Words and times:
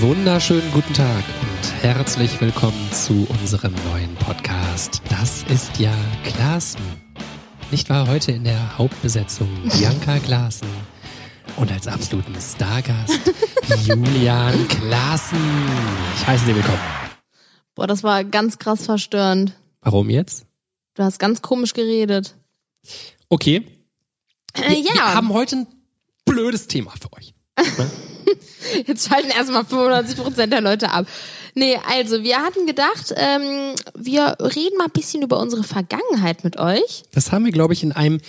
Wunderschönen 0.00 0.70
guten 0.72 0.94
Tag 0.94 1.22
und 1.42 1.82
herzlich 1.82 2.40
willkommen 2.40 2.90
zu 2.92 3.26
unserem 3.28 3.74
neuen 3.90 4.14
Podcast. 4.16 5.02
Das 5.10 5.42
ist 5.50 5.78
ja 5.78 5.92
Klaassen. 6.24 6.80
Nicht 7.70 7.90
wahr? 7.90 8.08
Heute 8.08 8.32
in 8.32 8.44
der 8.44 8.78
Hauptbesetzung 8.78 9.48
Bianca 9.78 10.18
Klaassen 10.18 10.68
und 11.56 11.70
als 11.70 11.86
absoluten 11.88 12.34
Stargast 12.40 13.20
Julian 13.84 14.66
Klaassen. 14.68 15.38
Ich 16.16 16.26
heiße 16.26 16.46
Sie 16.46 16.54
willkommen. 16.54 16.80
Boah, 17.74 17.86
das 17.86 18.02
war 18.02 18.24
ganz 18.24 18.58
krass 18.58 18.86
verstörend. 18.86 19.52
Warum 19.82 20.08
jetzt? 20.08 20.46
Du 20.94 21.02
hast 21.02 21.18
ganz 21.18 21.42
komisch 21.42 21.74
geredet. 21.74 22.34
Okay. 23.28 23.62
Äh, 24.54 24.70
Wir 24.70 24.94
ja, 24.94 25.14
haben 25.14 25.34
heute 25.34 25.56
ein 25.56 25.66
blödes 26.24 26.66
Thema 26.66 26.92
für 26.98 27.12
euch. 27.12 27.34
jetzt 28.86 29.08
schalten 29.08 29.30
erstmal 29.30 29.62
95% 29.62 30.46
der 30.46 30.60
Leute 30.60 30.90
ab. 30.90 31.06
Nee, 31.54 31.78
also 31.88 32.22
wir 32.22 32.38
hatten 32.38 32.66
gedacht, 32.66 33.14
ähm, 33.16 33.74
wir 33.94 34.36
reden 34.40 34.76
mal 34.78 34.84
ein 34.86 34.90
bisschen 34.92 35.22
über 35.22 35.40
unsere 35.40 35.62
Vergangenheit 35.64 36.44
mit 36.44 36.58
euch. 36.58 37.04
Das 37.12 37.32
haben 37.32 37.44
wir, 37.44 37.52
glaube 37.52 37.72
ich, 37.72 37.82
in 37.82 37.92
einem 37.92 38.20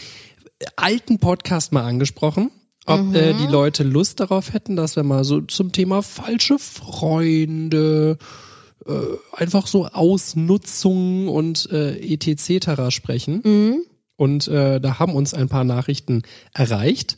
alten 0.75 1.19
Podcast 1.19 1.71
mal 1.73 1.83
angesprochen. 1.83 2.51
Ob 2.85 3.13
äh, 3.13 3.33
Mhm. 3.33 3.37
die 3.39 3.47
Leute 3.47 3.83
Lust 3.83 4.21
darauf 4.21 4.53
hätten, 4.53 4.77
dass 4.77 4.95
wir 4.95 5.03
mal 5.03 5.25
so 5.25 5.41
zum 5.41 5.73
Thema 5.73 6.01
falsche 6.01 6.57
Freunde, 6.57 8.17
äh, 8.85 8.91
einfach 9.33 9.67
so 9.67 9.87
Ausnutzung 9.87 11.27
und 11.27 11.69
äh, 11.71 11.97
etc. 12.13 12.89
sprechen. 12.95 13.41
Mhm. 13.43 13.81
Und 14.15 14.47
äh, 14.47 14.79
da 14.79 14.99
haben 14.99 15.13
uns 15.13 15.33
ein 15.33 15.49
paar 15.49 15.65
Nachrichten 15.65 16.23
erreicht. 16.53 17.17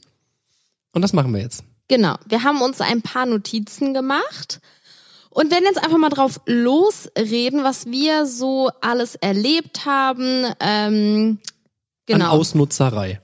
Und 0.91 1.03
das 1.03 1.13
machen 1.13 1.33
wir 1.33 1.41
jetzt. 1.41 1.63
Genau, 1.89 2.15
wir 2.27 2.43
haben 2.43 2.61
uns 2.61 2.81
ein 2.81 3.01
paar 3.01 3.25
Notizen 3.25 3.95
gemacht 3.95 4.61
und 5.31 5.51
werden 5.51 5.65
jetzt 5.65 5.83
einfach 5.83 5.97
mal 5.97 6.09
drauf 6.09 6.39
losreden, 6.45 7.63
was 7.63 7.87
wir 7.87 8.27
so 8.27 8.69
alles 8.79 9.15
erlebt 9.15 9.85
haben. 9.85 10.45
Ähm, 10.59 11.39
An 11.41 11.51
genau, 12.05 12.29
Ausnutzerei. 12.29 13.19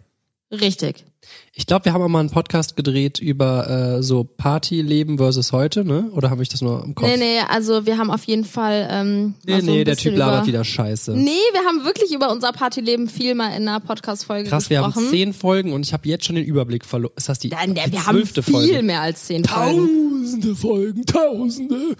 richtig. 0.51 1.05
Ich 1.57 1.65
glaube, 1.67 1.85
wir 1.85 1.93
haben 1.93 2.01
auch 2.01 2.09
mal 2.09 2.19
einen 2.19 2.31
Podcast 2.31 2.75
gedreht 2.75 3.17
über 3.17 3.97
äh, 3.99 4.03
so 4.03 4.25
Partyleben 4.25 5.17
versus 5.17 5.53
heute, 5.53 5.85
ne? 5.85 6.09
Oder 6.11 6.29
habe 6.29 6.43
ich 6.43 6.49
das 6.49 6.61
nur 6.61 6.83
im 6.83 6.95
Kopf? 6.95 7.07
Nee, 7.07 7.15
nee, 7.15 7.39
also 7.47 7.85
wir 7.85 7.97
haben 7.97 8.11
auf 8.11 8.25
jeden 8.25 8.43
Fall. 8.43 8.85
Ähm, 8.91 9.35
nee, 9.45 9.53
mal 9.53 9.61
so 9.61 9.71
nee, 9.71 9.83
der 9.85 9.95
Typ 9.95 10.17
labert 10.17 10.39
über- 10.39 10.47
wieder 10.47 10.63
Scheiße. 10.65 11.13
Nee, 11.15 11.29
wir 11.53 11.61
haben 11.65 11.85
wirklich 11.85 12.13
über 12.13 12.29
unser 12.29 12.51
Partyleben 12.51 13.07
viel 13.07 13.35
mal 13.35 13.55
in 13.55 13.69
einer 13.69 13.79
Podcast-Folge 13.79 14.49
Krass, 14.49 14.69
wir 14.69 14.79
gesprochen. 14.81 15.05
haben 15.05 15.09
zehn 15.09 15.33
Folgen 15.33 15.71
und 15.71 15.85
ich 15.85 15.93
habe 15.93 16.05
jetzt 16.09 16.25
schon 16.25 16.35
den 16.35 16.43
Überblick 16.43 16.83
verloren. 16.83 17.13
Ist 17.15 17.29
das 17.29 17.39
die, 17.39 17.47
Nein, 17.47 17.73
die 17.73 17.89
wir 17.89 18.05
haben 18.05 18.25
viel 18.25 18.43
Folge? 18.43 18.83
mehr 18.83 18.99
als 18.99 19.23
zehn 19.23 19.45
Folgen. 19.45 19.87
Tausende 20.25 20.55
Folgen, 20.55 21.05
Tausende. 21.05 21.95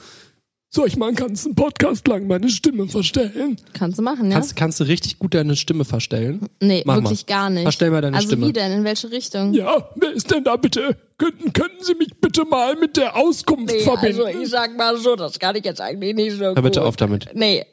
Soll 0.75 0.89
ich 0.89 0.97
mal 0.97 1.07
einen 1.07 1.15
ganzen 1.15 1.55
Podcast 1.55 2.05
lang 2.05 2.27
meine 2.27 2.49
Stimme 2.49 2.85
verstellen? 2.89 3.55
Kannst 3.71 3.97
du 3.97 4.01
machen, 4.01 4.29
ja? 4.29 4.33
Kannst, 4.33 4.57
kannst 4.57 4.81
du 4.81 4.83
richtig 4.83 5.19
gut 5.19 5.33
deine 5.33 5.55
Stimme 5.55 5.85
verstellen? 5.85 6.49
nee, 6.59 6.83
Mach 6.85 6.97
wirklich 6.97 7.25
mal. 7.25 7.33
gar 7.33 7.49
nicht. 7.49 7.63
Verstell 7.63 7.91
mal 7.91 8.01
deine 8.01 8.17
also 8.17 8.27
Stimme. 8.27 8.47
wie 8.47 8.51
denn? 8.51 8.73
In 8.73 8.83
welche 8.83 9.09
Richtung? 9.09 9.53
Ja, 9.53 9.89
wer 9.95 10.11
ist 10.11 10.29
denn 10.31 10.43
da 10.43 10.57
bitte? 10.57 10.97
Könnten, 11.17 11.53
können 11.53 11.77
Sie 11.79 11.95
mich 11.95 12.09
bitte 12.19 12.43
mal 12.43 12.75
mit 12.75 12.97
der 12.97 13.15
Auskunft 13.15 13.73
verbinden? 13.83 14.21
also 14.25 14.43
sag 14.43 14.75
mal 14.75 14.97
so, 14.97 15.15
das 15.15 15.39
kann 15.39 15.55
ich 15.55 15.63
jetzt 15.63 15.79
eigentlich 15.79 16.13
nicht 16.13 16.33
so 16.33 16.43
Hör 16.43 16.61
bitte 16.61 16.83
auf 16.83 16.97
damit. 16.97 17.29
Nee, 17.33 17.63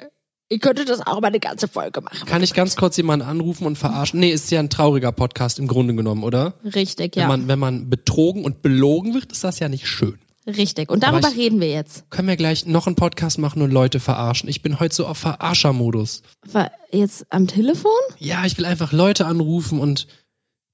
ich 0.48 0.60
könnte 0.60 0.84
das 0.84 1.04
auch 1.04 1.20
mal 1.20 1.26
eine 1.26 1.40
ganze 1.40 1.66
Folge 1.66 2.02
machen. 2.02 2.24
Kann 2.26 2.44
ich 2.44 2.54
ganz 2.54 2.76
kurz 2.76 2.96
jemanden 2.98 3.26
anrufen 3.26 3.66
und 3.66 3.78
verarschen? 3.78 4.20
Nee, 4.20 4.30
ist 4.30 4.48
ja 4.52 4.60
ein 4.60 4.70
trauriger 4.70 5.10
Podcast 5.10 5.58
im 5.58 5.66
Grunde 5.66 5.96
genommen, 5.96 6.22
oder? 6.22 6.54
Richtig, 6.64 7.16
Wenn, 7.16 7.22
ja. 7.22 7.26
man, 7.26 7.48
wenn 7.48 7.58
man 7.58 7.90
betrogen 7.90 8.44
und 8.44 8.62
belogen 8.62 9.12
wird, 9.12 9.32
ist 9.32 9.42
das 9.42 9.58
ja 9.58 9.68
nicht 9.68 9.88
schön. 9.88 10.20
Richtig. 10.46 10.90
Und 10.90 11.02
darüber 11.04 11.28
ich- 11.28 11.36
reden 11.36 11.60
wir 11.60 11.70
jetzt. 11.70 12.08
Können 12.10 12.28
wir 12.28 12.36
gleich 12.36 12.66
noch 12.66 12.86
einen 12.86 12.96
Podcast 12.96 13.38
machen 13.38 13.62
und 13.62 13.70
Leute 13.70 14.00
verarschen? 14.00 14.48
Ich 14.48 14.62
bin 14.62 14.80
heute 14.80 14.94
so 14.94 15.06
auf 15.06 15.18
Verarschermodus. 15.18 16.22
War 16.50 16.70
jetzt 16.90 17.26
am 17.30 17.46
Telefon? 17.46 17.92
Ja, 18.18 18.44
ich 18.44 18.58
will 18.58 18.64
einfach 18.64 18.92
Leute 18.92 19.26
anrufen 19.26 19.78
und... 19.78 20.06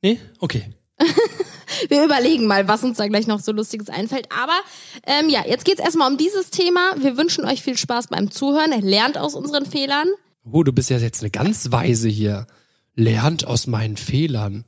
Nee? 0.03 0.19
Okay. 0.39 0.73
Wir 1.89 2.05
überlegen 2.05 2.47
mal, 2.47 2.67
was 2.67 2.83
uns 2.83 2.97
da 2.97 3.07
gleich 3.09 3.27
noch 3.27 3.41
so 3.41 3.53
Lustiges 3.53 3.89
einfällt. 3.91 4.29
Aber 4.33 4.55
ähm, 5.07 5.29
ja, 5.29 5.45
jetzt 5.47 5.65
geht's 5.65 5.81
erstmal 5.81 6.11
um 6.11 6.17
dieses 6.17 6.51
Thema. 6.51 6.95
Wir 6.97 7.17
wünschen 7.17 7.45
euch 7.45 7.63
viel 7.63 7.77
Spaß 7.77 8.09
beim 8.09 8.31
Zuhören. 8.31 8.71
Lernt 8.83 9.19
aus 9.19 9.35
unseren 9.35 9.67
Fehlern. 9.67 10.09
Oh, 10.51 10.63
du 10.63 10.73
bist 10.73 10.89
ja 10.91 10.97
jetzt 10.99 11.21
eine 11.23 11.31
ganz 11.31 11.71
weise 11.71 12.09
hier. 12.09 12.47
Lernt 12.95 13.47
aus 13.47 13.67
meinen 13.67 13.97
Fehlern. 13.97 14.65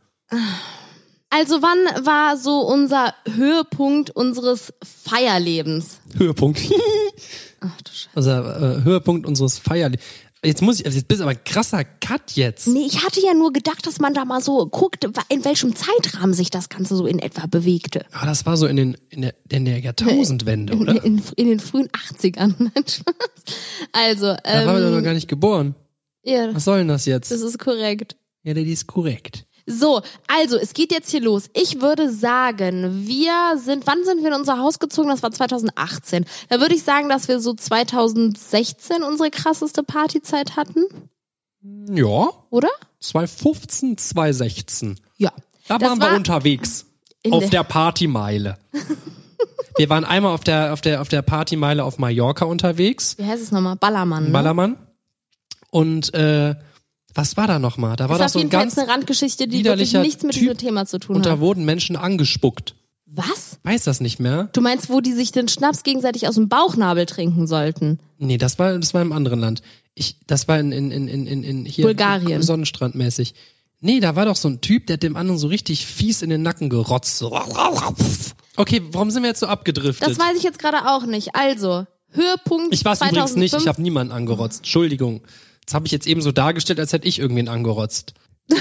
Also 1.30 1.62
wann 1.62 2.04
war 2.04 2.36
so 2.36 2.60
unser 2.60 3.14
Höhepunkt 3.34 4.10
unseres 4.10 4.72
Feierlebens? 4.82 6.00
Höhepunkt. 6.16 6.60
Ach 7.60 7.80
du 7.82 7.90
Scheiße. 7.92 8.08
Unser 8.14 8.78
äh, 8.80 8.84
Höhepunkt 8.84 9.26
unseres 9.26 9.58
Feierlebens. 9.58 10.04
Jetzt 10.42 10.62
muss 10.62 10.80
ich, 10.80 10.86
also 10.86 10.96
jetzt 10.96 11.06
bist 11.06 11.20
du 11.20 11.24
aber 11.24 11.32
ein 11.32 11.44
krasser 11.44 11.84
Cut 11.84 12.32
jetzt. 12.32 12.66
Nee, 12.66 12.86
ich 12.86 13.04
hatte 13.04 13.20
ja 13.22 13.34
nur 13.34 13.52
gedacht, 13.52 13.86
dass 13.86 14.00
man 14.00 14.14
da 14.14 14.24
mal 14.24 14.40
so 14.40 14.64
guckt, 14.66 15.04
in 15.28 15.44
welchem 15.44 15.76
Zeitrahmen 15.76 16.32
sich 16.32 16.48
das 16.48 16.70
Ganze 16.70 16.96
so 16.96 17.04
in 17.06 17.18
etwa 17.18 17.44
bewegte. 17.46 18.06
Ah, 18.12 18.24
das 18.24 18.46
war 18.46 18.56
so 18.56 18.66
in 18.66 18.76
den 18.76 18.96
in 19.10 19.20
der, 19.20 19.34
in 19.50 19.66
der 19.66 19.80
Jahrtausendwende, 19.80 20.72
In, 20.72 20.80
oder? 20.80 21.04
in, 21.04 21.20
in 21.36 21.46
den 21.46 21.60
frühen 21.60 21.88
80ern. 21.88 22.54
Nein, 22.58 22.72
Spaß. 22.88 23.14
Also, 23.92 24.34
Da 24.42 24.66
waren 24.66 24.76
wir 24.76 24.82
doch 24.84 24.90
noch 24.92 24.98
ähm, 24.98 25.04
gar 25.04 25.12
nicht 25.14 25.28
geboren. 25.28 25.74
ja, 26.24 26.54
Was 26.54 26.64
soll 26.64 26.78
denn 26.78 26.88
das 26.88 27.04
jetzt? 27.04 27.30
das 27.30 27.42
ist 27.42 27.58
korrekt. 27.58 28.16
Ja, 28.42 28.54
die 28.54 28.62
ist 28.72 28.86
korrekt. 28.86 29.44
So, 29.70 30.02
also, 30.26 30.56
es 30.56 30.74
geht 30.74 30.92
jetzt 30.92 31.10
hier 31.10 31.20
los. 31.20 31.44
Ich 31.54 31.80
würde 31.80 32.10
sagen, 32.12 33.06
wir 33.06 33.32
sind, 33.58 33.86
wann 33.86 34.04
sind 34.04 34.20
wir 34.22 34.28
in 34.28 34.34
unser 34.34 34.58
Haus 34.58 34.78
gezogen? 34.78 35.08
Das 35.08 35.22
war 35.22 35.30
2018. 35.32 36.24
Da 36.48 36.60
würde 36.60 36.74
ich 36.74 36.82
sagen, 36.82 37.08
dass 37.08 37.28
wir 37.28 37.40
so 37.40 37.54
2016 37.54 39.02
unsere 39.02 39.30
krasseste 39.30 39.82
Partyzeit 39.82 40.56
hatten, 40.56 40.84
Ja, 41.92 42.30
oder? 42.50 42.68
2015, 43.00 43.96
2016. 43.98 45.00
Ja. 45.16 45.32
Da 45.68 45.78
Das 45.78 45.88
waren 45.90 45.98
wir 46.00 46.06
war 46.08 46.16
unterwegs. 46.16 46.86
Auf 47.30 47.40
der- 47.40 47.50
der 47.50 47.64
Partymeile. 47.64 48.58
wir 49.76 49.88
waren 49.90 50.04
einmal 50.04 50.32
auf 50.34 50.42
der, 50.44 50.72
auf 50.72 50.80
der, 50.80 51.00
auf 51.00 51.08
der 51.08 51.22
Partymeile 51.22 51.84
auf 51.84 51.98
Mallorca 51.98 52.44
unterwegs. 52.46 53.16
Wie 53.18 53.24
heißt 53.26 53.42
es 53.42 53.52
nochmal? 53.52 53.76
Ballermann. 53.76 54.24
Ne? 54.26 54.30
Ballermann. 54.30 54.76
Und 55.70 56.12
äh, 56.14 56.54
was 57.14 57.36
war 57.36 57.46
da 57.46 57.58
nochmal? 57.58 57.96
Da 57.96 58.08
war 58.08 58.16
ist 58.16 58.22
doch 58.22 58.28
so 58.28 58.38
ein 58.38 58.50
Fall 58.50 58.60
ganz 58.60 58.78
eine 58.78 58.88
Randgeschichte, 58.88 59.48
die 59.48 59.64
wirklich 59.64 59.92
nichts 59.94 60.22
mit 60.22 60.32
Typ. 60.32 60.42
diesem 60.42 60.58
Thema 60.58 60.86
zu 60.86 60.98
tun 60.98 61.16
und 61.16 61.26
da 61.26 61.32
hat. 61.32 61.40
wurden 61.40 61.64
Menschen 61.64 61.96
angespuckt. 61.96 62.74
Was? 63.06 63.58
Weiß 63.64 63.84
das 63.84 64.00
nicht 64.00 64.20
mehr? 64.20 64.48
Du 64.52 64.60
meinst, 64.60 64.88
wo 64.88 65.00
die 65.00 65.12
sich 65.12 65.32
den 65.32 65.48
Schnaps 65.48 65.82
gegenseitig 65.82 66.28
aus 66.28 66.36
dem 66.36 66.48
Bauchnabel 66.48 67.06
trinken 67.06 67.46
sollten? 67.48 67.98
Nee, 68.18 68.38
das 68.38 68.58
war 68.58 68.78
das 68.78 68.94
war 68.94 69.02
im 69.02 69.12
anderen 69.12 69.40
Land. 69.40 69.62
Ich 69.94 70.16
das 70.26 70.46
war 70.46 70.60
in 70.60 70.70
in 70.70 70.90
in 70.92 71.08
in 71.08 71.26
in, 71.26 71.42
in 71.42 71.64
hier 71.64 71.84
Bulgarien. 71.84 72.42
Sonnenstrandmäßig. 72.42 73.34
Nee, 73.80 73.98
da 74.00 74.14
war 74.14 74.26
doch 74.26 74.36
so 74.36 74.48
ein 74.48 74.60
Typ, 74.60 74.86
der 74.86 74.94
hat 74.94 75.02
dem 75.02 75.16
anderen 75.16 75.38
so 75.38 75.48
richtig 75.48 75.86
fies 75.86 76.22
in 76.22 76.30
den 76.30 76.42
Nacken 76.42 76.68
gerotzt. 76.68 77.16
So. 77.18 77.32
Okay, 78.56 78.82
warum 78.92 79.10
sind 79.10 79.22
wir 79.22 79.30
jetzt 79.30 79.40
so 79.40 79.46
abgedriftet? 79.46 80.06
Das 80.06 80.18
weiß 80.18 80.36
ich 80.36 80.42
jetzt 80.42 80.58
gerade 80.58 80.86
auch 80.90 81.06
nicht. 81.06 81.34
Also, 81.34 81.86
Höhepunkt 82.10 82.74
ich 82.74 82.84
weiß 82.84 82.98
2005. 82.98 83.10
übrigens 83.12 83.36
nicht, 83.36 83.62
ich 83.62 83.68
habe 83.68 83.80
niemanden 83.80 84.12
angerotzt. 84.12 84.58
Entschuldigung. 84.60 85.22
Das 85.70 85.76
habe 85.76 85.86
ich 85.86 85.92
jetzt 85.92 86.08
eben 86.08 86.20
so 86.20 86.32
dargestellt, 86.32 86.80
als 86.80 86.92
hätte 86.92 87.06
ich 87.06 87.20
irgendwen 87.20 87.46
angerotzt. 87.46 88.14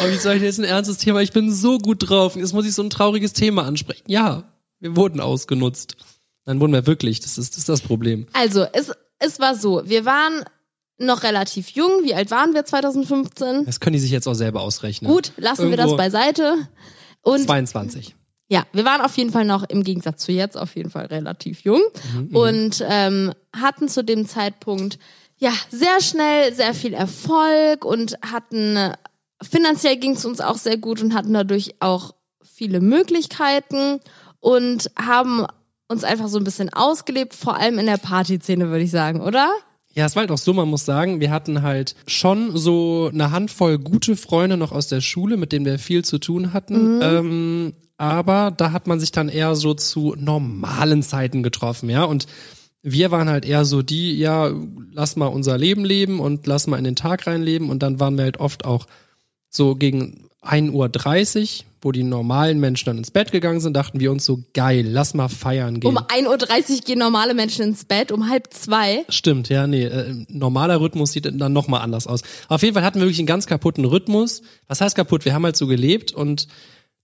Aber 0.00 0.10
wie 0.10 0.16
soll 0.16 0.36
ich 0.36 0.42
jetzt 0.42 0.58
ein 0.58 0.64
ernstes 0.64 0.96
Thema? 0.96 1.20
Ich 1.20 1.32
bin 1.32 1.52
so 1.52 1.76
gut 1.76 2.08
drauf. 2.08 2.34
Jetzt 2.34 2.54
muss 2.54 2.64
ich 2.64 2.72
so 2.72 2.82
ein 2.82 2.88
trauriges 2.88 3.34
Thema 3.34 3.66
ansprechen. 3.66 4.04
Ja, 4.06 4.44
wir 4.80 4.96
wurden 4.96 5.20
ausgenutzt. 5.20 5.96
Dann 6.46 6.60
wurden 6.60 6.72
wir 6.72 6.86
wirklich. 6.86 7.20
Das 7.20 7.36
ist, 7.36 7.52
das 7.52 7.58
ist 7.58 7.68
das 7.68 7.82
Problem. 7.82 8.26
Also, 8.32 8.64
es, 8.72 8.90
es 9.18 9.38
war 9.38 9.54
so, 9.54 9.82
wir 9.84 10.06
waren 10.06 10.42
noch 10.96 11.24
relativ 11.24 11.68
jung. 11.68 12.04
Wie 12.04 12.14
alt 12.14 12.30
waren 12.30 12.54
wir 12.54 12.64
2015? 12.64 13.66
Das 13.66 13.80
können 13.80 13.92
die 13.92 14.00
sich 14.00 14.12
jetzt 14.12 14.26
auch 14.26 14.32
selber 14.32 14.62
ausrechnen. 14.62 15.12
Gut, 15.12 15.32
lassen 15.36 15.68
wir 15.68 15.76
das 15.76 15.88
Irgendwo 15.88 15.98
beiseite. 15.98 16.54
Und 17.20 17.44
22. 17.44 18.16
ja, 18.48 18.64
wir 18.72 18.84
waren 18.84 19.00
auf 19.02 19.16
jeden 19.16 19.30
Fall 19.30 19.44
noch 19.44 19.64
im 19.68 19.84
Gegensatz 19.84 20.24
zu 20.24 20.32
jetzt 20.32 20.56
auf 20.56 20.74
jeden 20.74 20.90
Fall 20.90 21.06
relativ 21.06 21.60
jung 21.60 21.80
und 22.32 22.84
ähm, 22.88 23.32
hatten 23.54 23.88
zu 23.88 24.02
dem 24.02 24.26
Zeitpunkt 24.26 24.98
ja 25.36 25.52
sehr 25.70 26.00
schnell 26.00 26.54
sehr 26.54 26.74
viel 26.74 26.94
Erfolg 26.94 27.84
und 27.84 28.18
hatten 28.22 28.94
finanziell 29.42 29.96
ging 29.96 30.12
es 30.12 30.24
uns 30.24 30.40
auch 30.40 30.56
sehr 30.56 30.78
gut 30.78 31.02
und 31.02 31.14
hatten 31.14 31.34
dadurch 31.34 31.74
auch 31.80 32.14
viele 32.42 32.80
Möglichkeiten 32.80 34.00
und 34.40 34.90
haben 34.96 35.46
uns 35.88 36.04
einfach 36.04 36.28
so 36.28 36.38
ein 36.38 36.44
bisschen 36.44 36.72
ausgelebt, 36.72 37.34
vor 37.34 37.56
allem 37.56 37.78
in 37.78 37.86
der 37.86 37.96
Partyszene, 37.96 38.68
würde 38.68 38.84
ich 38.84 38.90
sagen, 38.90 39.20
oder? 39.20 39.50
Ja, 39.94 40.06
es 40.06 40.14
war 40.14 40.20
halt 40.20 40.30
auch 40.30 40.38
so, 40.38 40.52
man 40.52 40.68
muss 40.68 40.84
sagen, 40.84 41.20
wir 41.20 41.30
hatten 41.30 41.62
halt 41.62 41.96
schon 42.06 42.56
so 42.56 43.10
eine 43.12 43.30
Handvoll 43.30 43.78
gute 43.78 44.16
Freunde 44.16 44.56
noch 44.56 44.70
aus 44.70 44.88
der 44.88 45.00
Schule, 45.00 45.36
mit 45.36 45.50
denen 45.50 45.64
wir 45.64 45.78
viel 45.78 46.04
zu 46.04 46.18
tun 46.18 46.52
hatten. 46.52 47.00
Ähm, 47.02 47.72
aber 47.98 48.52
da 48.56 48.72
hat 48.72 48.86
man 48.86 49.00
sich 49.00 49.12
dann 49.12 49.28
eher 49.28 49.54
so 49.56 49.74
zu 49.74 50.14
normalen 50.16 51.02
Zeiten 51.02 51.42
getroffen, 51.42 51.90
ja. 51.90 52.04
Und 52.04 52.26
wir 52.82 53.10
waren 53.10 53.28
halt 53.28 53.44
eher 53.44 53.64
so 53.64 53.82
die, 53.82 54.16
ja, 54.16 54.50
lass 54.92 55.16
mal 55.16 55.26
unser 55.26 55.58
Leben 55.58 55.84
leben 55.84 56.20
und 56.20 56.46
lass 56.46 56.68
mal 56.68 56.78
in 56.78 56.84
den 56.84 56.96
Tag 56.96 57.26
reinleben. 57.26 57.70
Und 57.70 57.82
dann 57.82 58.00
waren 58.00 58.16
wir 58.16 58.24
halt 58.24 58.38
oft 58.38 58.64
auch 58.64 58.86
so 59.50 59.74
gegen 59.74 60.28
1.30 60.42 61.42
Uhr, 61.42 61.64
wo 61.80 61.92
die 61.92 62.04
normalen 62.04 62.60
Menschen 62.60 62.86
dann 62.86 62.98
ins 62.98 63.10
Bett 63.10 63.32
gegangen 63.32 63.60
sind, 63.60 63.74
dachten 63.74 63.98
wir 63.98 64.12
uns 64.12 64.24
so, 64.24 64.44
geil, 64.54 64.86
lass 64.88 65.14
mal 65.14 65.28
feiern 65.28 65.80
gehen. 65.80 65.88
Um 65.90 65.98
1.30 65.98 66.26
Uhr 66.26 66.80
gehen 66.84 66.98
normale 67.00 67.34
Menschen 67.34 67.64
ins 67.64 67.84
Bett, 67.84 68.12
um 68.12 68.28
halb 68.28 68.52
zwei. 68.52 69.04
Stimmt, 69.08 69.48
ja, 69.48 69.66
nee, 69.66 69.84
äh, 69.84 70.24
normaler 70.28 70.80
Rhythmus 70.80 71.12
sieht 71.12 71.26
dann 71.26 71.52
nochmal 71.52 71.82
anders 71.82 72.06
aus. 72.06 72.22
Auf 72.48 72.62
jeden 72.62 72.74
Fall 72.74 72.84
hatten 72.84 73.00
wir 73.00 73.06
wirklich 73.06 73.18
einen 73.18 73.26
ganz 73.26 73.46
kaputten 73.46 73.84
Rhythmus. 73.84 74.42
Was 74.68 74.80
heißt 74.80 74.96
kaputt? 74.96 75.24
Wir 75.24 75.34
haben 75.34 75.44
halt 75.44 75.56
so 75.56 75.66
gelebt 75.66 76.12
und 76.12 76.46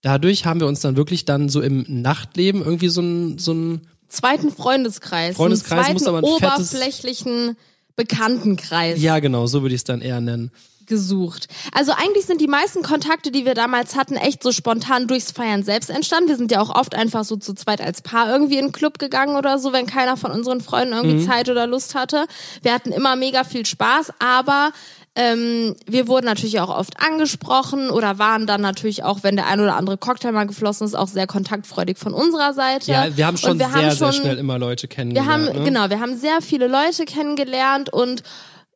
dadurch 0.04 0.44
haben 0.46 0.60
wir 0.60 0.66
uns 0.66 0.80
dann 0.80 0.96
wirklich 0.96 1.24
dann 1.24 1.48
so 1.48 1.60
im 1.60 1.84
Nachtleben 1.88 2.62
irgendwie 2.62 2.88
so 2.88 3.00
ein, 3.00 3.38
so 3.38 3.52
ein 3.52 3.80
Zweiten 4.08 4.52
Freundeskreis. 4.52 5.34
Freundeskreis 5.34 5.86
einen 5.86 5.94
muss 5.94 6.02
zweiten 6.04 6.16
aber 6.16 6.26
ein 6.28 6.32
oberflächlichen 6.32 7.56
Bekanntenkreis 7.96 9.00
ja 9.00 9.18
genau, 9.18 9.46
so 9.46 9.62
würde 9.62 9.74
ich 9.74 9.80
es 9.80 9.84
dann 9.84 10.00
eher 10.00 10.20
nennen. 10.20 10.50
gesucht. 10.86 11.48
Also 11.72 11.92
eigentlich 11.92 12.26
sind 12.26 12.40
die 12.40 12.46
meisten 12.46 12.82
Kontakte, 12.82 13.30
die 13.32 13.46
wir 13.46 13.54
damals 13.54 13.96
hatten, 13.96 14.16
echt 14.16 14.42
so 14.42 14.52
spontan 14.52 15.06
durchs 15.06 15.32
Feiern 15.32 15.62
selbst 15.62 15.88
entstanden. 15.90 16.28
Wir 16.28 16.36
sind 16.36 16.52
ja 16.52 16.60
auch 16.60 16.74
oft 16.74 16.94
einfach 16.94 17.24
so 17.24 17.36
zu 17.36 17.54
zweit 17.54 17.80
als 17.80 18.02
Paar 18.02 18.30
irgendwie 18.30 18.58
in 18.58 18.66
den 18.66 18.72
Club 18.72 18.98
gegangen 18.98 19.36
oder 19.36 19.58
so, 19.58 19.72
wenn 19.72 19.86
keiner 19.86 20.16
von 20.16 20.30
unseren 20.30 20.60
Freunden 20.60 20.92
irgendwie 20.92 21.24
Zeit 21.24 21.48
oder 21.48 21.66
Lust 21.66 21.94
hatte. 21.94 22.26
Wir 22.62 22.74
hatten 22.74 22.92
immer 22.92 23.16
mega 23.16 23.44
viel 23.44 23.64
Spaß, 23.64 24.12
aber 24.18 24.72
ähm, 25.16 25.76
wir 25.86 26.08
wurden 26.08 26.26
natürlich 26.26 26.58
auch 26.60 26.70
oft 26.76 26.94
angesprochen 27.00 27.90
oder 27.90 28.18
waren 28.18 28.46
dann 28.46 28.60
natürlich 28.60 29.04
auch, 29.04 29.22
wenn 29.22 29.36
der 29.36 29.46
ein 29.46 29.60
oder 29.60 29.76
andere 29.76 29.96
Cocktail 29.96 30.32
mal 30.32 30.46
geflossen 30.46 30.86
ist, 30.86 30.94
auch 30.94 31.06
sehr 31.08 31.26
kontaktfreudig 31.28 31.98
von 31.98 32.12
unserer 32.12 32.52
Seite. 32.52 32.90
Ja, 32.92 33.16
wir 33.16 33.26
haben 33.26 33.36
schon 33.36 33.58
wir 33.58 33.66
sehr, 33.68 33.74
haben 33.74 33.90
sehr 33.96 34.12
schon- 34.12 34.22
schnell 34.22 34.38
immer 34.38 34.58
Leute 34.58 34.84
wir 34.84 34.88
kennengelernt. 34.88 35.30
haben, 35.50 35.58
ne? 35.58 35.64
genau, 35.64 35.88
wir 35.90 36.00
haben 36.00 36.16
sehr 36.16 36.40
viele 36.42 36.66
Leute 36.66 37.04
kennengelernt 37.04 37.92
und 37.92 38.22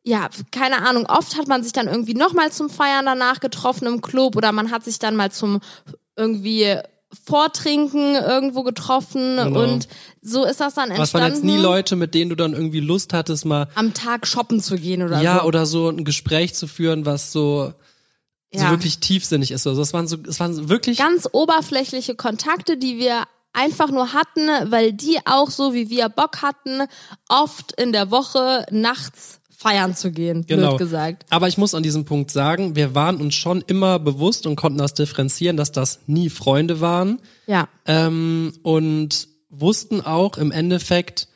ja, 0.03 0.29
keine 0.51 0.87
Ahnung, 0.87 1.05
oft 1.07 1.37
hat 1.37 1.47
man 1.49 1.61
sich 1.61 1.73
dann 1.73 1.87
irgendwie 1.87 2.13
nochmal 2.13 2.51
zum 2.53 2.69
Feiern 2.69 3.05
danach 3.05 3.41
getroffen 3.41 3.85
im 3.85 4.01
Club 4.01 4.37
oder 4.37 4.53
man 4.53 4.71
hat 4.71 4.85
sich 4.85 4.97
dann 4.97 5.15
mal 5.17 5.31
zum 5.31 5.59
irgendwie 6.15 6.77
Vortrinken 7.25 8.15
irgendwo 8.15 8.63
getroffen 8.63 9.37
Genau. 9.37 9.63
und 9.63 9.87
so 10.21 10.45
ist 10.45 10.59
das 10.59 10.75
dann 10.75 10.89
Was 10.91 11.13
waren 11.13 11.23
entstanden. 11.23 11.35
jetzt 11.35 11.43
nie 11.43 11.57
Leute, 11.61 11.95
mit 11.95 12.13
denen 12.13 12.29
du 12.29 12.35
dann 12.35 12.53
irgendwie 12.53 12.79
Lust 12.81 13.13
hattest, 13.13 13.45
mal 13.45 13.67
am 13.75 13.93
Tag 13.93 14.27
shoppen 14.27 14.61
zu 14.61 14.75
gehen 14.77 15.01
oder 15.01 15.21
ja 15.21 15.39
so. 15.39 15.45
oder 15.45 15.65
so 15.65 15.89
ein 15.89 16.03
Gespräch 16.05 16.53
zu 16.53 16.67
führen, 16.67 17.05
was 17.05 17.31
so, 17.31 17.73
so 18.53 18.59
Ja. 18.61 18.69
wirklich 18.71 18.99
tiefsinnig 18.99 19.51
ist. 19.51 19.65
Also 19.65 19.81
es 19.81 19.93
waren 19.93 20.07
so, 20.07 20.17
es 20.27 20.39
waren 20.39 20.53
so 20.53 20.69
wirklich 20.69 20.97
ganz 20.99 21.27
oberflächliche 21.31 22.15
Kontakte, 22.15 22.77
die 22.77 22.99
wir 22.99 23.23
einfach 23.53 23.89
nur 23.89 24.13
hatten, 24.13 24.47
weil 24.71 24.93
die 24.93 25.17
auch 25.25 25.49
so 25.49 25.73
wie 25.73 25.89
wir 25.89 26.09
Bock 26.09 26.43
hatten, 26.43 26.83
oft 27.27 27.71
in 27.81 27.91
der 27.91 28.11
Woche 28.11 28.65
nachts 28.69 29.38
feiern 29.59 29.93
zu 29.93 30.11
gehen, 30.11 30.45
genau. 30.47 30.77
gesagt. 30.77 31.25
Aber 31.29 31.49
ich 31.49 31.57
muss 31.57 31.75
an 31.75 31.83
diesem 31.83 32.05
Punkt 32.05 32.31
sagen, 32.31 32.77
wir 32.77 32.95
waren 32.95 33.17
uns 33.17 33.35
schon 33.35 33.61
immer 33.67 33.99
bewusst 33.99 34.47
und 34.47 34.55
konnten 34.55 34.77
das 34.77 34.93
differenzieren, 34.93 35.57
dass 35.57 35.73
das 35.73 35.99
nie 36.07 36.29
Freunde 36.29 36.79
waren. 36.79 37.19
Ja. 37.45 37.67
ähm, 37.85 38.53
und 38.63 39.27
wussten 39.49 39.99
auch 39.99 40.37
im 40.37 40.51
Endeffekt, 40.51 41.27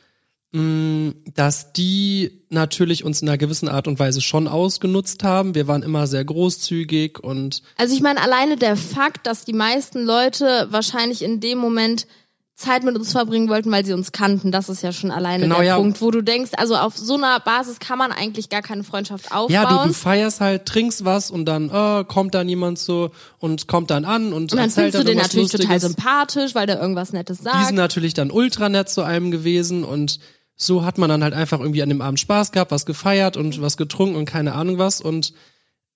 mh, 0.52 1.12
dass 1.34 1.74
die 1.74 2.46
natürlich 2.48 3.04
uns 3.04 3.20
in 3.20 3.28
einer 3.28 3.36
gewissen 3.36 3.68
Art 3.68 3.88
und 3.88 3.98
Weise 3.98 4.22
schon 4.22 4.48
ausgenutzt 4.48 5.22
haben. 5.22 5.54
Wir 5.54 5.68
waren 5.68 5.82
immer 5.82 6.06
sehr 6.06 6.24
großzügig 6.24 7.18
und 7.18 7.62
Also 7.76 7.94
ich 7.94 8.00
meine, 8.00 8.22
alleine 8.22 8.56
der 8.56 8.76
Fakt, 8.76 9.26
dass 9.26 9.44
die 9.44 9.52
meisten 9.52 10.02
Leute 10.02 10.68
wahrscheinlich 10.70 11.20
in 11.20 11.40
dem 11.40 11.58
Moment 11.58 12.06
Zeit 12.56 12.84
mit 12.84 12.96
uns 12.96 13.10
verbringen 13.10 13.48
wollten, 13.48 13.72
weil 13.72 13.84
sie 13.84 13.92
uns 13.94 14.12
kannten, 14.12 14.52
das 14.52 14.68
ist 14.68 14.80
ja 14.82 14.92
schon 14.92 15.10
alleine 15.10 15.42
Genau, 15.42 15.56
der 15.56 15.64
ja. 15.64 15.76
Punkt, 15.76 16.00
wo 16.00 16.12
du 16.12 16.22
denkst, 16.22 16.52
also 16.56 16.76
auf 16.76 16.96
so 16.96 17.14
einer 17.14 17.40
Basis 17.40 17.80
kann 17.80 17.98
man 17.98 18.12
eigentlich 18.12 18.48
gar 18.48 18.62
keine 18.62 18.84
Freundschaft 18.84 19.32
aufbauen. 19.32 19.50
ja, 19.50 19.82
du, 19.82 19.88
du 19.88 19.92
feierst 19.92 20.40
halt, 20.40 20.64
trinkst 20.64 21.04
was 21.04 21.32
und 21.32 21.46
dann 21.46 21.68
äh, 21.68 22.04
kommt 22.04 22.32
dann 22.34 22.48
jemand 22.48 22.78
so 22.78 23.10
und 23.38 23.66
kommt 23.66 23.90
dann 23.90 24.04
an 24.04 24.32
und, 24.32 24.52
und 24.52 24.58
dann 24.58 24.70
findest 24.70 24.98
du 24.98 25.04
den 25.04 25.18
natürlich 25.18 25.50
total 25.50 25.72
Lustiges. 25.74 25.82
sympathisch, 25.82 26.54
weil 26.54 26.68
der 26.68 26.80
irgendwas 26.80 27.12
Nettes 27.12 27.38
Die 27.38 27.44
sagt. 27.44 27.66
sind 27.66 27.74
natürlich 27.74 28.14
dann 28.14 28.30
ultra 28.30 28.68
nett 28.68 28.88
zu 28.88 29.02
einem 29.02 29.32
gewesen 29.32 29.82
und 29.82 30.20
so 30.54 30.84
hat 30.84 30.96
man 30.98 31.08
dann 31.10 31.24
halt 31.24 31.34
einfach 31.34 31.58
irgendwie 31.58 31.82
an 31.82 31.88
dem 31.88 32.00
Abend 32.00 32.20
Spaß 32.20 32.52
gehabt, 32.52 32.70
was 32.70 32.86
gefeiert 32.86 33.36
und 33.36 33.60
was 33.60 33.76
getrunken 33.76 34.14
und 34.14 34.26
keine 34.26 34.54
Ahnung 34.54 34.78
was 34.78 35.00
und 35.00 35.32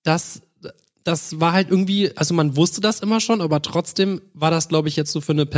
das 0.03 0.41
das 1.03 1.39
war 1.39 1.53
halt 1.53 1.69
irgendwie, 1.71 2.15
also 2.17 2.33
man 2.33 2.55
wusste 2.55 2.81
das 2.81 2.99
immer 2.99 3.19
schon, 3.19 3.41
aber 3.41 3.61
trotzdem 3.61 4.21
war 4.33 4.51
das, 4.51 4.67
glaube 4.67 4.89
ich, 4.89 4.95
jetzt 4.95 5.11
so 5.11 5.21
für 5.21 5.31
eine 5.31 5.45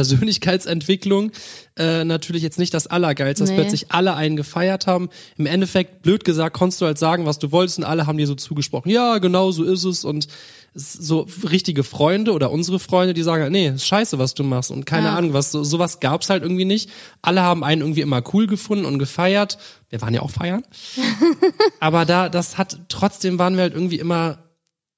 Persönlichkeitsentwicklung 0.51 1.31
äh, 1.77 2.03
natürlich 2.03 2.43
jetzt 2.43 2.59
nicht 2.59 2.73
das 2.73 2.87
Allergeilste, 2.87 3.43
dass 3.43 3.49
Nee. 3.49 3.55
plötzlich 3.55 3.91
alle 3.91 4.15
einen 4.15 4.35
gefeiert 4.35 4.87
haben. 4.87 5.09
Im 5.37 5.45
Endeffekt, 5.45 6.03
blöd 6.03 6.23
gesagt, 6.23 6.55
konntest 6.55 6.81
du 6.81 6.85
halt 6.85 6.97
sagen, 6.97 7.25
was 7.25 7.39
du 7.39 7.51
wolltest 7.51 7.79
und 7.79 7.83
alle 7.85 8.07
haben 8.07 8.17
dir 8.17 8.27
so 8.27 8.35
zugesprochen, 8.35 8.89
ja, 8.91 9.17
genau 9.17 9.51
so 9.51 9.63
ist 9.63 9.83
es 9.83 10.05
und 10.05 10.27
so 10.73 11.27
richtige 11.49 11.83
Freunde 11.83 12.31
oder 12.31 12.49
unsere 12.51 12.79
Freunde, 12.79 13.13
die 13.13 13.23
sagen, 13.23 13.51
nee, 13.51 13.67
ist 13.69 13.85
scheiße, 13.85 14.19
was 14.19 14.35
du 14.35 14.43
machst 14.43 14.71
und 14.71 14.85
keine 14.85 15.07
Ja. 15.07 15.15
Ahnung, 15.17 15.33
was 15.33 15.51
so, 15.51 15.65
sowas 15.65 15.99
gab's 15.99 16.29
halt 16.29 16.43
irgendwie 16.43 16.63
nicht. 16.65 16.89
Alle 17.21 17.41
haben 17.41 17.63
einen 17.65 17.81
irgendwie 17.81 17.99
immer 18.01 18.23
cool 18.33 18.47
gefunden 18.47 18.85
und 18.85 18.97
gefeiert. 18.97 19.57
Wir 19.89 20.01
waren 20.01 20.13
ja 20.13 20.21
auch 20.21 20.29
feiern. 20.31 20.63
Aber 21.81 22.05
da, 22.05 22.29
das 22.29 22.57
hat, 22.57 22.79
trotzdem 22.87 23.37
waren 23.39 23.55
wir 23.55 23.63
halt 23.63 23.73
irgendwie 23.73 23.99
immer 23.99 24.39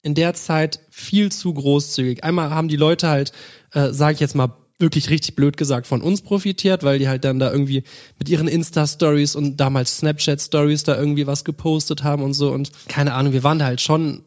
in 0.04 0.14
der 0.14 0.34
Zeit 0.36 0.82
viel 0.90 1.32
zu 1.32 1.54
großzügig. 1.54 2.24
Einmal 2.24 2.52
haben 2.52 2.68
die 2.68 2.76
Leute 2.76 3.08
halt, 3.08 3.32
äh, 3.72 3.92
sage 3.92 4.16
ich 4.16 4.20
jetzt 4.20 4.36
mal 4.36 4.50
wirklich 4.80 5.10
richtig 5.10 5.36
blöd 5.36 5.56
gesagt, 5.56 5.88
von 5.88 6.02
uns 6.02 6.22
profitiert, 6.22 6.84
weil 6.84 7.00
die 7.00 7.08
halt 7.08 7.24
dann 7.24 7.40
da 7.40 7.52
irgendwie 7.52 7.84
mit 8.20 8.28
ihren 8.28 8.48
Insta-Stories 8.48 9.36
und 9.36 9.58
damals 9.58 9.98
Snapchat-Stories 9.98 10.84
da 10.84 10.98
irgendwie 10.98 11.26
was 11.26 11.46
gepostet 11.46 12.04
haben 12.04 12.22
und 12.22 12.34
so 12.34 12.52
und 12.52 12.72
keine 12.88 13.14
Ahnung, 13.14 13.34
wir 13.34 13.44
waren 13.44 13.60
da 13.60 13.66
halt 13.66 13.82
schon 13.82 14.24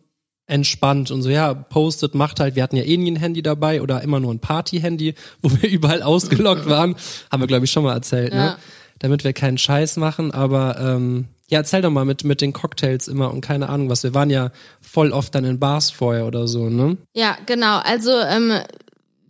entspannt 0.47 1.11
und 1.11 1.23
so, 1.23 1.29
ja, 1.29 1.53
postet, 1.53 2.15
macht 2.15 2.41
halt, 2.41 2.55
wir 2.55 2.63
hatten 2.63 2.77
ja 2.77 2.85
eh 2.85 2.97
nie 2.97 3.11
ein 3.11 3.17
Handy 3.17 3.43
dabei 3.43 3.83
oder 3.83 4.01
immer 4.03 4.21
nur 4.21 4.33
ein 4.33 4.39
Party-Handy, 4.39 5.15
wo 5.43 5.51
wir 5.51 5.69
überall 5.69 6.03
ausgeloggt 6.03 6.67
waren, 6.69 6.97
haben 7.31 7.43
wir 7.43 7.49
glaube 7.49 7.67
ich 7.67 7.71
schon 7.71 7.85
mal 7.85 7.95
erzählt, 7.95 8.33
ne? 8.33 8.57
Damit 8.99 9.25
wir 9.25 9.33
keinen 9.33 9.59
Scheiß 9.59 9.97
machen, 9.97 10.33
aber 10.33 10.79
ähm, 10.81 11.29
ja, 11.49 11.59
erzähl 11.59 11.83
doch 11.83 11.91
mal 11.91 12.05
mit, 12.05 12.25
mit 12.25 12.41
den 12.41 12.53
Cocktails 12.53 13.09
immer 13.09 13.33
und 13.33 13.41
keine 13.41 13.69
Ahnung 13.69 13.89
was. 13.89 14.03
Wir 14.03 14.15
waren 14.15 14.31
ja 14.31 14.51
voll 14.81 15.13
oft 15.13 15.35
dann 15.35 15.45
in 15.45 15.61
Bars 15.61 15.91
vorher 15.91 16.27
oder 16.27 16.49
so, 16.49 16.69
ne? 16.69 16.97
Ja, 17.15 17.37
genau. 17.47 17.79
Also 17.79 18.11
ähm, 18.11 18.53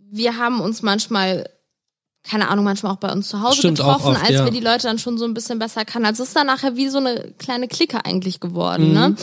wir 0.09 0.37
haben 0.37 0.59
uns 0.59 0.81
manchmal, 0.81 1.49
keine 2.23 2.49
Ahnung, 2.49 2.65
manchmal 2.65 2.91
auch 2.91 2.97
bei 2.97 3.11
uns 3.11 3.29
zu 3.29 3.41
Hause 3.41 3.57
Stimmt, 3.57 3.77
getroffen, 3.77 4.11
oft, 4.11 4.21
als 4.21 4.31
ja. 4.31 4.43
wir 4.43 4.51
die 4.51 4.59
Leute 4.59 4.83
dann 4.83 4.99
schon 4.99 5.17
so 5.17 5.25
ein 5.25 5.33
bisschen 5.33 5.59
besser 5.59 5.85
kannten. 5.85 6.07
Also 6.07 6.23
es 6.23 6.29
ist 6.29 6.35
dann 6.35 6.47
nachher 6.47 6.75
wie 6.75 6.89
so 6.89 6.97
eine 6.97 7.33
kleine 7.37 7.67
Clique 7.67 8.03
eigentlich 8.03 8.39
geworden. 8.39 8.89
Mhm. 8.89 8.93
Ne? 8.93 9.15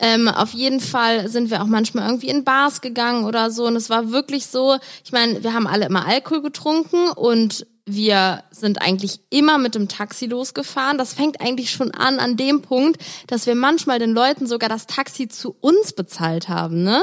Ähm, 0.00 0.28
auf 0.28 0.52
jeden 0.52 0.80
Fall 0.80 1.28
sind 1.28 1.50
wir 1.50 1.62
auch 1.62 1.66
manchmal 1.66 2.06
irgendwie 2.08 2.28
in 2.28 2.44
Bars 2.44 2.80
gegangen 2.80 3.24
oder 3.24 3.50
so. 3.50 3.66
Und 3.66 3.76
es 3.76 3.90
war 3.90 4.10
wirklich 4.10 4.46
so, 4.46 4.76
ich 5.04 5.12
meine, 5.12 5.42
wir 5.42 5.52
haben 5.52 5.66
alle 5.66 5.86
immer 5.86 6.06
Alkohol 6.06 6.42
getrunken 6.42 7.08
und 7.10 7.66
wir 7.84 8.42
sind 8.50 8.82
eigentlich 8.82 9.20
immer 9.30 9.58
mit 9.58 9.74
dem 9.74 9.88
Taxi 9.88 10.26
losgefahren. 10.26 10.98
Das 10.98 11.14
fängt 11.14 11.40
eigentlich 11.40 11.70
schon 11.70 11.92
an 11.92 12.18
an 12.18 12.36
dem 12.36 12.62
Punkt, 12.62 13.00
dass 13.28 13.46
wir 13.46 13.54
manchmal 13.54 13.98
den 13.98 14.12
Leuten 14.12 14.46
sogar 14.46 14.68
das 14.68 14.86
Taxi 14.86 15.28
zu 15.28 15.56
uns 15.60 15.92
bezahlt 15.92 16.48
haben, 16.48 16.82
ne? 16.82 17.02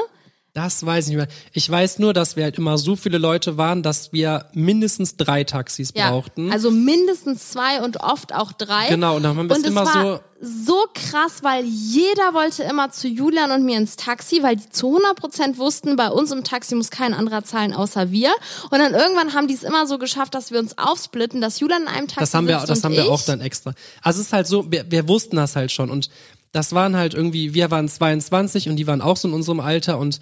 Das 0.54 0.86
weiß 0.86 1.06
ich 1.06 1.10
nicht 1.10 1.18
mehr. 1.18 1.28
Ich 1.52 1.68
weiß 1.68 1.98
nur, 1.98 2.14
dass 2.14 2.36
wir 2.36 2.44
halt 2.44 2.60
immer 2.60 2.78
so 2.78 2.96
viele 2.96 3.18
Leute 3.18 3.58
waren, 3.58 3.82
dass 3.82 4.14
wir 4.14 4.46
mindestens 4.54 5.18
drei 5.18 5.44
Taxis 5.44 5.92
Ja, 5.96 6.12
brauchten. 6.12 6.52
also 6.52 6.70
mindestens 6.70 7.50
zwei 7.50 7.82
und 7.82 7.98
oft 8.02 8.36
auch 8.36 8.52
drei. 8.52 8.88
Genau, 8.88 9.16
und 9.16 9.24
dann 9.24 9.36
haben 9.36 9.50
wir 9.50 9.56
es 9.58 9.64
immer 9.64 9.84
war 9.86 10.22
so 10.40 10.76
krass, 10.94 11.42
weil 11.42 11.64
jeder 11.66 12.34
wollte 12.34 12.64
immer 12.64 12.92
zu 12.92 13.08
Julian 13.08 13.50
und 13.52 13.64
mir 13.64 13.78
ins 13.78 13.96
Taxi, 13.96 14.44
weil 14.44 14.58
die 14.58 14.70
zu 14.70 15.00
100% 15.00 15.58
wussten, 15.58 15.96
bei 15.96 16.10
uns 16.10 16.32
im 16.32 16.44
Taxi 16.44 16.76
muss 16.76 16.92
kein 16.92 17.14
anderer 17.14 17.44
zahlen 17.44 17.74
außer 17.74 18.12
wir. 18.12 18.32
Und 18.70 18.78
dann 18.78 18.94
irgendwann 18.94 19.34
haben 19.34 19.48
die 19.48 19.54
es 19.56 19.64
immer 19.64 19.88
so 19.88 19.98
geschafft, 19.98 20.36
dass 20.36 20.52
wir 20.52 20.60
uns 20.60 20.78
aufsplitten, 20.78 21.42
dass 21.42 21.62
Julian 21.62 21.84
in 21.84 21.88
einem 21.88 22.08
Taxi 22.08 22.20
das 22.20 22.34
haben 22.36 22.48
wir, 22.48 22.58
das 22.60 22.84
haben 22.84 22.94
wir 22.94 23.06
ich. 23.06 23.10
auch 23.10 23.22
dann 23.22 23.42
extra. 23.42 23.74
Also 24.02 24.20
es 24.20 24.28
ist 24.28 24.34
halt 24.34 24.46
so, 24.46 24.70
wir, 24.70 24.92
wir 24.92 25.08
wussten 25.08 25.38
das 25.38 25.56
halt 25.56 25.72
schon 25.72 25.90
und 25.90 26.10
das 26.54 26.74
waren 26.74 26.96
halt 26.96 27.14
irgendwie, 27.14 27.54
wir 27.54 27.70
waren 27.72 27.90
22 27.90 28.70
und 28.70 28.78
die 28.78 28.88
waren 28.88 29.02
auch 29.02 29.18
so 29.18 29.28
in 29.28 29.34
unserem 29.34 29.60
Alter 29.60 29.98
und 29.98 30.22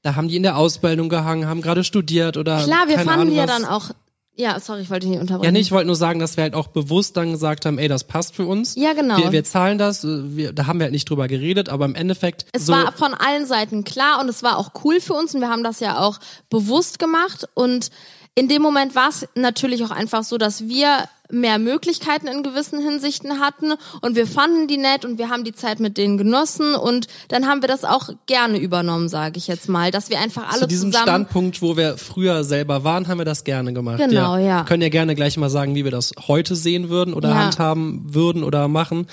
da 0.00 0.14
haben 0.16 0.28
die 0.28 0.36
in 0.36 0.42
der 0.42 0.56
Ausbildung 0.56 1.08
gehangen, 1.08 1.46
haben 1.46 1.60
gerade 1.60 1.84
studiert 1.84 2.36
oder 2.36 2.62
Klar, 2.64 2.88
wir 2.88 2.98
fanden 2.98 3.10
Ahnung 3.10 3.34
ja 3.34 3.46
dann 3.46 3.64
auch. 3.64 3.90
Ja, 4.34 4.58
sorry, 4.60 4.80
ich 4.80 4.90
wollte 4.90 5.06
dich 5.06 5.10
nicht 5.10 5.20
unterbrechen. 5.20 5.44
Ja, 5.44 5.52
nee, 5.52 5.60
ich 5.60 5.72
wollte 5.72 5.88
nur 5.88 5.96
sagen, 5.96 6.18
dass 6.18 6.38
wir 6.38 6.44
halt 6.44 6.54
auch 6.54 6.68
bewusst 6.68 7.18
dann 7.18 7.32
gesagt 7.32 7.66
haben, 7.66 7.78
ey, 7.78 7.86
das 7.86 8.04
passt 8.04 8.34
für 8.34 8.46
uns. 8.46 8.76
Ja, 8.76 8.94
genau. 8.94 9.18
Wir, 9.18 9.30
wir 9.30 9.44
zahlen 9.44 9.76
das, 9.76 10.04
äh, 10.04 10.36
wir, 10.36 10.52
da 10.54 10.66
haben 10.66 10.78
wir 10.78 10.84
halt 10.84 10.92
nicht 10.92 11.10
drüber 11.10 11.28
geredet, 11.28 11.68
aber 11.68 11.84
im 11.84 11.94
Endeffekt 11.94 12.46
Es 12.52 12.66
so, 12.66 12.72
war 12.72 12.92
von 12.92 13.12
allen 13.12 13.44
Seiten 13.44 13.84
klar 13.84 14.20
und 14.22 14.30
es 14.30 14.42
war 14.42 14.56
auch 14.56 14.70
cool 14.84 15.00
für 15.00 15.12
uns 15.12 15.34
und 15.34 15.42
wir 15.42 15.50
haben 15.50 15.62
das 15.62 15.80
ja 15.80 15.98
auch 15.98 16.18
bewusst 16.48 16.98
gemacht 16.98 17.46
und 17.54 17.90
in 18.34 18.48
dem 18.48 18.62
Moment 18.62 18.94
war 18.94 19.10
es 19.10 19.28
natürlich 19.34 19.84
auch 19.84 19.90
einfach 19.90 20.24
so, 20.24 20.38
dass 20.38 20.66
wir 20.66 21.04
mehr 21.32 21.58
Möglichkeiten 21.58 22.28
in 22.28 22.42
gewissen 22.42 22.78
Hinsichten 22.80 23.40
hatten 23.40 23.72
und 24.02 24.14
wir 24.14 24.26
fanden 24.26 24.68
die 24.68 24.76
nett 24.76 25.04
und 25.04 25.18
wir 25.18 25.30
haben 25.30 25.44
die 25.44 25.54
Zeit 25.54 25.80
mit 25.80 25.96
denen 25.96 26.18
genossen 26.18 26.74
und 26.74 27.06
dann 27.28 27.46
haben 27.48 27.62
wir 27.62 27.68
das 27.68 27.84
auch 27.84 28.10
gerne 28.26 28.58
übernommen, 28.58 29.08
sage 29.08 29.38
ich 29.38 29.46
jetzt 29.48 29.68
mal, 29.68 29.90
dass 29.90 30.10
wir 30.10 30.20
einfach 30.20 30.50
alle 30.52 30.60
zu 30.60 30.66
diesem 30.68 30.92
zusammen 30.92 31.08
Standpunkt, 31.08 31.62
wo 31.62 31.76
wir 31.76 31.96
früher 31.96 32.44
selber 32.44 32.84
waren, 32.84 33.08
haben 33.08 33.18
wir 33.18 33.24
das 33.24 33.44
gerne 33.44 33.72
gemacht. 33.72 33.98
Genau, 33.98 34.36
ja. 34.36 34.64
Können 34.64 34.82
ja 34.82 34.90
gerne 34.90 35.14
gleich 35.14 35.36
mal 35.38 35.50
sagen, 35.50 35.74
wie 35.74 35.84
wir 35.84 35.90
das 35.90 36.12
heute 36.28 36.54
sehen 36.54 36.88
würden 36.90 37.14
oder 37.14 37.30
Ja. 37.30 37.34
handhaben 37.36 38.14
würden 38.14 38.44
oder 38.44 38.68
machen. 38.68 39.06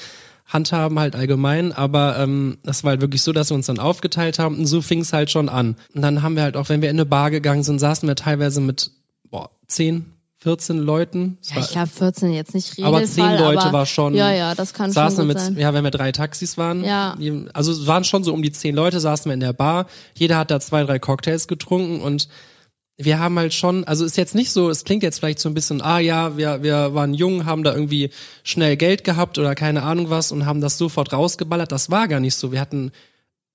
handhaben 0.45 0.97
halt 0.99 1.15
allgemein, 1.15 1.71
aber 1.73 2.17
ähm, 2.17 2.57
das 2.63 2.83
war 2.83 2.89
halt 2.89 3.01
wirklich 3.01 3.21
so, 3.21 3.31
dass 3.33 3.51
wir 3.51 3.55
uns 3.55 3.67
dann 3.67 3.77
aufgeteilt 3.77 4.39
haben 4.39 4.57
und 4.57 4.65
so 4.65 4.81
fing 4.81 5.01
es 5.01 5.13
halt 5.13 5.29
schon 5.29 5.47
an. 5.47 5.75
Und 5.93 6.01
dann 6.01 6.23
haben 6.23 6.35
wir 6.35 6.41
halt 6.41 6.57
auch, 6.57 6.69
wenn 6.69 6.81
wir 6.81 6.89
in 6.89 6.95
eine 6.95 7.05
Bar 7.05 7.29
gegangen 7.29 7.61
sind, 7.63 7.77
saßen 7.77 8.07
wir 8.09 8.15
teilweise 8.15 8.59
mit 8.59 8.89
boah, 9.29 9.51
10, 9.67 10.05
14 10.41 10.77
Leuten. 10.77 11.37
Ja, 11.43 11.59
ich 11.59 11.69
glaube 11.69 11.87
14 11.87 12.31
jetzt 12.31 12.53
nicht 12.53 12.77
Regelfall. 12.77 12.95
aber 12.95 13.05
zehn 13.05 13.37
Leute 13.37 13.61
aber, 13.61 13.73
war 13.79 13.85
schon. 13.85 14.13
Ja, 14.13 14.31
ja, 14.31 14.55
das 14.55 14.73
kann 14.73 14.91
saßen 14.91 15.17
schon 15.17 15.27
gut 15.27 15.35
mit, 15.35 15.43
sein. 15.43 15.57
ja, 15.57 15.73
wenn 15.73 15.83
wir 15.83 15.91
drei 15.91 16.13
Taxis 16.13 16.57
waren. 16.57 16.83
Ja. 16.83 17.17
Also 17.53 17.73
es 17.73 17.87
waren 17.87 18.05
schon 18.05 18.23
so 18.23 18.33
um 18.33 18.41
die 18.41 18.51
zehn 18.51 18.73
Leute, 18.73 19.01
saßen 19.01 19.29
wir 19.29 19.33
in 19.33 19.41
der 19.41 19.53
Bar. 19.53 19.87
Jeder 20.15 20.37
hat 20.37 20.49
da 20.49 20.61
zwei, 20.61 20.83
drei 20.83 20.97
Cocktails 20.97 21.47
getrunken 21.47 21.99
und 21.99 22.29
wir 23.01 23.19
haben 23.19 23.39
halt 23.39 23.53
schon, 23.53 23.85
also 23.85 24.03
ist 24.03 24.17
jetzt 24.17 24.35
nicht 24.35 24.51
so, 24.51 24.69
es 24.69 24.83
klingt 24.83 25.03
jetzt 25.03 25.19
vielleicht 25.19 25.39
so 25.39 25.49
ein 25.49 25.53
bisschen, 25.53 25.81
ah 25.81 25.99
ja, 25.99 26.35
wir, 26.35 26.63
wir 26.63 26.93
waren 26.93 27.13
jung, 27.13 27.45
haben 27.45 27.63
da 27.63 27.73
irgendwie 27.73 28.09
schnell 28.43 28.75
Geld 28.75 29.05
gehabt 29.05 29.37
oder 29.37 29.55
keine 29.55 29.83
Ahnung 29.83 30.09
was 30.09 30.33
und 30.33 30.45
haben 30.45 30.59
das 30.59 30.77
sofort 30.77 31.13
rausgeballert. 31.13 31.71
Das 31.71 31.89
war 31.89 32.09
gar 32.09 32.19
nicht 32.19 32.35
so. 32.35 32.51
Wir 32.51 32.59
hatten 32.59 32.91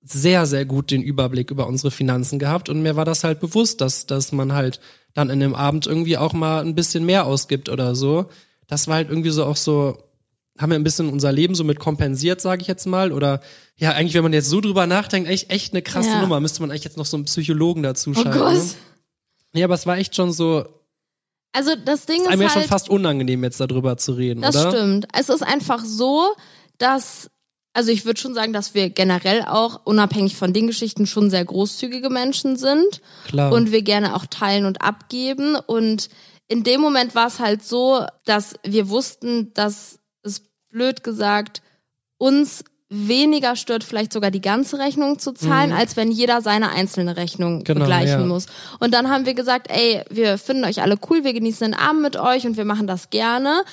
sehr, 0.07 0.45
sehr 0.45 0.65
gut 0.65 0.91
den 0.91 1.01
Überblick 1.01 1.49
über 1.49 1.65
unsere 1.67 1.89
Finanzen 1.91 2.37
gehabt 2.39 2.69
und 2.69 2.81
mir 2.83 2.95
war 2.95 3.05
das 3.05 3.23
halt 3.23 3.39
bewusst, 3.39 3.81
dass, 3.81 4.05
dass 4.05 4.31
man 4.31 4.53
halt 4.53 4.79
dann 5.15 5.29
in 5.31 5.39
dem 5.39 5.55
Abend 5.55 5.87
irgendwie 5.87 6.17
auch 6.17 6.33
mal 6.33 6.61
ein 6.61 6.75
bisschen 6.75 7.05
mehr 7.05 7.25
ausgibt 7.25 7.69
oder 7.69 7.95
so. 7.95 8.25
Das 8.67 8.87
war 8.87 8.95
halt 8.95 9.09
irgendwie 9.09 9.31
so 9.31 9.45
auch 9.45 9.55
so, 9.55 9.97
haben 10.59 10.69
wir 10.71 10.77
ein 10.77 10.83
bisschen 10.83 11.09
unser 11.09 11.31
Leben 11.31 11.55
so 11.55 11.63
mit 11.63 11.79
kompensiert, 11.79 12.39
sage 12.41 12.61
ich 12.61 12.67
jetzt 12.67 12.85
mal. 12.85 13.11
Oder 13.11 13.41
ja, 13.77 13.91
eigentlich, 13.93 14.13
wenn 14.13 14.23
man 14.23 14.33
jetzt 14.33 14.49
so 14.49 14.61
drüber 14.61 14.85
nachdenkt, 14.87 15.29
echt, 15.29 15.51
echt 15.51 15.73
eine 15.73 15.81
krasse 15.81 16.09
Ja. 16.09 16.21
Nummer. 16.21 16.39
Müsste 16.39 16.61
man 16.61 16.69
eigentlich 16.69 16.83
jetzt 16.83 16.97
noch 16.97 17.05
so 17.05 17.17
einen 17.17 17.25
Psychologen 17.25 17.81
dazu 17.83 18.11
Oh 18.11 18.13
schalten. 18.13 18.37
Gott. 18.37 18.53
ne? 19.53 19.59
Ja, 19.59 19.65
aber 19.65 19.75
es 19.75 19.85
war 19.87 19.97
echt 19.97 20.15
schon 20.15 20.31
so, 20.31 20.65
Also 21.53 21.71
das 21.83 22.05
Ding 22.05 22.17
ist 22.17 22.21
ist, 22.23 22.27
einem 22.29 22.41
ja 22.41 22.49
schon 22.49 22.61
halt, 22.61 22.69
fast 22.69 22.89
unangenehm, 22.89 23.43
jetzt 23.43 23.59
darüber 23.59 23.97
zu 23.97 24.11
reden, 24.13 24.41
das 24.41 24.55
oder? 24.55 24.71
stimmt. 24.71 25.07
Es 25.17 25.29
ist 25.29 25.41
einfach 25.43 25.83
so, 25.83 26.33
dass 26.77 27.29
also 27.75 27.91
ich 27.91 28.05
würde 28.05 28.19
schon 28.19 28.33
sagen, 28.33 28.53
dass 28.53 28.73
wir 28.73 28.89
generell 28.89 29.43
auch 29.43 29.81
unabhängig 29.83 30.37
von 30.37 30.53
den 30.53 30.65
Geschichten 30.65 31.05
schon 31.05 31.29
sehr 31.29 31.43
großzügige 31.43 32.09
Menschen 32.09 32.55
sind 32.55 33.01
Klar. 33.27 33.51
und 33.51 33.71
wir 33.71 33.81
gerne 33.81 34.15
auch 34.15 34.25
teilen 34.25 34.65
und 34.65 34.81
abgeben 34.81 35.55
und 35.55 36.09
in 36.47 36.63
dem 36.63 36.79
Moment 36.79 37.15
war 37.15 37.27
es 37.27 37.39
halt 37.39 37.63
so, 37.63 38.05
dass 38.23 38.53
wir 38.63 38.89
wussten, 38.89 39.53
dass 39.53 39.99
es 40.23 40.43
blöd 40.69 41.03
gesagt 41.03 41.61
uns 42.17 42.63
weniger 42.87 43.55
stört, 43.55 43.83
vielleicht 43.83 44.13
sogar 44.13 44.29
die 44.29 44.41
ganze 44.41 44.77
Rechnung 44.77 45.17
zu 45.17 45.31
zahlen, 45.33 45.73
als 45.73 45.97
wenn 45.97 46.11
jeder 46.11 46.41
seine 46.41 46.69
einzelne 46.69 47.17
Rechnung 47.17 47.57
Mhm. 47.57 47.63
Genau, 47.63 47.79
begleichen 47.81 48.21
ja. 48.21 48.25
muss. 48.25 48.45
Und 48.79 48.93
dann 48.93 49.09
haben 49.09 49.25
wir 49.25 49.33
gesagt, 49.33 49.67
ey, 49.69 50.03
wir 50.09 50.37
finden 50.37 50.65
euch 50.65 50.81
alle 50.81 50.97
cool, 51.09 51.23
wir 51.23 51.33
genießen 51.33 51.71
den 51.71 51.79
Abend 51.79 52.03
mit 52.03 52.15
euch 52.15 52.45
und 52.45 52.57
wir 52.57 52.65
machen 52.65 52.85
das 52.85 53.09
gerne. 53.09 53.63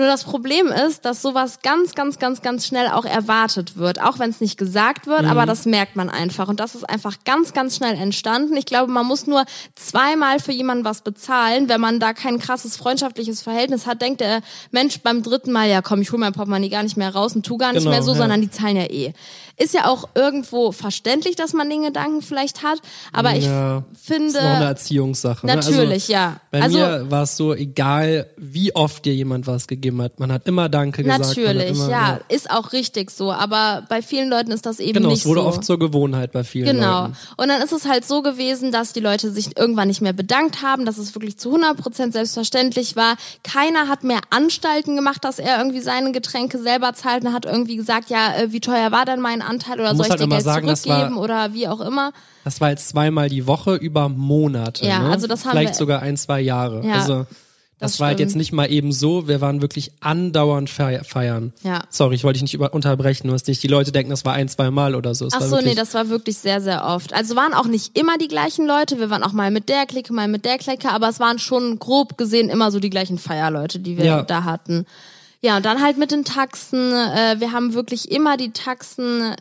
Nur 0.00 0.08
das 0.08 0.24
Problem 0.24 0.68
ist, 0.68 1.04
dass 1.04 1.20
sowas 1.20 1.58
ganz, 1.62 1.94
ganz, 1.94 2.18
ganz, 2.18 2.40
ganz 2.40 2.66
schnell 2.66 2.88
auch 2.88 3.04
erwartet 3.04 3.76
wird. 3.76 4.00
Auch 4.00 4.18
wenn 4.18 4.30
es 4.30 4.40
nicht 4.40 4.56
gesagt 4.56 5.06
wird, 5.06 5.24
Mhm. 5.24 5.28
aber 5.28 5.44
das 5.44 5.66
merkt 5.66 5.94
man 5.94 6.08
einfach. 6.08 6.48
Und 6.48 6.58
das 6.58 6.74
ist 6.74 6.88
einfach 6.88 7.18
ganz, 7.26 7.52
ganz 7.52 7.76
schnell 7.76 7.94
entstanden. 7.96 8.56
Ich 8.56 8.64
glaube, 8.64 8.90
man 8.90 9.04
muss 9.04 9.26
nur 9.26 9.44
zweimal 9.74 10.40
für 10.40 10.52
jemanden 10.52 10.84
was 10.86 11.02
bezahlen. 11.02 11.68
Wenn 11.68 11.82
man 11.82 12.00
da 12.00 12.14
kein 12.14 12.38
krasses 12.38 12.78
freundschaftliches 12.78 13.42
Verhältnis 13.42 13.86
hat, 13.86 14.00
denkt 14.00 14.22
der 14.22 14.40
Mensch 14.70 15.00
beim 15.00 15.22
dritten 15.22 15.52
Mal, 15.52 15.68
ja 15.68 15.82
komm, 15.82 16.00
ich 16.00 16.12
hol 16.12 16.18
mein 16.18 16.32
Portemonnaie 16.32 16.70
gar 16.70 16.82
nicht 16.82 16.96
mehr 16.96 17.14
raus 17.14 17.36
und 17.36 17.44
tu 17.44 17.58
gar 17.58 17.72
nicht 17.74 17.80
Genau, 17.82 17.90
mehr 17.90 18.02
so, 18.02 18.12
ja. 18.12 18.16
sondern 18.16 18.40
die 18.40 18.50
zahlen 18.50 18.76
ja 18.76 18.84
eh. 18.84 19.12
Ist 19.58 19.74
ja 19.74 19.86
auch 19.88 20.08
irgendwo 20.14 20.72
verständlich, 20.72 21.36
dass 21.36 21.52
man 21.52 21.68
den 21.68 21.82
Gedanken 21.82 22.22
vielleicht 22.22 22.62
hat, 22.62 22.78
aber 23.12 23.34
ich 23.36 23.44
ja, 23.44 23.84
finde... 24.02 24.28
ist 24.28 24.34
noch 24.42 24.42
eine 24.42 24.64
Erziehungssache. 24.64 25.44
ne? 25.46 25.56
Natürlich, 25.56 26.04
also, 26.04 26.12
ja. 26.14 26.40
Bei 26.50 26.62
Also- 26.62 26.78
mir 26.78 27.10
war 27.10 27.24
es 27.24 27.36
so, 27.36 27.52
egal 27.52 28.30
wie 28.38 28.74
oft 28.74 29.04
dir 29.04 29.14
jemand 29.14 29.46
was 29.46 29.66
gegeben 29.66 29.89
hat, 30.00 30.20
man 30.20 30.32
hat 30.32 30.46
immer 30.46 30.68
Danke 30.68 31.02
gesagt. 31.02 31.20
man 31.20 31.28
hat 31.28 31.36
Natürlich, 31.36 31.70
immer, 31.70 31.88
ja, 31.90 32.20
ist 32.28 32.50
auch 32.50 32.72
richtig 32.72 33.10
so, 33.10 33.32
aber 33.32 33.84
bei 33.88 34.02
vielen 34.02 34.28
Leuten 34.28 34.50
ist 34.50 34.66
das 34.66 34.80
eben 34.80 34.94
Genau, 34.94 35.08
nicht 35.08 35.20
es 35.20 35.26
wurde 35.26 35.40
so. 35.40 35.46
oft 35.46 35.64
zur 35.64 35.78
Gewohnheit 35.78 36.32
bei 36.32 36.44
vielen 36.44 36.76
Genau. 36.76 37.02
Leuten. 37.02 37.16
Und 37.36 37.48
dann 37.48 37.62
ist 37.62 37.72
es 37.72 37.86
halt 37.88 38.04
so 38.06 38.22
gewesen, 38.22 38.72
dass 38.72 38.92
die 38.92 39.00
Leute 39.00 39.30
sich 39.30 39.56
irgendwann 39.58 39.88
nicht 39.88 40.00
mehr 40.00 40.12
bedankt 40.12 40.62
haben, 40.62 40.84
dass 40.84 40.98
es 40.98 41.14
wirklich 41.14 41.38
zu 41.38 41.50
100% 41.54 42.12
selbstverständlich 42.12 42.96
war. 42.96 43.16
Keiner 43.42 43.88
hat 43.88 44.04
mehr 44.04 44.20
Anstalten 44.30 44.96
gemacht, 44.96 45.24
dass 45.24 45.38
er 45.38 45.58
irgendwie 45.58 45.80
seine 45.80 46.12
Getränke 46.12 46.58
selber 46.58 46.92
zahlt 46.94 47.24
und 47.24 47.32
hat 47.32 47.44
irgendwie 47.46 47.76
gesagt, 47.76 48.10
ja, 48.10 48.34
äh, 48.36 48.52
wie 48.52 48.60
teuer 48.60 48.92
war 48.92 49.04
denn 49.04 49.20
mein 49.20 49.42
Anteil 49.42 49.80
oder 49.80 49.94
soll 49.96 50.06
ich 50.06 50.10
halt 50.10 50.20
dir 50.20 50.28
Geld 50.28 50.42
sagen, 50.42 50.66
das 50.66 50.86
war- 50.86 50.96
zurückgeben 50.98 51.18
oder 51.20 51.52
wie 51.54 51.68
auch 51.68 51.80
immer. 51.80 52.12
Das 52.44 52.60
war 52.60 52.70
jetzt 52.70 52.88
zweimal 52.88 53.28
die 53.28 53.46
Woche 53.46 53.74
über 53.76 54.08
Monate. 54.08 54.86
Ja, 54.86 55.00
ne? 55.00 55.10
also 55.10 55.26
das 55.26 55.44
haben 55.44 55.50
Vielleicht 55.52 55.74
wir- 55.74 55.78
sogar 55.78 56.00
ein, 56.02 56.16
zwei 56.16 56.40
Jahre. 56.40 56.84
Ja, 56.86 56.94
also 56.94 57.26
das, 57.80 57.92
das 57.92 58.00
war 58.00 58.08
halt 58.08 58.20
jetzt 58.20 58.36
nicht 58.36 58.52
mal 58.52 58.70
eben 58.70 58.92
so, 58.92 59.26
wir 59.26 59.40
waren 59.40 59.62
wirklich 59.62 59.90
andauernd 60.00 60.70
fei- 60.70 61.02
feiern. 61.02 61.52
Ja. 61.62 61.82
Sorry, 61.88 62.14
ich 62.14 62.22
wollte 62.24 62.34
dich 62.36 62.42
nicht 62.42 62.54
über 62.54 62.72
unterbrechen, 62.74 63.26
nur 63.26 63.34
dass 63.36 63.46
nicht 63.46 63.62
die 63.62 63.68
Leute 63.68 63.90
denken, 63.90 64.10
das 64.10 64.24
war 64.24 64.34
ein, 64.34 64.48
zwei 64.48 64.70
Mal 64.70 64.94
oder 64.94 65.14
so. 65.14 65.26
Es 65.26 65.32
Ach 65.34 65.40
so, 65.42 65.60
nee, 65.60 65.74
das 65.74 65.94
war 65.94 66.08
wirklich 66.10 66.38
sehr, 66.38 66.60
sehr 66.60 66.84
oft. 66.84 67.12
Also 67.14 67.34
waren 67.36 67.54
auch 67.54 67.66
nicht 67.66 67.98
immer 67.98 68.18
die 68.18 68.28
gleichen 68.28 68.66
Leute. 68.66 68.98
Wir 68.98 69.10
waren 69.10 69.22
auch 69.22 69.32
mal 69.32 69.50
mit 69.50 69.68
der 69.68 69.86
Clique, 69.86 70.12
mal 70.12 70.28
mit 70.28 70.44
der 70.44 70.58
Clique, 70.58 70.90
aber 70.90 71.08
es 71.08 71.18
waren 71.20 71.38
schon 71.38 71.78
grob 71.78 72.16
gesehen 72.18 72.48
immer 72.50 72.70
so 72.70 72.78
die 72.80 72.90
gleichen 72.90 73.18
Feierleute, 73.18 73.80
die 73.80 73.96
wir 73.96 74.04
Ja. 74.04 74.22
da 74.22 74.44
hatten. 74.44 74.84
Ja, 75.42 75.56
und 75.56 75.64
dann 75.64 75.80
halt 75.82 75.96
mit 75.96 76.10
den 76.10 76.24
Taxen. 76.26 76.92
Äh, 76.92 77.36
wir 77.40 77.52
haben 77.52 77.72
wirklich 77.72 78.10
immer 78.10 78.36
die 78.36 78.50
Taxen 78.52 79.34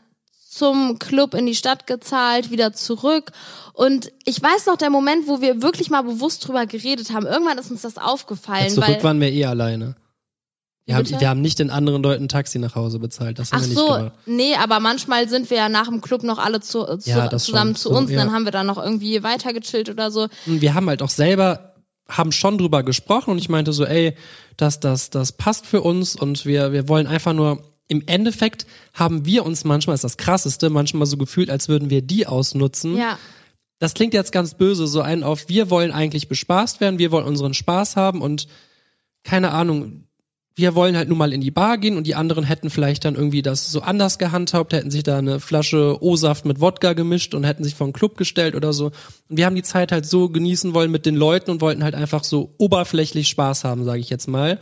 zum 0.60 1.00
Club 1.00 1.34
in 1.34 1.46
die 1.46 1.56
Stadt 1.56 1.88
gezahlt, 1.88 2.52
wieder 2.52 2.74
zurück. 2.74 3.32
Und 3.74 4.12
ich 4.26 4.42
weiß 4.42 4.66
noch, 4.68 4.76
der 4.78 4.90
Moment, 4.90 5.28
wo 5.28 5.42
wir 5.42 5.62
wirklich 5.62 5.90
mal 5.90 6.04
bewusst 6.04 6.48
drüber 6.48 6.66
geredet 6.66 7.12
haben, 7.14 7.26
irgendwann 7.26 7.58
ist 7.58 7.72
uns 7.72 7.82
das 7.82 7.98
aufgefallen, 7.98 8.70
zurück 8.70 8.88
weil 8.90 9.04
waren 9.04 9.22
wir 9.22 9.32
eh 9.32 9.46
alleine. 9.46 9.96
Wir 10.86 10.96
haben, 10.96 11.08
wir 11.08 11.30
haben 11.30 11.42
nicht 11.42 11.60
den 11.60 11.70
anderen 11.70 12.02
Leuten 12.02 12.24
ein 12.26 12.30
Taxi 12.30 12.58
nach 12.58 12.74
Hause 12.76 12.98
bezahlt. 12.98 13.38
Das 13.38 13.52
haben 13.52 13.60
Ach 13.60 13.64
wir 13.64 13.68
nicht 13.70 13.78
so, 13.78 13.88
gemacht. 13.94 14.12
nee, 14.26 14.56
aber 14.56 14.80
manchmal 14.80 15.30
sind 15.30 15.50
wir 15.52 15.58
ja 15.58 15.70
nach 15.70 15.88
dem 15.88 16.02
Club 16.02 16.24
noch 16.24 16.40
alle 16.40 16.62
zu, 16.62 16.84
zu, 16.98 17.10
Ja, 17.10 17.30
zusammen 17.30 17.76
schon. 17.76 17.76
zu 17.76 17.90
So, 17.90 17.96
uns. 17.98 18.10
ja. 18.12 18.18
Dann 18.18 18.32
haben 18.34 18.44
wir 18.46 18.52
dann 18.52 18.66
noch 18.66 18.78
irgendwie 18.84 19.22
weiter 19.22 19.54
gechillt 19.54 19.90
oder 19.90 20.10
so. 20.10 20.28
Wir 20.48 20.74
haben 20.74 20.90
halt 20.90 21.02
auch 21.04 21.10
selber 21.10 21.76
haben 22.10 22.32
schon 22.32 22.58
drüber 22.58 22.82
gesprochen 22.82 23.30
und 23.30 23.38
ich 23.38 23.50
meinte 23.50 23.72
so, 23.72 23.86
ey, 23.86 24.16
das, 24.58 24.80
das, 24.80 25.12
das 25.12 25.32
passt 25.34 25.68
für 25.68 25.82
uns 25.82 26.16
und 26.16 26.44
wir, 26.48 26.72
wir 26.74 26.88
wollen 26.90 27.06
einfach 27.06 27.34
nur, 27.34 27.62
im 27.90 28.04
Endeffekt 28.06 28.66
haben 28.94 29.26
wir 29.26 29.46
uns 29.46 29.66
manchmal, 29.66 29.96
ist 29.96 30.04
das 30.06 30.16
krasseste, 30.16 30.70
manchmal 30.70 31.08
so 31.08 31.18
gefühlt, 31.18 31.50
als 31.50 31.68
würden 31.68 31.90
wir 31.90 32.02
die 32.02 32.28
ausnutzen. 32.28 32.96
Ja, 32.96 33.18
Das 33.80 33.94
klingt 33.94 34.14
jetzt 34.14 34.32
ganz 34.32 34.54
böse, 34.54 34.88
so 34.88 35.02
ein 35.02 35.24
auf, 35.24 35.50
wir 35.50 35.70
wollen 35.70 35.92
eigentlich 35.92 36.30
bespaßt 36.30 36.80
werden, 36.80 37.00
wir 37.00 37.12
wollen 37.12 37.26
unseren 37.26 37.54
Spaß 37.54 37.96
haben 37.96 38.22
und 38.22 38.48
keine 39.24 39.52
Ahnung, 39.52 40.04
wir 40.56 40.76
wollen 40.76 40.98
halt 40.98 41.08
nun 41.08 41.18
mal 41.18 41.32
in 41.32 41.40
die 41.42 41.52
Bar 41.52 41.78
gehen 41.78 41.96
und 41.96 42.06
die 42.06 42.16
anderen 42.16 42.44
hätten 42.44 42.70
vielleicht 42.70 43.06
dann 43.06 43.16
irgendwie 43.16 43.42
das 43.42 43.72
so 43.72 43.82
anders 43.82 44.20
gehandhabt, 44.20 44.74
hätten 44.74 44.92
sich 44.92 45.04
da 45.04 45.18
eine 45.18 45.40
Flasche 45.40 46.04
O-Saft 46.04 46.46
mit 46.46 46.60
Wodka 46.60 46.94
gemischt 46.94 47.34
und 47.34 47.46
hätten 47.46 47.64
sich 47.64 47.76
vor 47.76 47.88
den 47.88 47.94
Club 47.94 48.18
gestellt 48.18 48.56
oder 48.56 48.74
so. 48.74 48.88
Und 49.30 49.38
wir 49.38 49.46
haben 49.46 49.56
die 49.56 49.64
Zeit 49.64 49.94
halt 49.94 50.06
so 50.06 50.28
genießen 50.30 50.74
wollen 50.74 50.92
mit 50.92 51.06
den 51.06 51.16
Leuten 51.16 51.50
und 51.50 51.62
wollten 51.62 51.84
halt 51.84 51.96
einfach 51.96 52.26
so 52.26 52.54
oberflächlich 52.58 53.30
Spaß 53.30 53.64
haben, 53.64 53.86
sage 53.86 54.02
ich 54.02 54.10
jetzt 54.10 54.28
mal. 54.28 54.60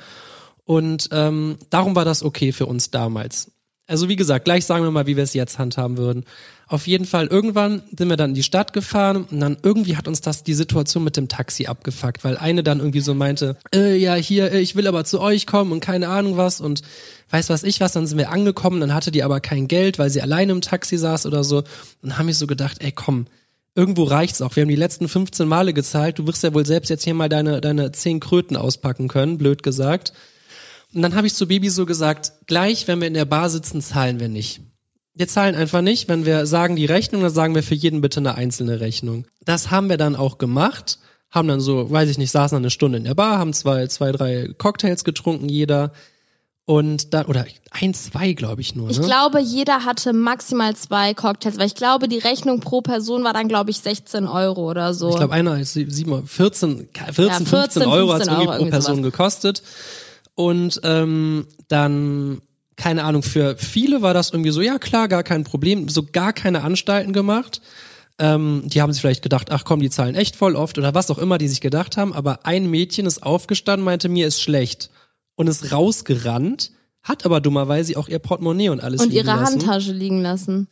Und 0.67 1.07
ähm, 1.13 1.55
darum 1.69 1.95
war 1.95 2.03
das 2.03 2.23
okay 2.23 2.51
für 2.51 2.65
uns 2.65 2.91
damals. 2.91 3.51
Also 3.87 4.09
wie 4.09 4.17
gesagt, 4.17 4.43
gleich 4.43 4.65
sagen 4.65 4.83
wir 4.83 4.91
mal, 4.91 5.07
wie 5.07 5.15
wir 5.15 5.23
es 5.23 5.33
jetzt 5.33 5.57
handhaben 5.59 5.95
würden. 5.95 6.25
Auf 6.67 6.87
jeden 6.87 7.05
Fall, 7.05 7.27
irgendwann 7.27 7.83
sind 7.97 8.09
wir 8.09 8.17
dann 8.17 8.31
in 8.31 8.35
die 8.35 8.43
Stadt 8.43 8.73
gefahren 8.73 9.23
und 9.31 9.39
dann 9.39 9.55
irgendwie 9.63 9.95
hat 9.95 10.09
uns 10.09 10.19
das 10.19 10.43
die 10.43 10.53
Situation 10.53 11.05
mit 11.05 11.15
dem 11.15 11.29
Taxi 11.29 11.67
abgefuckt, 11.67 12.25
weil 12.25 12.35
eine 12.35 12.63
dann 12.63 12.79
irgendwie 12.79 12.99
so 12.99 13.13
meinte, 13.13 13.55
äh, 13.73 13.95
ja, 13.95 14.15
hier, 14.15 14.51
äh, 14.51 14.59
ich 14.59 14.75
will 14.75 14.87
aber 14.87 15.05
zu 15.05 15.21
euch 15.21 15.47
kommen 15.47 15.71
und 15.71 15.79
keine 15.79 16.09
Ahnung 16.09 16.35
was 16.35 16.59
und 16.59 16.81
weiß 17.29 17.49
was 17.49 17.63
ich 17.63 17.79
was, 17.79 17.93
dann 17.93 18.05
sind 18.05 18.17
wir 18.17 18.29
angekommen, 18.29 18.81
dann 18.81 18.93
hatte 18.93 19.11
die 19.11 19.23
aber 19.23 19.39
kein 19.39 19.69
Geld, 19.69 19.99
weil 19.99 20.09
sie 20.09 20.21
alleine 20.21 20.51
im 20.51 20.59
Taxi 20.59 20.97
saß 20.97 21.25
oder 21.25 21.45
so. 21.45 21.63
Und 22.01 22.17
haben 22.17 22.27
wir 22.27 22.33
so 22.33 22.45
gedacht, 22.45 22.79
ey 22.81 22.91
komm, 22.91 23.27
irgendwo 23.73 24.03
reicht's 24.03 24.41
auch. 24.41 24.57
Wir 24.57 24.63
haben 24.63 24.69
die 24.69 24.75
letzten 24.75 25.07
15 25.07 25.47
Male 25.47 25.71
gezahlt, 25.71 26.19
du 26.19 26.27
wirst 26.27 26.43
ja 26.43 26.53
wohl 26.53 26.65
selbst 26.65 26.89
jetzt 26.89 27.05
hier 27.05 27.13
mal 27.13 27.29
deine, 27.29 27.61
deine 27.61 27.93
10 27.93 28.19
Kröten 28.19 28.57
auspacken 28.57 29.07
können, 29.07 29.37
blöd 29.37 29.63
gesagt. 29.63 30.11
Und 30.93 31.01
dann 31.01 31.15
habe 31.15 31.27
ich 31.27 31.33
zu 31.33 31.47
Baby 31.47 31.69
so 31.69 31.85
gesagt, 31.85 32.31
gleich, 32.47 32.87
wenn 32.87 32.99
wir 32.99 33.07
in 33.07 33.13
der 33.13 33.25
Bar 33.25 33.49
sitzen, 33.49 33.81
zahlen 33.81 34.19
wir 34.19 34.29
nicht. 34.29 34.61
Wir 35.13 35.27
zahlen 35.27 35.55
einfach 35.55 35.81
nicht. 35.81 36.07
Wenn 36.07 36.25
wir 36.25 36.45
sagen 36.45 36.75
die 36.75 36.85
Rechnung, 36.85 37.21
dann 37.23 37.33
sagen 37.33 37.55
wir 37.55 37.63
für 37.63 37.75
jeden 37.75 38.01
bitte 38.01 38.19
eine 38.19 38.35
einzelne 38.35 38.79
Rechnung. 38.79 39.25
Das 39.43 39.71
haben 39.71 39.89
wir 39.89 39.97
dann 39.97 40.15
auch 40.15 40.37
gemacht. 40.37 40.99
Haben 41.29 41.47
dann 41.47 41.59
so, 41.59 41.91
weiß 41.91 42.09
ich 42.09 42.17
nicht, 42.17 42.31
saßen 42.31 42.55
dann 42.55 42.63
eine 42.63 42.69
Stunde 42.69 42.99
in 42.99 43.03
der 43.03 43.15
Bar, 43.15 43.37
haben 43.37 43.51
zwei, 43.51 43.87
zwei, 43.87 44.11
drei 44.11 44.49
Cocktails 44.57 45.03
getrunken, 45.03 45.49
jeder. 45.49 45.91
Und 46.69 47.13
dann, 47.13 47.25
oder 47.27 47.45
ein, 47.71 47.93
zwei, 47.93 48.33
glaube 48.33 48.61
ich 48.61 48.75
nur. 48.75 48.89
ich 48.89 48.99
ne? 48.99 49.05
glaube, 49.05 49.39
jeder 49.39 49.85
hatte 49.85 50.11
maximal 50.13 50.75
zwei 50.75 51.13
Cocktails, 51.13 51.57
weil 51.57 51.67
ich 51.67 51.75
glaube, 51.75 52.09
die 52.09 52.17
Rechnung 52.17 52.59
pro 52.59 52.81
Person 52.81 53.23
war 53.23 53.33
dann, 53.33 53.47
glaube 53.47 53.71
ich, 53.71 53.79
16 53.79 54.27
Euro 54.27 54.69
oder 54.69 54.93
so. 54.93 55.09
Ich 55.09 55.15
glaube, 55.15 55.33
einer 55.33 55.59
ist 55.59 55.73
sie- 55.73 55.89
sieben, 55.89 56.27
14, 56.27 56.89
14, 56.93 56.93
Ja, 56.95 57.13
15 57.13 57.45
14, 57.47 57.81
Euro 57.83 58.13
hat 58.13 58.23
15 58.23 58.33
irgendwie 58.41 58.57
pro 58.65 58.69
Person 58.69 58.95
sowas. 58.97 59.11
gekostet. 59.11 59.63
Und 60.37 60.79
ähm, 60.83 61.47
dann, 61.67 62.43
keine 62.75 63.05
Ahnung, 63.05 63.23
für 63.23 63.57
viele 63.57 64.03
war 64.03 64.13
das 64.13 64.29
irgendwie 64.29 64.51
so, 64.51 64.61
ja 64.61 64.77
klar, 64.77 65.07
gar 65.07 65.23
kein 65.23 65.43
Problem, 65.43 65.89
so 65.89 66.03
gar 66.03 66.31
keine 66.31 66.61
Anstalten 66.61 67.11
gemacht. 67.11 67.59
Ähm, 68.19 68.61
die 68.65 68.79
haben 68.79 68.93
sich 68.93 69.01
vielleicht 69.01 69.23
gedacht, 69.23 69.51
ach 69.51 69.63
komm, 69.65 69.79
die 69.79 69.89
zahlen 69.89 70.13
echt 70.13 70.35
voll 70.35 70.55
oft 70.55 70.77
oder 70.77 70.93
was 70.93 71.09
auch 71.09 71.17
immer 71.17 71.39
die 71.39 71.47
sich 71.47 71.59
gedacht 71.59 71.97
haben. 71.97 72.13
Aber 72.13 72.45
ein 72.45 72.69
Mädchen 72.69 73.07
ist 73.07 73.23
aufgestanden, 73.23 73.83
meinte, 73.83 74.09
mir 74.09 74.27
ist 74.27 74.39
schlecht 74.39 74.91
und 75.35 75.47
ist 75.47 75.71
rausgerannt, 75.71 76.71
hat 77.01 77.25
aber 77.25 77.41
dummerweise 77.41 77.97
auch 77.97 78.07
ihr 78.07 78.19
Portemonnaie 78.19 78.69
und 78.69 78.79
alles 78.79 79.01
Und 79.01 79.13
ihre 79.13 79.25
lassen. 79.25 79.53
Handtasche 79.53 79.91
liegen 79.91 80.21
lassen. 80.21 80.67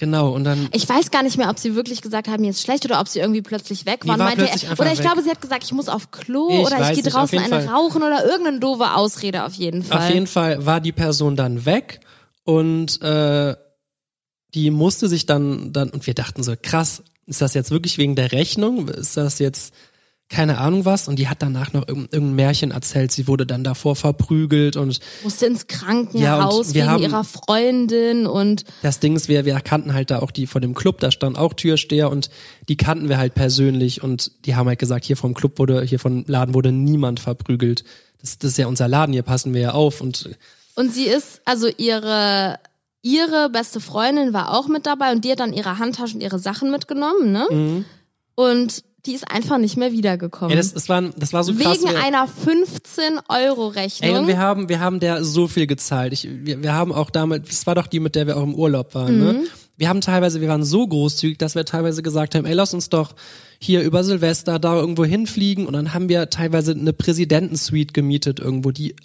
Genau, 0.00 0.30
und 0.32 0.44
dann 0.44 0.68
Ich 0.72 0.88
weiß 0.88 1.10
gar 1.10 1.24
nicht 1.24 1.36
mehr, 1.36 1.50
ob 1.50 1.58
sie 1.58 1.74
wirklich 1.74 2.00
gesagt 2.02 2.28
haben, 2.28 2.40
mir 2.40 2.50
ist 2.50 2.62
schlecht 2.62 2.84
oder 2.84 3.00
ob 3.00 3.08
sie 3.08 3.18
irgendwie 3.18 3.42
plötzlich 3.42 3.84
weg 3.84 4.06
waren. 4.06 4.20
war 4.20 4.26
meinte 4.28 4.48
er, 4.48 4.78
oder 4.78 4.92
ich 4.92 4.98
weg. 4.98 5.04
glaube, 5.04 5.22
sie 5.22 5.30
hat 5.30 5.40
gesagt, 5.40 5.64
ich 5.64 5.72
muss 5.72 5.88
auf 5.88 6.12
Klo 6.12 6.48
Ich 6.50 6.66
oder 6.66 6.92
ich 6.92 7.02
gehe 7.02 7.10
draußen 7.10 7.36
eine 7.36 7.48
Fall. 7.62 7.66
rauchen 7.66 8.02
oder 8.04 8.24
irgendeine 8.24 8.60
doofe 8.60 8.94
Ausrede 8.94 9.44
auf 9.44 9.54
jeden 9.54 9.82
Fall. 9.82 9.98
Auf 9.98 10.14
jeden 10.14 10.28
Fall 10.28 10.64
war 10.64 10.80
die 10.80 10.92
Person 10.92 11.34
dann 11.34 11.64
weg 11.66 11.98
und 12.44 13.02
äh, 13.02 13.56
die 14.54 14.70
musste 14.70 15.08
sich 15.08 15.26
dann 15.26 15.72
dann 15.72 15.90
und 15.90 16.06
wir 16.06 16.14
dachten 16.14 16.44
so 16.44 16.54
krass, 16.60 17.02
ist 17.26 17.40
das 17.42 17.54
jetzt 17.54 17.72
wirklich 17.72 17.98
wegen 17.98 18.14
der 18.14 18.30
Rechnung? 18.30 18.86
Ist 18.88 19.16
das 19.16 19.40
jetzt 19.40 19.74
keine 20.30 20.58
Ahnung 20.58 20.84
was? 20.84 21.08
Und 21.08 21.18
die 21.18 21.28
hat 21.28 21.40
danach 21.40 21.72
noch 21.72 21.88
irgendein, 21.88 22.12
irgendein 22.12 22.36
Märchen 22.36 22.70
erzählt. 22.70 23.12
Sie 23.12 23.26
wurde 23.28 23.46
dann 23.46 23.64
davor 23.64 23.96
verprügelt 23.96 24.76
und 24.76 25.00
musste 25.24 25.46
ins 25.46 25.66
Ja, 25.70 25.78
Krankenhaus 25.78 26.74
wir 26.74 26.82
wegen 26.82 26.90
haben- 26.92 27.02
ihrer 27.02 27.24
Freundin 27.24 28.26
und 28.26 28.64
das 28.82 29.00
Ding 29.00 29.16
ist, 29.16 29.28
wir, 29.28 29.44
wir 29.46 29.58
kannten 29.60 29.94
halt 29.94 30.10
da 30.10 30.18
auch 30.20 30.30
die 30.30 30.46
von 30.46 30.60
dem 30.60 30.74
Club, 30.74 31.00
da 31.00 31.10
stand 31.10 31.38
auch 31.38 31.54
Türsteher 31.54 32.10
und 32.10 32.28
die 32.68 32.76
kannten 32.76 33.08
wir 33.08 33.16
halt 33.18 33.34
persönlich 33.34 34.02
und 34.02 34.44
die 34.44 34.54
haben 34.54 34.68
halt 34.68 34.78
gesagt, 34.78 35.04
hier 35.06 35.16
vom 35.16 35.32
Club 35.34 35.58
wurde, 35.58 35.82
hier 35.82 35.98
vom 35.98 36.24
Laden 36.26 36.54
wurde 36.54 36.72
niemand 36.72 37.20
verprügelt. 37.20 37.84
Das, 38.20 38.38
das 38.38 38.50
ist 38.52 38.58
ja 38.58 38.66
unser 38.66 38.86
Laden, 38.88 39.12
hier 39.14 39.22
passen 39.22 39.54
wir 39.54 39.60
ja 39.60 39.70
auf 39.72 40.00
und 40.00 40.30
und 40.74 40.92
sie 40.92 41.04
ist 41.06 41.40
also 41.44 41.68
ihre 41.76 42.58
ihre 43.02 43.48
beste 43.48 43.80
Freundin 43.80 44.32
war 44.32 44.54
auch 44.56 44.68
mit 44.68 44.84
dabei 44.84 45.12
und 45.12 45.24
die 45.24 45.30
hat 45.32 45.40
dann 45.40 45.52
ihre 45.52 45.78
Handtasche 45.78 46.14
und 46.14 46.20
ihre 46.22 46.38
Sachen 46.38 46.70
mitgenommen, 46.70 47.32
ne? 47.32 47.46
Mhm. 47.50 47.84
Und 48.34 48.84
die 49.08 49.14
ist 49.14 49.28
einfach 49.30 49.58
nicht 49.58 49.76
mehr 49.76 49.90
wiedergekommen. 49.92 50.50
ey, 50.50 50.56
das, 50.56 50.74
das, 50.74 50.88
war, 50.88 51.02
das 51.16 51.32
war 51.32 51.42
so 51.42 51.54
krass. 51.54 51.80
wegen 51.82 51.90
wir- 51.90 52.02
einer 52.04 52.28
15 52.28 53.18
Euro 53.28 53.68
Rechnung. 53.68 54.10
Ey, 54.10 54.16
und 54.16 54.26
wir 54.28 54.38
haben, 54.38 54.68
wir 54.68 54.80
haben 54.80 55.00
der 55.00 55.24
so 55.24 55.48
viel 55.48 55.66
gezahlt. 55.66 56.12
Ich, 56.12 56.28
wir, 56.30 56.62
wir 56.62 56.74
haben 56.74 56.92
auch 56.92 57.10
damals, 57.10 57.48
das 57.48 57.66
war 57.66 57.74
doch 57.74 57.86
die, 57.86 57.98
mit 58.00 58.14
der 58.14 58.26
wir 58.26 58.36
auch 58.36 58.42
im 58.44 58.54
Urlaub 58.54 58.94
waren, 58.94 59.18
ne? 59.18 59.44
Wir 59.78 59.88
haben 59.88 60.00
teilweise, 60.00 60.40
wir 60.40 60.48
waren 60.48 60.64
so 60.64 60.86
großzügig, 60.86 61.38
dass 61.38 61.54
wir 61.54 61.64
teilweise 61.64 62.02
gesagt 62.02 62.34
haben, 62.34 62.44
ey, 62.46 62.52
lass 62.52 62.74
uns 62.74 62.88
doch 62.88 63.14
hier 63.60 63.82
über 63.82 64.02
Silvester 64.02 64.58
da 64.58 64.74
irgendwo 64.74 65.04
hinfliegen 65.04 65.66
und 65.66 65.72
dann 65.72 65.94
haben 65.94 66.08
wir 66.08 66.30
teilweise 66.30 66.72
eine 66.72 66.92
Präsidentensuite 66.92 67.92
gemietet 67.92 68.40
irgendwo, 68.40 68.72
die 68.72 68.96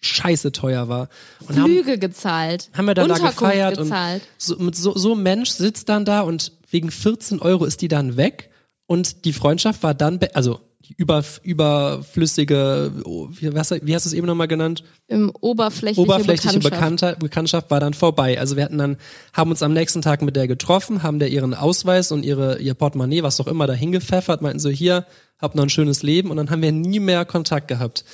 scheiße 0.00 0.52
teuer 0.52 0.88
war. 0.88 1.08
Und 1.48 1.58
haben, 1.58 1.72
Flüge 1.72 1.98
gezahlt. 1.98 2.70
haben 2.72 2.86
wir 2.86 2.94
dann 2.94 3.08
da 3.08 3.18
gefeiert 3.18 3.78
gezahlt. 3.78 4.22
und 4.22 4.28
so, 4.38 4.56
mit 4.58 4.76
so, 4.76 4.96
so 4.96 5.14
ein 5.14 5.22
Mensch 5.22 5.50
sitzt 5.50 5.88
dann 5.88 6.04
da 6.04 6.20
und 6.20 6.52
wegen 6.70 6.90
14 6.92 7.40
Euro 7.40 7.64
ist 7.64 7.82
die 7.82 7.88
dann 7.88 8.16
weg 8.16 8.50
und 8.92 9.24
die 9.24 9.32
Freundschaft 9.32 9.82
war 9.82 9.94
dann, 9.94 10.20
also 10.34 10.60
die 10.84 10.94
über, 10.98 11.24
überflüssige, 11.42 12.92
oh, 13.06 13.28
wie, 13.30 13.54
was, 13.54 13.70
wie 13.70 13.94
hast 13.94 14.04
du 14.04 14.10
es 14.10 14.12
eben 14.12 14.26
nochmal 14.26 14.48
genannt? 14.48 14.84
Im 15.08 15.32
oberflächliche, 15.40 16.02
oberflächliche 16.02 16.58
Bekanntschaft. 16.58 17.18
Bekanntschaft. 17.18 17.70
War 17.70 17.80
dann 17.80 17.94
vorbei. 17.94 18.38
Also 18.38 18.56
wir 18.56 18.64
hatten 18.64 18.76
dann, 18.76 18.98
haben 19.32 19.50
uns 19.50 19.62
am 19.62 19.72
nächsten 19.72 20.02
Tag 20.02 20.20
mit 20.20 20.36
der 20.36 20.46
getroffen, 20.46 21.02
haben 21.02 21.20
der 21.20 21.30
ihren 21.30 21.54
Ausweis 21.54 22.12
und 22.12 22.22
ihre, 22.22 22.58
ihr 22.58 22.74
Portemonnaie, 22.74 23.22
was 23.22 23.40
auch 23.40 23.46
immer, 23.46 23.66
da 23.66 23.72
hingepfeffert, 23.72 24.42
meinten 24.42 24.58
so, 24.58 24.68
hier, 24.68 25.06
habt 25.38 25.54
noch 25.54 25.62
ein 25.62 25.70
schönes 25.70 26.02
Leben 26.02 26.30
und 26.30 26.36
dann 26.36 26.50
haben 26.50 26.60
wir 26.60 26.72
nie 26.72 27.00
mehr 27.00 27.24
Kontakt 27.24 27.68
gehabt. 27.68 28.04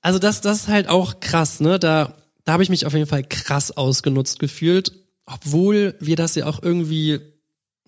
Also 0.00 0.20
das, 0.20 0.40
das 0.42 0.58
ist 0.58 0.68
halt 0.68 0.88
auch 0.88 1.18
krass, 1.18 1.58
ne? 1.58 1.80
Da, 1.80 2.14
da 2.44 2.52
habe 2.52 2.62
ich 2.62 2.70
mich 2.70 2.86
auf 2.86 2.92
jeden 2.92 3.08
Fall 3.08 3.24
krass 3.24 3.76
ausgenutzt 3.76 4.38
gefühlt, 4.38 4.92
obwohl 5.26 5.96
wir 5.98 6.14
das 6.14 6.36
ja 6.36 6.46
auch 6.46 6.62
irgendwie, 6.62 7.18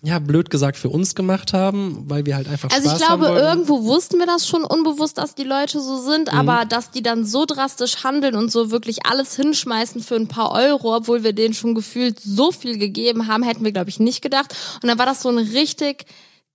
ja, 0.03 0.17
blöd 0.17 0.49
gesagt 0.49 0.77
für 0.77 0.89
uns 0.89 1.13
gemacht 1.13 1.53
haben, 1.53 2.05
weil 2.07 2.25
wir 2.25 2.35
halt 2.35 2.47
einfach 2.47 2.69
Also 2.71 2.89
Spaß 2.89 2.99
ich 2.99 3.05
glaube, 3.05 3.27
irgendwo 3.27 3.83
wussten 3.83 4.17
wir 4.17 4.25
das 4.25 4.47
schon 4.47 4.63
unbewusst, 4.63 5.19
dass 5.19 5.35
die 5.35 5.43
Leute 5.43 5.79
so 5.79 5.97
Mhm. 5.97 6.05
sind, 6.05 6.33
aber 6.33 6.65
dass 6.65 6.89
die 6.89 7.03
dann 7.03 7.23
so 7.23 7.45
drastisch 7.45 8.03
handeln 8.03 8.35
und 8.35 8.51
so 8.51 8.71
wirklich 8.71 9.05
alles 9.05 9.35
hinschmeißen 9.35 10.01
für 10.01 10.15
ein 10.15 10.27
paar 10.27 10.51
Euro, 10.51 10.95
obwohl 10.95 11.23
wir 11.23 11.33
denen 11.33 11.53
schon 11.53 11.75
gefühlt 11.75 12.19
so 12.19 12.51
viel 12.51 12.79
gegeben 12.79 13.27
haben, 13.27 13.43
hätten 13.43 13.63
wir, 13.63 13.71
glaube 13.71 13.89
ich, 13.89 13.99
nicht 13.99 14.21
gedacht. 14.21 14.55
Und 14.81 14.89
dann 14.89 14.97
war 14.97 15.05
das 15.05 15.21
so 15.21 15.29
ein 15.29 15.37
richtig 15.37 16.05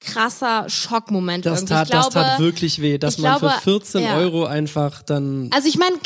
krasser 0.00 0.68
Schockmoment 0.68 1.46
das 1.46 1.60
irgendwie. 1.60 1.74
tat, 1.74 1.84
ich 1.84 1.90
glaube, 1.92 2.14
das 2.14 2.24
tat 2.30 2.38
wirklich 2.40 2.82
weh, 2.82 2.98
dass 2.98 3.18
man 3.18 3.38
glaube, 3.38 3.54
für 3.54 3.62
14 3.62 4.02
ja. 4.02 4.16
Euro 4.16 4.44
einfach 4.44 5.02
dann 5.02 5.50
Also 5.54 5.68
ich 5.68 5.78
meine, 5.78 5.96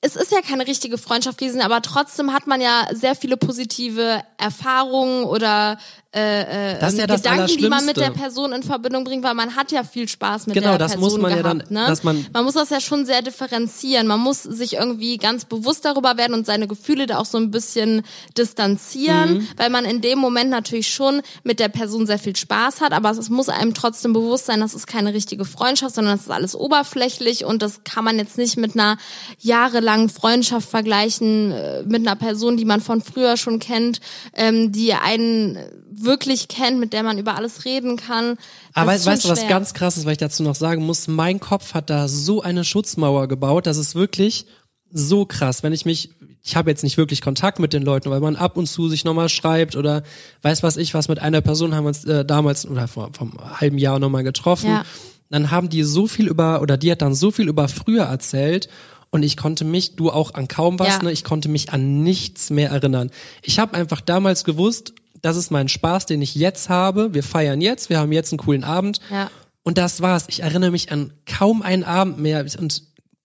es 0.00 0.16
ist 0.16 0.32
ja 0.32 0.40
keine 0.42 0.66
richtige 0.66 0.98
Freundschaft 0.98 1.38
gewesen, 1.38 1.60
aber 1.60 1.80
trotzdem 1.80 2.32
hat 2.32 2.48
man 2.48 2.60
ja 2.60 2.88
sehr 2.92 3.14
viele 3.14 3.36
positive 3.36 4.22
Erfahrungen 4.36 5.24
oder 5.24 5.78
äh, 6.14 6.74
äh, 6.74 6.78
Das 6.78 6.92
ist 6.92 6.98
ja 6.98 7.06
das 7.06 7.22
Gedanken, 7.22 7.56
die 7.56 7.68
man 7.68 7.86
mit 7.86 7.96
der. 7.96 8.10
Person 8.10 8.52
in 8.52 8.62
Verbindung 8.62 9.04
bringt, 9.04 9.24
weil 9.24 9.32
man 9.34 9.56
hat 9.56 9.72
ja 9.72 9.82
viel 9.84 10.06
Spaß 10.08 10.46
mit 10.46 10.54
Genau, 10.54 10.70
der 10.70 10.78
das 10.78 10.92
Person 10.92 11.12
muss 11.12 11.18
man 11.20 11.30
ja 11.30 11.42
gehabt. 11.42 11.62
dann- 11.70 11.72
ne? 11.72 11.86
dass 11.86 12.02
man- 12.04 12.26
man 12.32 12.44
muss 12.44 12.54
das 12.54 12.68
ja 12.70 12.80
schon 12.80 13.06
sehr 13.06 13.22
differenzieren. 13.22 14.06
Man 14.06 14.20
muss 14.20 14.42
sich 14.42 14.74
irgendwie 14.74 15.16
ganz 15.16 15.46
bewusst 15.46 15.84
darüber 15.86 16.16
werden 16.18 16.34
und 16.34 16.44
seine 16.44 16.66
Gefühle 16.68 17.06
da 17.06 17.18
auch 17.18 17.24
so 17.24 17.38
ein 17.38 17.50
bisschen 17.50 18.02
distanzieren, 18.36 19.34
Mhm. 19.38 19.48
weil 19.56 19.70
man 19.70 19.84
in 19.84 20.00
dem 20.02 20.18
Moment 20.18 20.50
natürlich 20.50 20.88
schon 20.92 21.22
mit 21.42 21.58
der 21.60 21.68
Person 21.68 22.06
sehr 22.06 22.18
viel 22.18 22.36
Spaß 22.36 22.80
hat, 22.80 22.92
aber 22.92 23.10
es 23.10 23.30
muss 23.30 23.48
einem 23.48 23.72
trotzdem 23.74 24.12
bewusst 24.12 24.46
sein, 24.46 24.60
das 24.60 24.74
ist 24.74 24.86
keine 24.86 25.14
richtige 25.14 25.44
Freundschaft, 25.44 25.94
sondern 25.94 26.16
das 26.16 26.26
ist 26.26 26.30
alles 26.30 26.54
oberflächlich 26.54 27.44
und 27.44 27.62
das 27.62 27.84
kann 27.84 28.04
man 28.04 28.18
jetzt 28.18 28.36
nicht 28.38 28.56
mit 28.58 28.74
einer 28.74 28.98
jahrelangen 29.40 30.08
Freundschaft 30.08 30.68
vergleichen, 30.68 31.52
äh, 31.52 31.82
mit 31.84 32.06
einer 32.06 32.16
Person, 32.16 32.56
die 32.56 32.64
man 32.64 32.80
von 32.80 33.00
früher 33.00 33.36
schon 33.36 33.58
kennt, 33.58 34.00
ähm, 34.34 34.72
die 34.72 34.92
einen 34.94 35.58
wirklich 36.04 36.48
kennt, 36.48 36.78
mit 36.80 36.92
der 36.92 37.02
man 37.02 37.18
über 37.18 37.36
alles 37.36 37.64
reden 37.64 37.96
kann. 37.96 38.36
Aber 38.74 38.92
weißt 38.92 39.24
du, 39.24 39.28
was 39.28 39.46
ganz 39.48 39.74
krass 39.74 39.96
ist, 39.96 40.04
weil 40.04 40.12
ich 40.12 40.18
dazu 40.18 40.42
noch 40.42 40.54
sagen 40.54 40.84
muss? 40.84 41.08
Mein 41.08 41.40
Kopf 41.40 41.74
hat 41.74 41.90
da 41.90 42.08
so 42.08 42.42
eine 42.42 42.64
Schutzmauer 42.64 43.28
gebaut, 43.28 43.66
das 43.66 43.76
ist 43.76 43.94
wirklich 43.94 44.46
so 44.90 45.24
krass. 45.24 45.62
Wenn 45.62 45.72
ich 45.72 45.84
mich, 45.84 46.10
ich 46.42 46.56
habe 46.56 46.70
jetzt 46.70 46.82
nicht 46.82 46.98
wirklich 46.98 47.20
Kontakt 47.22 47.58
mit 47.58 47.72
den 47.72 47.82
Leuten, 47.82 48.10
weil 48.10 48.20
man 48.20 48.36
ab 48.36 48.56
und 48.56 48.66
zu 48.66 48.88
sich 48.88 49.04
nochmal 49.04 49.28
schreibt 49.28 49.76
oder 49.76 50.02
weiß 50.42 50.62
was 50.62 50.76
ich 50.76 50.92
was, 50.94 51.08
mit 51.08 51.18
einer 51.18 51.40
Person 51.40 51.74
haben 51.74 51.84
wir 51.84 51.88
uns 51.88 52.04
äh, 52.04 52.24
damals 52.24 52.66
oder 52.66 52.88
vor, 52.88 53.10
vor 53.12 53.28
einem 53.28 53.60
halben 53.60 53.78
Jahr 53.78 53.98
nochmal 53.98 54.22
getroffen. 54.24 54.70
Ja. 54.70 54.84
Dann 55.30 55.50
haben 55.50 55.70
die 55.70 55.82
so 55.82 56.06
viel 56.06 56.28
über, 56.28 56.60
oder 56.60 56.76
die 56.76 56.92
hat 56.92 57.00
dann 57.00 57.14
so 57.14 57.30
viel 57.30 57.48
über 57.48 57.68
früher 57.68 58.04
erzählt 58.04 58.68
und 59.10 59.22
ich 59.22 59.36
konnte 59.36 59.64
mich, 59.64 59.96
du 59.96 60.10
auch 60.10 60.34
an 60.34 60.48
kaum 60.48 60.78
was, 60.78 60.88
Ja. 60.88 61.02
ne, 61.04 61.12
ich 61.12 61.24
konnte 61.24 61.48
mich 61.48 61.72
an 61.72 62.02
nichts 62.02 62.50
mehr 62.50 62.70
erinnern. 62.70 63.10
Ich 63.42 63.58
habe 63.58 63.74
einfach 63.74 64.00
damals 64.02 64.44
gewusst, 64.44 64.94
das 65.22 65.36
ist 65.36 65.50
mein 65.50 65.68
Spaß, 65.68 66.06
den 66.06 66.20
ich 66.20 66.34
jetzt 66.34 66.68
habe. 66.68 67.14
Wir 67.14 67.22
feiern 67.22 67.60
jetzt, 67.60 67.88
wir 67.90 67.98
haben 67.98 68.12
jetzt 68.12 68.32
einen 68.32 68.38
coolen 68.38 68.64
Abend. 68.64 69.00
Ja. 69.10 69.30
Und 69.62 69.78
das 69.78 70.02
war's. 70.02 70.24
Ich 70.28 70.40
erinnere 70.42 70.72
mich 70.72 70.90
an 70.92 71.12
kaum 71.24 71.62
einen 71.62 71.84
Abend 71.84 72.18
mehr 72.18 72.44
und 72.58 72.82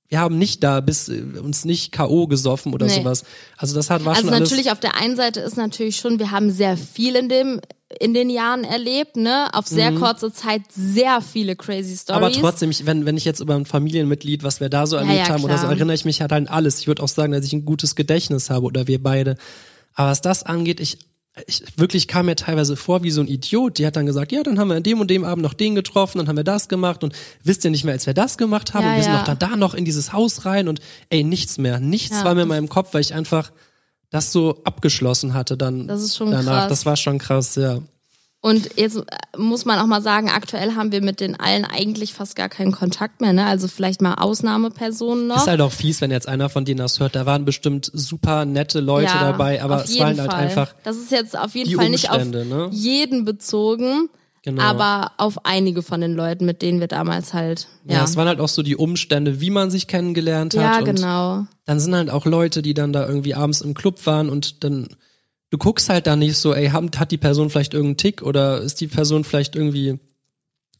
wir 0.09 0.19
haben 0.19 0.37
nicht 0.37 0.63
da 0.63 0.79
bis 0.79 1.09
äh, 1.09 1.21
uns 1.43 1.65
nicht 1.65 1.91
K.O. 1.91 2.27
gesoffen 2.27 2.73
oder 2.73 2.85
Nee. 2.85 2.93
sowas. 2.99 3.23
Also 3.57 3.75
das 3.75 3.89
hat 3.89 4.05
war 4.05 4.13
Also 4.15 4.27
schon 4.27 4.33
alles. 4.33 4.49
natürlich 4.49 4.71
auf 4.71 4.79
der 4.79 4.95
einen 4.95 5.17
Seite 5.17 5.41
ist 5.41 5.57
natürlich 5.57 5.97
schon, 5.97 6.17
wir 6.19 6.31
haben 6.31 6.49
sehr 6.51 6.77
viel 6.77 7.15
in 7.15 7.27
dem 7.29 7.59
in 8.01 8.13
den 8.13 8.29
Jahren 8.29 8.65
erlebt, 8.65 9.15
ne? 9.15 9.47
Auf 9.53 9.65
sehr 9.65 9.93
kurze 9.93 10.31
Zeit 10.33 10.61
sehr 10.69 11.21
viele 11.21 11.55
crazy 11.55 11.95
Stories. 11.95 12.07
Mhm. 12.19 12.25
aber 12.25 12.31
trotzdem, 12.31 12.69
ich, 12.69 12.85
wenn, 12.85 13.05
wenn 13.05 13.15
ich 13.15 13.23
jetzt 13.23 13.39
über 13.39 13.55
ein 13.55 13.65
Familienmitglied, 13.65 14.43
was 14.43 14.59
wir 14.59 14.67
da 14.69 14.85
so 14.85 14.97
erlebt 14.97 15.27
ja, 15.27 15.33
haben 15.33 15.43
oder 15.43 15.55
so, 15.55 15.61
klar. 15.61 15.71
erinnere 15.71 15.95
ich 15.95 16.03
mich 16.03 16.19
halt 16.19 16.33
an 16.33 16.47
alles. 16.47 16.79
Ich 16.81 16.87
würde 16.87 17.01
auch 17.01 17.07
sagen, 17.07 17.31
dass 17.31 17.45
ich 17.45 17.53
ein 17.53 17.63
gutes 17.65 17.95
Gedächtnis 17.95 18.49
habe 18.49 18.65
oder 18.65 18.87
wir 18.87 19.01
beide. 19.01 19.37
Aber 19.93 20.09
was 20.11 20.21
das 20.21 20.43
angeht, 20.43 20.81
ich, 20.81 20.97
ich 21.45 21.63
wirklich 21.77 22.07
kam 22.07 22.25
mir 22.25 22.35
teilweise 22.35 22.75
vor 22.75 23.03
wie 23.03 23.11
so 23.11 23.21
ein 23.21 23.27
Idiot. 23.27 23.77
Die 23.77 23.85
hat 23.85 23.95
dann 23.95 24.05
gesagt, 24.05 24.31
ja, 24.31 24.41
dann 24.43 24.57
haben 24.59 24.69
wir 24.69 24.75
an 24.75 24.83
dem 24.83 24.99
und 24.99 25.09
dem 25.11 25.23
Abend 25.23 25.43
noch 25.43 25.53
den 25.53 25.75
getroffen, 25.75 26.17
dann 26.17 26.27
haben 26.27 26.37
wir 26.37 26.43
das 26.43 26.67
gemacht 26.69 27.03
und 27.03 27.13
wisst 27.43 27.63
ihr 27.65 27.71
nicht 27.71 27.83
mehr, 27.83 27.93
als 27.93 28.05
wir 28.07 28.13
das 28.13 28.37
gemacht 28.37 28.73
haben, 28.73 28.83
Ja, 28.83 28.89
und 28.91 28.95
wir 28.97 29.03
sind 29.03 29.13
ja. 29.13 29.19
noch 29.19 29.25
da, 29.27 29.35
da 29.35 29.55
noch 29.55 29.73
in 29.73 29.85
dieses 29.85 30.13
Haus 30.13 30.45
rein 30.45 30.67
und 30.67 30.79
ey, 31.09 31.23
nichts 31.23 31.57
mehr. 31.57 31.79
Nichts 31.79 32.17
Ja, 32.17 32.23
war 32.25 32.33
mehr 32.33 32.43
in 32.43 32.49
meinem 32.49 32.69
Kopf, 32.69 32.93
weil 32.93 33.01
ich 33.01 33.13
einfach 33.13 33.51
das 34.09 34.31
so 34.31 34.61
abgeschlossen 34.63 35.33
hatte 35.33 35.57
dann 35.57 35.87
Das 35.87 36.01
ist 36.01 36.15
schon 36.15 36.31
danach. 36.31 36.61
krass. 36.61 36.69
Das 36.69 36.85
war 36.85 36.95
schon 36.95 37.17
krass, 37.17 37.55
ja. 37.55 37.79
Und 38.39 38.69
jetzt 38.77 38.97
äh, 38.97 39.03
muss 39.37 39.65
man 39.65 39.79
auch 39.79 39.87
mal 39.87 40.01
sagen, 40.01 40.29
aktuell 40.29 40.75
haben 40.75 40.91
wir 40.91 41.01
mit 41.01 41.19
den 41.19 41.39
allen 41.39 41.65
eigentlich 41.65 42.13
fast 42.13 42.35
gar 42.35 42.49
keinen 42.49 42.71
Kontakt 42.71 43.19
mehr, 43.19 43.33
ne? 43.33 43.45
Also 43.45 43.67
vielleicht 43.67 44.01
mal 44.01 44.13
Ausnahmepersonen 44.13 45.27
noch. 45.27 45.37
Ist 45.37 45.47
halt 45.47 45.61
auch 45.61 45.71
fies, 45.71 46.01
wenn 46.01 46.11
jetzt 46.11 46.27
einer 46.27 46.49
von 46.49 46.63
denen 46.63 46.77
das 46.77 46.99
hört. 46.99 47.15
Da 47.15 47.25
waren 47.25 47.45
bestimmt 47.45 47.89
super 47.93 48.45
nette 48.45 48.79
Leute 48.79 49.05
Ja, 49.05 49.31
dabei, 49.31 49.61
aber 49.63 49.83
es 49.83 49.97
waren 49.99 50.19
halt 50.19 50.31
einfach 50.33 50.73
Das 50.83 50.97
ist 50.97 51.11
jetzt 51.11 51.37
auf 51.37 51.55
jeden 51.55 51.75
Fall 51.75 51.89
nicht 51.89 52.09
auf 52.11 52.23
ne? 52.25 52.69
jeden 52.71 53.25
bezogen, 53.25 54.09
Genau. 54.43 54.61
aber 54.61 55.11
auf 55.17 55.45
einige 55.45 55.81
von 55.81 55.99
den 55.99 56.13
Leuten, 56.13 56.45
mit 56.45 56.61
denen 56.61 56.79
wir 56.79 56.87
damals 56.87 57.33
halt. 57.33 57.67
Ja, 57.85 57.97
Ja, 57.97 58.03
es 58.05 58.15
waren 58.15 58.27
halt 58.29 58.39
auch 58.39 58.47
so 58.47 58.61
die 58.61 58.77
Umstände, 58.77 59.41
wie 59.41 59.49
man 59.49 59.71
sich 59.71 59.87
kennengelernt 59.87 60.55
hat. 60.55 60.61
ja 60.61 60.81
genau. 60.81 61.45
Dann 61.65 61.79
sind 61.81 61.93
halt 61.95 62.09
auch 62.09 62.25
Leute, 62.25 62.61
die 62.61 62.73
dann 62.73 62.93
da 62.93 63.05
irgendwie 63.05 63.35
abends 63.35 63.59
im 63.61 63.73
Club 63.73 64.05
waren 64.05 64.29
und 64.29 64.63
dann, 64.63 64.87
du 65.49 65.57
guckst 65.57 65.89
halt 65.89 66.07
da 66.07 66.15
nicht 66.15 66.37
so, 66.37 66.53
ey, 66.53 66.69
hat, 66.69 67.11
die 67.11 67.17
Person 67.17 67.49
vielleicht 67.49 67.73
irgendeinen 67.73 67.97
Tick 67.97 68.21
oder 68.21 68.61
ist 68.61 68.81
die 68.81 68.87
Person 68.87 69.23
vielleicht 69.23 69.55
irgendwie 69.55 69.99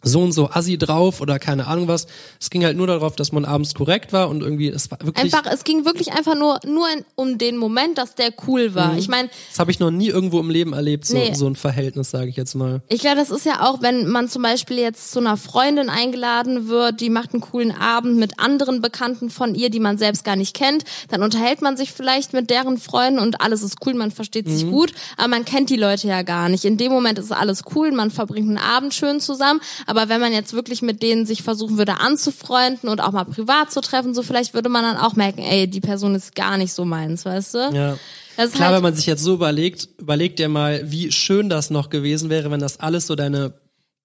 so 0.03 0.21
und 0.21 0.31
so 0.31 0.49
assi 0.49 0.77
drauf 0.77 1.21
oder 1.21 1.39
keine 1.39 1.67
Ahnung 1.67 1.87
was. 1.87 2.07
Es 2.39 2.49
ging 2.49 2.63
halt 2.63 2.77
nur 2.77 2.87
darauf, 2.87 3.15
dass 3.15 3.31
man 3.31 3.45
abends 3.45 3.73
korrekt 3.73 4.13
war 4.13 4.29
und 4.29 4.41
irgendwie, 4.41 4.67
es 4.69 4.89
war 4.91 4.99
wirklich. 5.01 5.33
Einfach, 5.33 5.51
es 5.51 5.63
ging 5.63 5.85
wirklich 5.85 6.13
einfach 6.13 6.35
nur, 6.35 6.59
nur 6.65 6.87
in, 6.95 7.03
um 7.15 7.37
den 7.37 7.57
Moment, 7.57 7.97
dass 7.97 8.15
der 8.15 8.31
cool 8.47 8.75
war. 8.75 8.95
Ich 8.97 9.07
meine, 9.07 9.29
das 9.49 9.59
habe 9.59 9.71
ich 9.71 9.79
noch 9.79 9.91
nie 9.91 10.07
irgendwo 10.07 10.39
im 10.39 10.49
Leben 10.49 10.73
erlebt, 10.73 11.05
so, 11.05 11.17
Nee. 11.17 11.33
so 11.33 11.47
ein 11.47 11.55
Verhältnis, 11.55 12.11
sage 12.11 12.29
ich 12.29 12.35
jetzt 12.35 12.53
mal. 12.55 12.81
ich 12.89 12.99
glaube, 13.01 13.17
das 13.17 13.31
ist 13.31 13.45
ja 13.45 13.67
auch, 13.67 13.81
wenn 13.81 14.07
man 14.07 14.29
zum 14.29 14.43
Beispiel 14.43 14.77
jetzt 14.77 15.11
zu 15.11 15.19
einer 15.19 15.35
Freundin 15.35 15.89
eingeladen 15.89 16.67
wird, 16.69 17.01
die 17.01 17.09
macht 17.09 17.33
einen 17.33 17.41
coolen 17.41 17.71
Abend 17.71 18.17
mit 18.17 18.39
anderen 18.39 18.81
Bekannten 18.81 19.29
von 19.29 19.55
ihr, 19.55 19.69
die 19.69 19.79
man 19.79 19.97
selbst 19.97 20.23
gar 20.23 20.35
nicht 20.35 20.55
kennt, 20.55 20.83
dann 21.09 21.23
unterhält 21.23 21.61
man 21.61 21.75
sich 21.75 21.91
vielleicht 21.91 22.33
mit 22.33 22.49
deren 22.49 22.77
Freunden 22.77 23.19
und 23.19 23.41
alles 23.41 23.63
ist 23.63 23.77
cool, 23.85 23.93
man 23.95 24.11
versteht 24.11 24.47
sich 24.47 24.69
gut, 24.69 24.93
aber 25.17 25.27
man 25.29 25.43
kennt 25.45 25.69
die 25.69 25.75
Leute 25.75 26.07
ja 26.07 26.21
gar 26.21 26.49
nicht. 26.49 26.65
In 26.65 26.77
dem 26.77 26.91
Moment 26.91 27.17
ist 27.19 27.31
alles 27.31 27.63
cool, 27.75 27.91
man 27.91 28.11
verbringt 28.11 28.47
einen 28.47 28.57
Abend 28.57 28.93
schön 28.93 29.19
zusammen, 29.19 29.59
aber 29.87 30.09
wenn 30.09 30.21
man 30.21 30.33
jetzt 30.33 30.53
wirklich 30.53 30.81
mit 30.81 31.01
denen 31.01 31.25
sich 31.25 31.41
versuchen 31.43 31.77
würde 31.77 31.99
anzufreunden 31.99 32.89
und 32.89 32.99
auch 33.01 33.11
mal 33.13 33.23
privat 33.25 33.71
zu 33.71 33.81
treffen, 33.81 34.13
so 34.13 34.21
vielleicht 34.21 34.53
würde 34.53 34.69
man 34.69 34.83
dann 34.83 34.97
auch 34.97 35.15
merken, 35.15 35.41
ey, 35.41 35.67
die 35.67 35.81
Person 35.81 36.13
ist 36.13 36.35
gar 36.35 36.57
nicht 36.57 36.73
so 36.73 36.85
meins, 36.85 37.25
weißt 37.25 37.53
du? 37.55 37.57
Ja. 37.73 37.97
Klar, 38.35 38.67
halt- 38.67 38.75
wenn 38.75 38.83
man 38.83 38.95
sich 38.95 39.07
jetzt 39.07 39.23
so 39.23 39.33
überlegt, 39.33 39.89
überleg 39.97 40.35
dir 40.35 40.47
mal, 40.49 40.91
wie 40.91 41.11
schön 41.11 41.49
das 41.49 41.69
noch 41.71 41.89
gewesen 41.89 42.29
wäre, 42.29 42.51
wenn 42.51 42.59
das 42.59 42.79
alles 42.79 43.07
so 43.07 43.15
deine 43.15 43.53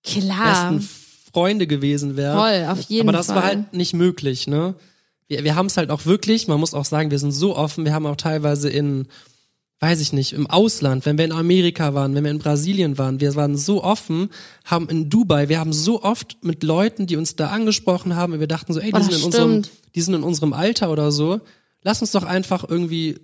Klar. 0.05 0.71
besten 0.73 0.89
Freunde 1.33 1.67
gewesen 1.67 2.17
wären. 2.17 2.39
Voll, 2.39 2.67
auf 2.71 2.81
jeden 2.89 3.09
Aber 3.09 3.17
das 3.17 3.27
Fall. 3.27 3.37
war 3.37 3.43
halt 3.45 3.73
nicht 3.75 3.93
möglich, 3.95 4.47
ne? 4.47 4.75
Wir, 5.29 5.45
wir 5.45 5.55
haben 5.55 5.67
es 5.67 5.77
halt 5.77 5.91
auch 5.91 6.07
wirklich, 6.07 6.49
man 6.49 6.61
muss 6.61 6.75
auch 6.75 6.85
sagen, 6.85 7.11
wir 7.11 7.19
sind 7.19 7.33
so 7.33 7.57
offen, 7.57 7.85
wir 7.85 7.93
haben 7.95 8.07
auch 8.07 8.17
teilweise 8.17 8.69
in, 8.71 9.07
weiß 9.83 10.01
ich 10.01 10.13
nicht, 10.13 10.33
im 10.33 10.47
Ausland, 10.47 11.07
wenn 11.07 11.19
wir 11.19 11.25
in 11.25 11.33
Amerika 11.33 11.93
waren, 11.93 12.15
wenn 12.15 12.23
wir 12.23 12.31
in 12.31 12.39
Brasilien 12.39 12.99
waren, 12.99 13.21
wir 13.21 13.35
waren 13.35 13.57
so 13.57 13.83
offen, 13.83 14.31
haben 14.65 14.89
in 14.89 15.11
Dubai, 15.11 15.49
wir 15.49 15.59
haben 15.59 15.73
so 15.73 16.05
oft 16.05 16.37
mit 16.45 16.63
Leuten, 16.63 17.09
die 17.09 17.17
uns 17.17 17.35
da 17.35 17.49
angesprochen 17.49 18.15
haben, 18.15 18.33
und 18.35 18.39
wir 18.39 18.47
dachten 18.47 18.73
so, 18.73 18.79
ey, 18.79 18.93
die, 18.93 18.97
Oh, 18.97 19.03
sind 19.03 19.17
in 19.17 19.25
unserem, 19.25 19.63
die 19.97 20.01
sind 20.01 20.15
in 20.15 20.23
unserem 20.23 20.53
Alter 20.53 20.93
oder 20.93 21.11
so, 21.11 21.41
lass 21.83 22.01
uns 22.01 22.13
doch 22.13 22.23
einfach 22.23 22.65
irgendwie 22.67 23.19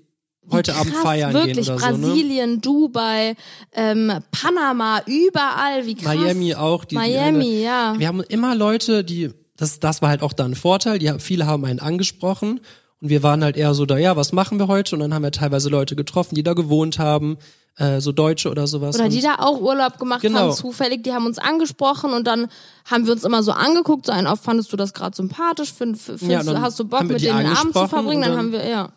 heute 0.51 0.75
Abend 0.75 0.94
krass, 0.94 1.03
feiern 1.05 1.33
wirklich, 1.33 1.66
gehen 1.66 1.77
oder 1.77 1.79
so, 1.79 1.97
ne? 1.97 2.07
Brasilien, 2.09 2.61
Dubai, 2.61 3.37
ähm, 3.73 4.12
Panama, 4.33 5.01
überall, 5.07 5.87
wie 5.87 5.94
krass. 5.94 6.16
Miami 6.16 6.57
auch. 6.57 6.85
Die, 6.85 6.97
Miami, 6.97 7.44
die, 7.44 7.62
ja. 7.62 7.94
Wir 7.97 8.09
haben 8.09 8.21
immer 8.23 8.57
Leute, 8.57 9.05
die, 9.05 9.31
das, 9.57 9.79
das 9.79 10.03
war 10.03 10.09
halt 10.09 10.23
auch 10.23 10.33
da 10.33 10.44
ein 10.44 10.57
Vorteil, 10.57 10.99
die, 10.99 11.09
viele 11.21 11.47
haben 11.47 11.64
einen 11.64 11.79
angesprochen 11.79 12.59
und 13.00 13.08
wir 13.11 13.22
waren 13.22 13.42
halt 13.44 13.56
eher 13.56 13.74
so 13.74 13.87
da, 13.87 13.96
ja, 13.98 14.16
was 14.16 14.32
machen 14.32 14.58
wir 14.58 14.66
heute? 14.68 14.94
Und 14.96 15.00
dann 15.00 15.14
haben 15.14 15.22
wir 15.22 15.30
teilweise 15.30 15.68
Leute 15.68 15.94
getroffen, 15.96 16.34
die 16.34 16.42
da 16.42 16.54
gewohnt 16.54 16.98
haben, 16.98 17.38
äh, 17.76 18.00
so 18.00 18.11
Deutsche 18.11 18.50
oder 18.50 18.66
sowas. 18.66 18.96
Oder 18.96 19.08
die 19.08 19.20
da 19.20 19.37
auch 19.38 19.61
Urlaub 19.61 19.98
gemacht 19.98 20.20
Genau. 20.22 20.38
haben, 20.40 20.52
zufällig, 20.52 21.04
die 21.04 21.12
haben 21.12 21.26
uns 21.26 21.38
angesprochen 21.38 22.12
und 22.12 22.26
dann 22.26 22.48
haben 22.84 23.06
wir 23.06 23.12
uns 23.12 23.22
immer 23.24 23.42
so 23.44 23.52
angeguckt, 23.52 24.06
so 24.06 24.12
ein 24.12 24.26
auf, 24.26 24.40
fandest 24.40 24.72
du 24.72 24.76
das 24.76 24.92
gerade 24.94 25.14
sympathisch, 25.16 25.72
find, 25.72 25.96
findest, 25.98 26.24
Ja, 26.48 26.61
hast 26.61 26.78
du 26.80 26.84
Bock 26.84 27.04
mit 27.04 27.22
denen 27.22 27.38
den 27.38 27.46
Abend 27.56 27.72
zu 27.74 27.87
verbringen, 27.87 28.22
dann, 28.22 28.30
dann- 28.32 28.38
haben 28.38 28.52
wir, 28.52 28.68
ja. 28.68 28.88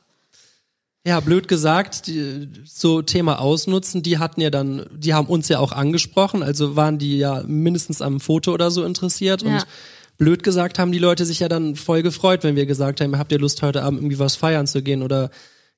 Ja, 1.05 1.19
blöd 1.19 1.47
gesagt, 1.47 2.05
die, 2.07 2.47
so 2.63 3.01
Thema 3.01 3.39
Ausnutzen, 3.39 4.03
die 4.03 4.19
hatten 4.19 4.39
ja 4.39 4.51
dann, 4.51 4.85
die 4.95 5.15
haben 5.15 5.25
uns 5.27 5.47
ja 5.49 5.57
auch 5.57 5.71
angesprochen, 5.71 6.43
also 6.43 6.75
waren 6.75 6.99
die 6.99 7.17
ja 7.17 7.41
mindestens 7.47 8.03
am 8.03 8.19
Foto 8.19 8.51
oder 8.53 8.69
so 8.69 8.83
interessiert 8.83 9.41
Ja. 9.41 9.47
und 9.57 9.65
blöd 10.21 10.43
gesagt 10.43 10.77
haben 10.77 10.91
die 10.91 10.99
Leute 10.99 11.25
sich 11.25 11.39
ja 11.39 11.49
dann 11.49 11.75
voll 11.75 12.03
gefreut, 12.03 12.43
wenn 12.43 12.55
wir 12.55 12.67
gesagt 12.67 13.01
haben, 13.01 13.17
habt 13.17 13.31
ihr 13.31 13.39
Lust 13.39 13.63
heute 13.63 13.81
Abend 13.81 13.99
irgendwie 14.01 14.19
was 14.19 14.35
feiern 14.35 14.67
zu 14.67 14.83
gehen 14.83 15.01
oder 15.01 15.31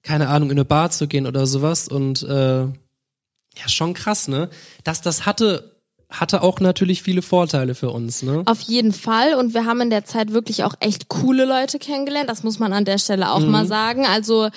keine 0.04 0.28
Ahnung, 0.28 0.50
in 0.52 0.58
eine 0.58 0.66
Bar 0.66 0.92
zu 0.92 1.08
gehen 1.08 1.26
oder 1.28 1.48
sowas 1.48 1.88
und 1.88 2.24
äh, 2.24 2.64
ja, 2.64 3.68
schon 3.68 3.94
krass, 3.94 4.28
ne? 4.28 4.50
Dass 4.84 5.02
das 5.02 5.26
hatte, 5.26 5.72
hatte 6.10 6.42
auch 6.42 6.60
natürlich 6.60 7.02
viele 7.04 7.22
Vorteile 7.22 7.74
für 7.74 7.92
uns, 7.92 8.22
ne? 8.22 8.42
Auf 8.46 8.60
jeden 8.60 8.92
Fall. 8.92 9.36
Und 9.36 9.54
wir 9.54 9.66
haben 9.66 9.80
in 9.80 9.90
der 9.90 10.04
Zeit 10.04 10.34
wirklich 10.34 10.66
auch 10.66 10.74
echt 10.82 11.08
coole 11.08 11.46
Leute 11.46 11.80
kennengelernt. 11.80 12.30
Das 12.30 12.44
muss 12.44 12.60
man 12.60 12.74
an 12.74 12.84
der 12.84 12.98
Stelle 12.98 13.32
auch 13.32 13.40
Mhm. 13.40 13.50
mal 13.52 13.66
sagen. 13.66 14.06
Also 14.06 14.50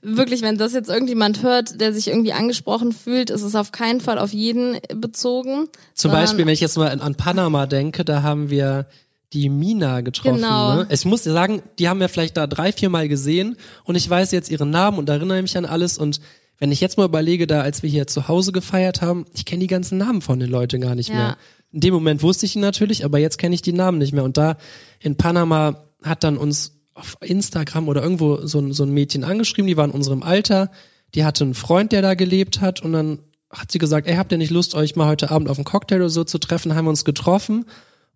wirklich, 0.00 0.40
wenn 0.40 0.56
das 0.56 0.72
jetzt 0.72 0.88
irgendjemand 0.88 1.42
hört, 1.42 1.82
der 1.82 1.92
sich 1.92 2.08
irgendwie 2.08 2.32
angesprochen 2.32 2.92
fühlt, 2.92 3.28
ist 3.28 3.42
es 3.42 3.54
auf 3.54 3.72
keinen 3.72 4.00
Fall 4.00 4.18
auf 4.18 4.32
jeden 4.32 4.78
bezogen. 4.94 5.68
Zum 5.92 6.12
Beispiel, 6.12 6.46
wenn 6.46 6.52
ich 6.54 6.60
jetzt 6.60 6.78
mal 6.78 6.98
an 6.98 7.14
Panama 7.14 7.66
denke, 7.66 8.06
da 8.06 8.22
haben 8.22 8.48
wir 8.48 8.86
die 9.32 9.48
Mina 9.48 10.00
getroffen. 10.00 10.36
Genau. 10.36 10.76
Ne? 10.76 10.86
Ich 10.90 11.04
muss 11.04 11.22
dir 11.22 11.32
sagen, 11.32 11.62
die 11.78 11.88
haben 11.88 12.00
wir 12.00 12.08
vielleicht 12.08 12.36
da 12.36 12.46
drei, 12.46 12.72
vier 12.72 12.88
Mal 12.88 13.08
gesehen 13.08 13.56
und 13.84 13.96
ich 13.96 14.08
weiß 14.08 14.30
jetzt 14.32 14.50
ihren 14.50 14.70
Namen 14.70 14.98
und 14.98 15.08
erinnere 15.08 15.42
mich 15.42 15.56
an 15.56 15.64
alles 15.64 15.98
und 15.98 16.20
wenn 16.58 16.70
ich 16.70 16.80
jetzt 16.80 16.96
mal 16.98 17.04
überlege, 17.04 17.46
da 17.48 17.62
als 17.62 17.82
wir 17.82 17.90
hier 17.90 18.06
zu 18.06 18.28
Hause 18.28 18.52
gefeiert 18.52 19.02
haben, 19.02 19.24
ich 19.34 19.44
kenne 19.44 19.60
die 19.60 19.66
ganzen 19.66 19.98
Namen 19.98 20.22
von 20.22 20.38
den 20.38 20.50
Leuten 20.50 20.80
gar 20.80 20.94
nicht 20.94 21.08
Ja. 21.08 21.14
mehr. 21.14 21.36
In 21.72 21.80
dem 21.80 21.92
Moment 21.94 22.22
wusste 22.22 22.46
ich 22.46 22.54
ihn 22.54 22.62
natürlich, 22.62 23.04
aber 23.04 23.18
jetzt 23.18 23.38
kenne 23.38 23.56
ich 23.56 23.62
die 23.62 23.72
Namen 23.72 23.98
nicht 23.98 24.12
mehr. 24.12 24.22
Und 24.22 24.36
da 24.36 24.56
in 25.00 25.16
Panama 25.16 25.82
hat 26.04 26.22
dann 26.22 26.36
uns 26.36 26.78
auf 26.94 27.16
Instagram 27.20 27.88
oder 27.88 28.02
irgendwo 28.02 28.46
so 28.46 28.60
ein, 28.60 28.72
so 28.72 28.84
ein 28.84 28.90
Mädchen 28.92 29.24
angeschrieben, 29.24 29.66
die 29.66 29.76
war 29.76 29.84
in 29.84 29.90
unserem 29.90 30.22
Alter, 30.22 30.70
die 31.16 31.24
hatte 31.24 31.42
einen 31.42 31.54
Freund, 31.54 31.90
der 31.90 32.02
da 32.02 32.14
gelebt 32.14 32.60
hat 32.60 32.80
und 32.80 32.92
dann 32.92 33.18
hat 33.50 33.72
sie 33.72 33.78
gesagt, 33.78 34.06
ey, 34.06 34.14
habt 34.14 34.30
ihr 34.30 34.38
nicht 34.38 34.50
Lust, 34.50 34.76
euch 34.76 34.94
mal 34.94 35.08
heute 35.08 35.32
Abend 35.32 35.48
auf 35.48 35.58
einen 35.58 35.64
Cocktail 35.64 35.96
oder 35.96 36.10
so 36.10 36.22
zu 36.22 36.38
treffen? 36.38 36.76
Haben 36.76 36.84
wir 36.86 36.90
uns 36.90 37.04
getroffen 37.04 37.64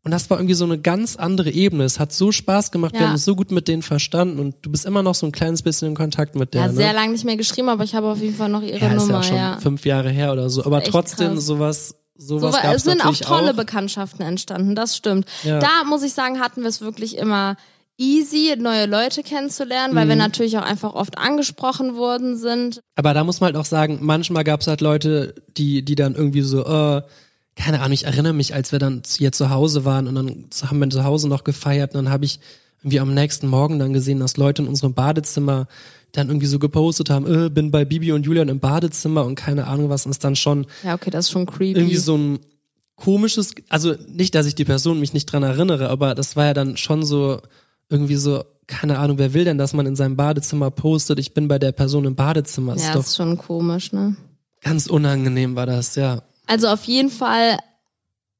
und 0.04 0.10
das 0.10 0.30
war 0.30 0.38
irgendwie 0.38 0.54
so 0.54 0.64
eine 0.64 0.78
ganz 0.78 1.16
andere 1.16 1.50
Ebene. 1.50 1.84
Es 1.84 1.98
hat 1.98 2.12
so 2.12 2.32
Spaß 2.32 2.70
gemacht, 2.70 2.92
wir 2.94 3.00
Ja. 3.00 3.06
haben 3.06 3.12
uns 3.14 3.24
so 3.24 3.36
gut 3.36 3.50
mit 3.50 3.68
denen 3.68 3.82
verstanden 3.82 4.38
und 4.38 4.54
du 4.62 4.70
bist 4.70 4.86
immer 4.86 5.02
noch 5.02 5.14
so 5.14 5.26
ein 5.26 5.32
kleines 5.32 5.62
bisschen 5.62 5.88
in 5.88 5.94
Kontakt 5.94 6.34
mit 6.36 6.54
der. 6.54 6.62
Ja, 6.62 6.66
ne? 6.68 6.74
sehr 6.74 6.92
lange 6.92 7.12
nicht 7.12 7.24
mehr 7.24 7.36
geschrieben, 7.36 7.68
aber 7.68 7.84
ich 7.84 7.94
habe 7.94 8.06
auf 8.08 8.20
jeden 8.20 8.36
Fall 8.36 8.48
noch 8.48 8.62
ihre 8.62 8.78
ja, 8.78 8.86
ist 8.88 8.92
ja 8.92 8.94
Nummer, 8.94 9.18
auch 9.18 9.24
schon 9.24 9.36
ja. 9.36 9.58
fünf 9.60 9.84
Jahre 9.84 10.10
her 10.10 10.32
oder 10.32 10.48
so. 10.50 10.64
Aber 10.64 10.82
trotzdem 10.82 11.34
krass. 11.34 11.46
sowas, 11.46 11.94
So, 12.16 12.38
sowas 12.38 12.56
gab's 12.62 12.76
es 12.76 12.82
sind 12.84 13.04
auch 13.04 13.14
tolle 13.16 13.50
auch. 13.52 13.56
Bekanntschaften 13.56 14.22
entstanden, 14.24 14.74
das 14.74 14.96
stimmt. 14.96 15.26
Ja. 15.44 15.58
Da 15.58 15.84
muss 15.86 16.02
ich 16.02 16.12
sagen, 16.14 16.40
hatten 16.40 16.62
wir 16.62 16.68
es 16.68 16.80
wirklich 16.80 17.16
immer 17.18 17.56
easy, 18.00 18.54
neue 18.58 18.86
Leute 18.86 19.22
kennenzulernen, 19.24 19.94
weil 19.96 20.06
wir 20.06 20.14
Mhm. 20.14 20.20
natürlich 20.20 20.56
auch 20.56 20.62
einfach 20.62 20.94
oft 20.94 21.18
angesprochen 21.18 21.96
worden 21.96 22.36
sind. 22.36 22.80
Aber 22.94 23.12
da 23.12 23.24
muss 23.24 23.40
man 23.40 23.48
halt 23.48 23.56
auch 23.56 23.64
sagen, 23.68 23.98
manchmal 24.02 24.44
gab 24.44 24.60
es 24.60 24.68
halt 24.68 24.80
Leute, 24.80 25.34
die, 25.56 25.84
die 25.84 25.96
dann 25.96 26.14
irgendwie 26.14 26.42
so, 26.42 26.64
äh, 26.64 27.02
keine 27.58 27.80
Ahnung, 27.80 27.92
ich 27.92 28.04
erinnere 28.04 28.32
mich, 28.32 28.54
als 28.54 28.72
wir 28.72 28.78
dann 28.78 29.02
hier 29.06 29.32
zu 29.32 29.50
Hause 29.50 29.84
waren 29.84 30.06
und 30.06 30.14
dann 30.14 30.44
haben 30.62 30.78
wir 30.78 30.90
zu 30.90 31.04
Hause 31.04 31.28
noch 31.28 31.44
gefeiert 31.44 31.94
und 31.94 32.04
dann 32.04 32.12
habe 32.12 32.24
ich 32.24 32.40
irgendwie 32.78 33.00
am 33.00 33.12
nächsten 33.12 33.48
Morgen 33.48 33.78
dann 33.78 33.92
gesehen, 33.92 34.20
dass 34.20 34.36
Leute 34.36 34.62
in 34.62 34.68
unserem 34.68 34.94
Badezimmer 34.94 35.66
dann 36.12 36.28
irgendwie 36.28 36.46
so 36.46 36.58
gepostet 36.58 37.10
haben, 37.10 37.26
äh, 37.26 37.50
bin 37.50 37.70
bei 37.70 37.84
Bibi 37.84 38.12
und 38.12 38.24
Julian 38.24 38.48
im 38.48 38.60
Badezimmer 38.60 39.24
und 39.24 39.34
keine 39.34 39.66
Ahnung 39.66 39.90
was 39.90 40.06
und 40.06 40.12
es 40.12 40.18
dann 40.20 40.36
schon 40.36 40.66
Ja, 40.84 40.94
okay, 40.94 41.10
das 41.10 41.26
ist 41.26 41.32
schon 41.32 41.46
creepy. 41.46 41.78
irgendwie 41.78 41.96
so 41.96 42.16
ein 42.16 42.38
komisches, 42.94 43.52
also 43.68 43.94
nicht, 44.08 44.34
dass 44.34 44.46
ich 44.46 44.54
die 44.54 44.64
Person 44.64 45.00
mich 45.00 45.12
nicht 45.12 45.26
dran 45.26 45.42
erinnere, 45.42 45.90
aber 45.90 46.14
das 46.14 46.36
war 46.36 46.46
ja 46.46 46.54
dann 46.54 46.76
schon 46.76 47.04
so 47.04 47.40
irgendwie 47.90 48.16
so, 48.16 48.44
keine 48.66 48.98
Ahnung, 48.98 49.18
wer 49.18 49.34
will 49.34 49.44
denn, 49.44 49.58
dass 49.58 49.74
man 49.74 49.86
in 49.86 49.96
seinem 49.96 50.16
Badezimmer 50.16 50.70
postet, 50.70 51.18
ich 51.18 51.34
bin 51.34 51.48
bei 51.48 51.58
der 51.58 51.72
Person 51.72 52.04
im 52.04 52.14
Badezimmer, 52.14 52.76
ist 52.76 52.86
ja, 52.86 52.92
doch 52.94 53.00
ist 53.00 53.16
schon 53.16 53.36
komisch, 53.36 53.92
ne? 53.92 54.16
ganz 54.62 54.86
unangenehm 54.86 55.56
war 55.56 55.66
das, 55.66 55.96
ja. 55.96 56.22
Also 56.48 56.66
auf 56.68 56.84
jeden 56.84 57.10
Fall 57.10 57.58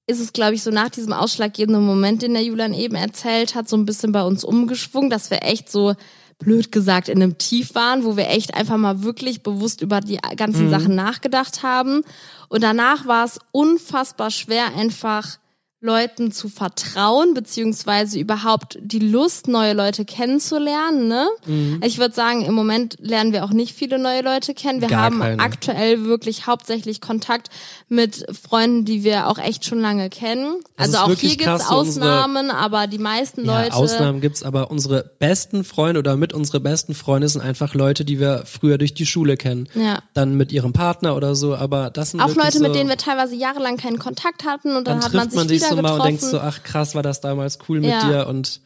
ist 0.07 0.21
es, 0.21 0.33
glaube 0.33 0.55
ich, 0.55 0.63
so 0.63 0.71
nach 0.71 0.89
diesem 0.89 1.13
ausschlaggebenden 1.13 1.85
Moment, 1.85 2.23
den 2.23 2.33
der 2.33 2.43
Julian 2.43 2.73
eben 2.73 2.97
erzählt 2.97 3.55
hat, 3.55 3.69
so 3.69 3.77
ein 3.77 3.85
bisschen 3.85 4.11
bei 4.11 4.23
uns 4.23 4.43
umgeschwungen, 4.43 5.11
dass 5.11 5.31
wir 5.31 5.43
echt 5.43 5.71
so 5.71 5.95
blöd 6.39 6.73
gesagt 6.73 7.09
in 7.09 7.23
einem 7.23 7.37
Tief 7.37 7.75
waren, 7.75 8.05
wo 8.05 8.17
wir 8.17 8.29
echt 8.29 8.55
einfach 8.55 8.79
mal 8.79 9.03
wirklich 9.03 9.43
bewusst 9.43 9.83
über 9.83 10.01
die 10.01 10.19
ganzen 10.37 10.67
Mhm. 10.67 10.71
Sachen 10.71 10.95
nachgedacht 10.95 11.63
haben. 11.63 12.03
Und 12.49 12.63
danach 12.63 13.07
war 13.07 13.25
es 13.27 13.39
unfassbar 13.53 14.31
schwer, 14.31 14.75
einfach 14.75 15.39
Leuten 15.81 16.33
zu 16.33 16.49
vertrauen, 16.49 17.35
beziehungsweise 17.35 18.19
überhaupt 18.19 18.79
die 18.83 18.99
Lust, 18.99 19.47
neue 19.47 19.75
Leute 19.75 20.05
kennenzulernen. 20.05 21.07
Ne? 21.07 21.29
Mhm. 21.47 21.81
Ich 21.85 21.99
würde 21.99 22.15
sagen, 22.15 22.45
im 22.45 22.55
Moment 22.55 22.97
lernen 23.01 23.33
wir 23.33 23.45
auch 23.45 23.51
nicht 23.51 23.77
viele 23.77 23.99
neue 24.01 24.23
Leute 24.23 24.55
kennen. 24.55 24.81
Wir 24.81 24.89
Gar 24.89 25.03
haben 25.03 25.21
keine. 25.21 25.41
aktuell 25.41 26.05
wirklich 26.05 26.49
hauptsächlich 26.49 27.01
Kontakt 27.01 27.51
mit 27.89 28.27
Freunden, 28.43 28.85
die 28.87 29.05
wir 29.05 29.29
auch 29.29 29.39
echt 29.39 29.65
schon 29.65 29.81
lange 29.81 30.09
kennen. 30.11 30.57
Das 30.77 30.87
Also 30.95 30.99
auch 30.99 31.07
hier 31.17 31.31
gibt's 31.31 31.45
krass, 31.45 31.69
so 31.69 31.79
unsere- 31.79 32.07
Ausnahmen, 32.07 32.51
aber 32.51 32.89
die 32.89 32.99
meisten 32.99 33.45
Leute. 33.45 33.69
Ja, 33.69 33.75
Ausnahmen 33.75 34.21
gibt's, 34.21 34.43
aber 34.43 34.73
unsere 34.73 35.13
besten 35.21 35.63
Freunde 35.63 36.01
oder 36.01 36.17
mit 36.17 36.33
unsere 36.33 36.59
besten 36.59 36.95
Freunde 36.95 37.29
sind 37.29 37.41
einfach 37.41 37.75
Leute, 37.75 38.05
die 38.05 38.19
wir 38.19 38.43
früher 38.47 38.79
durch 38.79 38.95
die 38.95 39.07
Schule 39.07 39.37
kennen. 39.37 39.69
Ja. 39.75 40.01
Dann 40.15 40.35
mit 40.35 40.51
ihrem 40.51 40.73
Partner 40.73 41.15
oder 41.15 41.37
so, 41.37 41.55
aber 41.55 41.91
das 41.91 42.11
sind 42.11 42.21
auch 42.21 42.35
Leute, 42.35 42.59
so, 42.59 42.65
mit 42.65 42.75
denen 42.75 42.89
wir 42.89 42.97
teilweise 42.97 43.37
jahrelang 43.37 43.77
keinen 43.77 44.01
Kontakt 44.01 44.45
hatten 44.45 44.77
und 44.77 44.89
dann, 44.89 44.99
dann 45.01 45.05
hat 45.05 45.15
man 45.15 45.31
sich 45.31 45.37
man 45.39 45.49
sich 45.49 45.59
wieder 45.61 45.68
mal 45.77 45.83
getroffen. 45.83 46.01
und 46.01 46.07
denkst 46.07 46.25
so, 46.25 46.41
ach 46.41 46.63
krass, 46.63 46.95
war 46.95 47.03
das 47.03 47.21
damals 47.21 47.59
cool 47.69 47.81
mit 47.81 47.91
Ja. 47.91 48.07
dir 48.09 48.27
und 48.27 48.61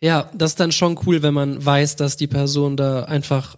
ja, 0.00 0.30
das 0.32 0.52
ist 0.52 0.60
dann 0.60 0.70
schon 0.72 0.98
cool, 1.06 1.22
wenn 1.22 1.34
man 1.34 1.64
weiß, 1.64 1.96
dass 1.96 2.16
die 2.16 2.28
Person 2.28 2.76
da 2.76 3.04
einfach 3.04 3.56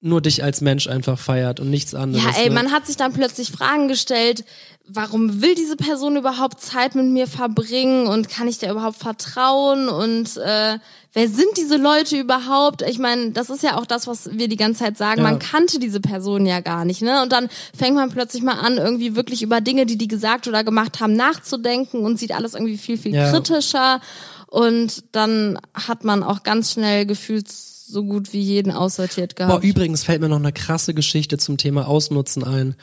nur 0.00 0.20
dich 0.22 0.42
als 0.42 0.60
Mensch 0.60 0.86
einfach 0.86 1.18
feiert 1.18 1.60
und 1.60 1.68
nichts 1.68 1.94
anderes. 1.94 2.24
Ja, 2.24 2.42
ey, 2.42 2.48
ne? 2.48 2.54
man 2.54 2.72
hat 2.72 2.86
sich 2.86 2.96
dann 2.96 3.12
plötzlich 3.12 3.50
Fragen 3.50 3.88
gestellt, 3.88 4.44
warum 4.88 5.42
will 5.42 5.54
diese 5.54 5.76
Person 5.76 6.16
überhaupt 6.16 6.60
Zeit 6.60 6.94
mit 6.94 7.06
mir 7.06 7.26
verbringen 7.26 8.06
und 8.06 8.28
kann 8.30 8.48
ich 8.48 8.58
der 8.58 8.70
überhaupt 8.70 8.96
vertrauen 8.96 9.88
und 9.88 10.36
äh, 10.38 10.78
wer 11.12 11.28
sind 11.28 11.48
diese 11.56 11.76
Leute 11.76 12.16
überhaupt? 12.18 12.82
Ich 12.82 12.98
meine, 12.98 13.32
das 13.32 13.50
ist 13.50 13.62
ja 13.62 13.76
auch 13.78 13.86
das, 13.86 14.06
was 14.06 14.30
wir 14.32 14.48
die 14.48 14.56
ganze 14.56 14.80
Zeit 14.84 14.96
sagen, 14.96 15.18
Ja. 15.22 15.28
man 15.28 15.38
kannte 15.38 15.78
diese 15.78 16.00
Person 16.00 16.46
ja 16.46 16.60
gar 16.60 16.84
nicht, 16.84 17.02
ne? 17.02 17.22
Und 17.22 17.32
dann 17.32 17.48
fängt 17.76 17.96
man 17.96 18.10
plötzlich 18.10 18.42
mal 18.42 18.60
an, 18.60 18.76
irgendwie 18.76 19.16
wirklich 19.16 19.42
über 19.42 19.60
Dinge, 19.60 19.86
die 19.86 19.98
die 19.98 20.08
gesagt 20.08 20.46
oder 20.48 20.62
gemacht 20.64 21.00
haben, 21.00 21.14
nachzudenken 21.14 22.00
und 22.04 22.18
sieht 22.18 22.32
alles 22.32 22.54
irgendwie 22.54 22.78
viel, 22.78 22.96
viel 22.98 23.14
Ja. 23.14 23.30
kritischer 23.30 24.00
und 24.46 25.04
dann 25.12 25.58
hat 25.74 26.04
man 26.04 26.22
auch 26.22 26.42
ganz 26.42 26.72
schnell 26.72 27.06
gefühlt 27.06 27.48
so 27.50 28.04
gut 28.04 28.32
wie 28.32 28.40
jeden 28.40 28.70
aussortiert 28.70 29.34
gehabt. 29.36 29.62
Boah, 29.62 29.68
übrigens 29.68 30.04
fällt 30.04 30.20
mir 30.20 30.28
noch 30.28 30.36
eine 30.36 30.52
krasse 30.52 30.94
Geschichte 30.94 31.38
zum 31.38 31.56
Thema 31.56 31.88
Ausnutzen 31.88 32.44
ein. 32.44 32.76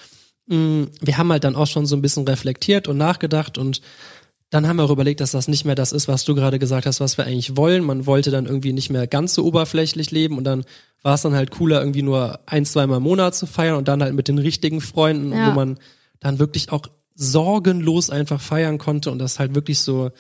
Mm, 0.47 0.83
Wir 1.01 1.17
haben 1.17 1.31
halt 1.31 1.43
dann 1.45 1.55
auch 1.55 1.67
schon 1.67 1.85
so 1.85 1.95
ein 1.95 2.01
bisschen 2.01 2.25
reflektiert 2.27 2.87
und 2.89 2.97
nachgedacht 2.97 3.57
und 3.57 3.81
dann 4.49 4.67
haben 4.67 4.77
wir 4.77 4.83
auch 4.83 4.89
überlegt, 4.91 5.19
dass 5.19 5.31
das 5.31 5.47
nicht 5.49 5.65
mehr 5.65 5.75
das 5.75 5.91
ist, 5.91 6.07
was 6.07 6.23
du 6.23 6.33
gerade 6.33 6.57
gesagt 6.57 6.85
hast, 6.85 6.99
was 7.01 7.17
wir 7.17 7.25
eigentlich 7.25 7.57
wollen. 7.57 7.83
Man 7.83 8.05
wollte 8.05 8.31
dann 8.31 8.45
irgendwie 8.45 8.71
nicht 8.71 8.89
mehr 8.89 9.05
ganz 9.05 9.33
so 9.33 9.43
oberflächlich 9.43 10.11
leben 10.11 10.37
und 10.37 10.45
dann 10.45 10.63
war 11.03 11.15
es 11.15 11.21
dann 11.21 11.35
halt 11.35 11.51
cooler, 11.51 11.79
irgendwie 11.79 12.01
nur 12.01 12.39
ein, 12.45 12.65
zweimal 12.65 12.97
im 12.97 13.03
Monat 13.03 13.35
zu 13.35 13.45
feiern 13.45 13.75
und 13.75 13.87
dann 13.87 14.01
halt 14.01 14.13
mit 14.13 14.27
den 14.29 14.37
richtigen 14.37 14.79
Freunden, 14.81 15.31
Ja. 15.33 15.47
wo 15.49 15.51
man 15.55 15.77
dann 16.19 16.39
wirklich 16.39 16.71
auch 16.71 16.83
sorgenlos 17.13 18.09
einfach 18.09 18.39
feiern 18.39 18.77
konnte 18.77 19.11
und 19.11 19.19
das 19.19 19.39
halt 19.39 19.53
wirklich 19.55 19.79
so, 19.79 20.11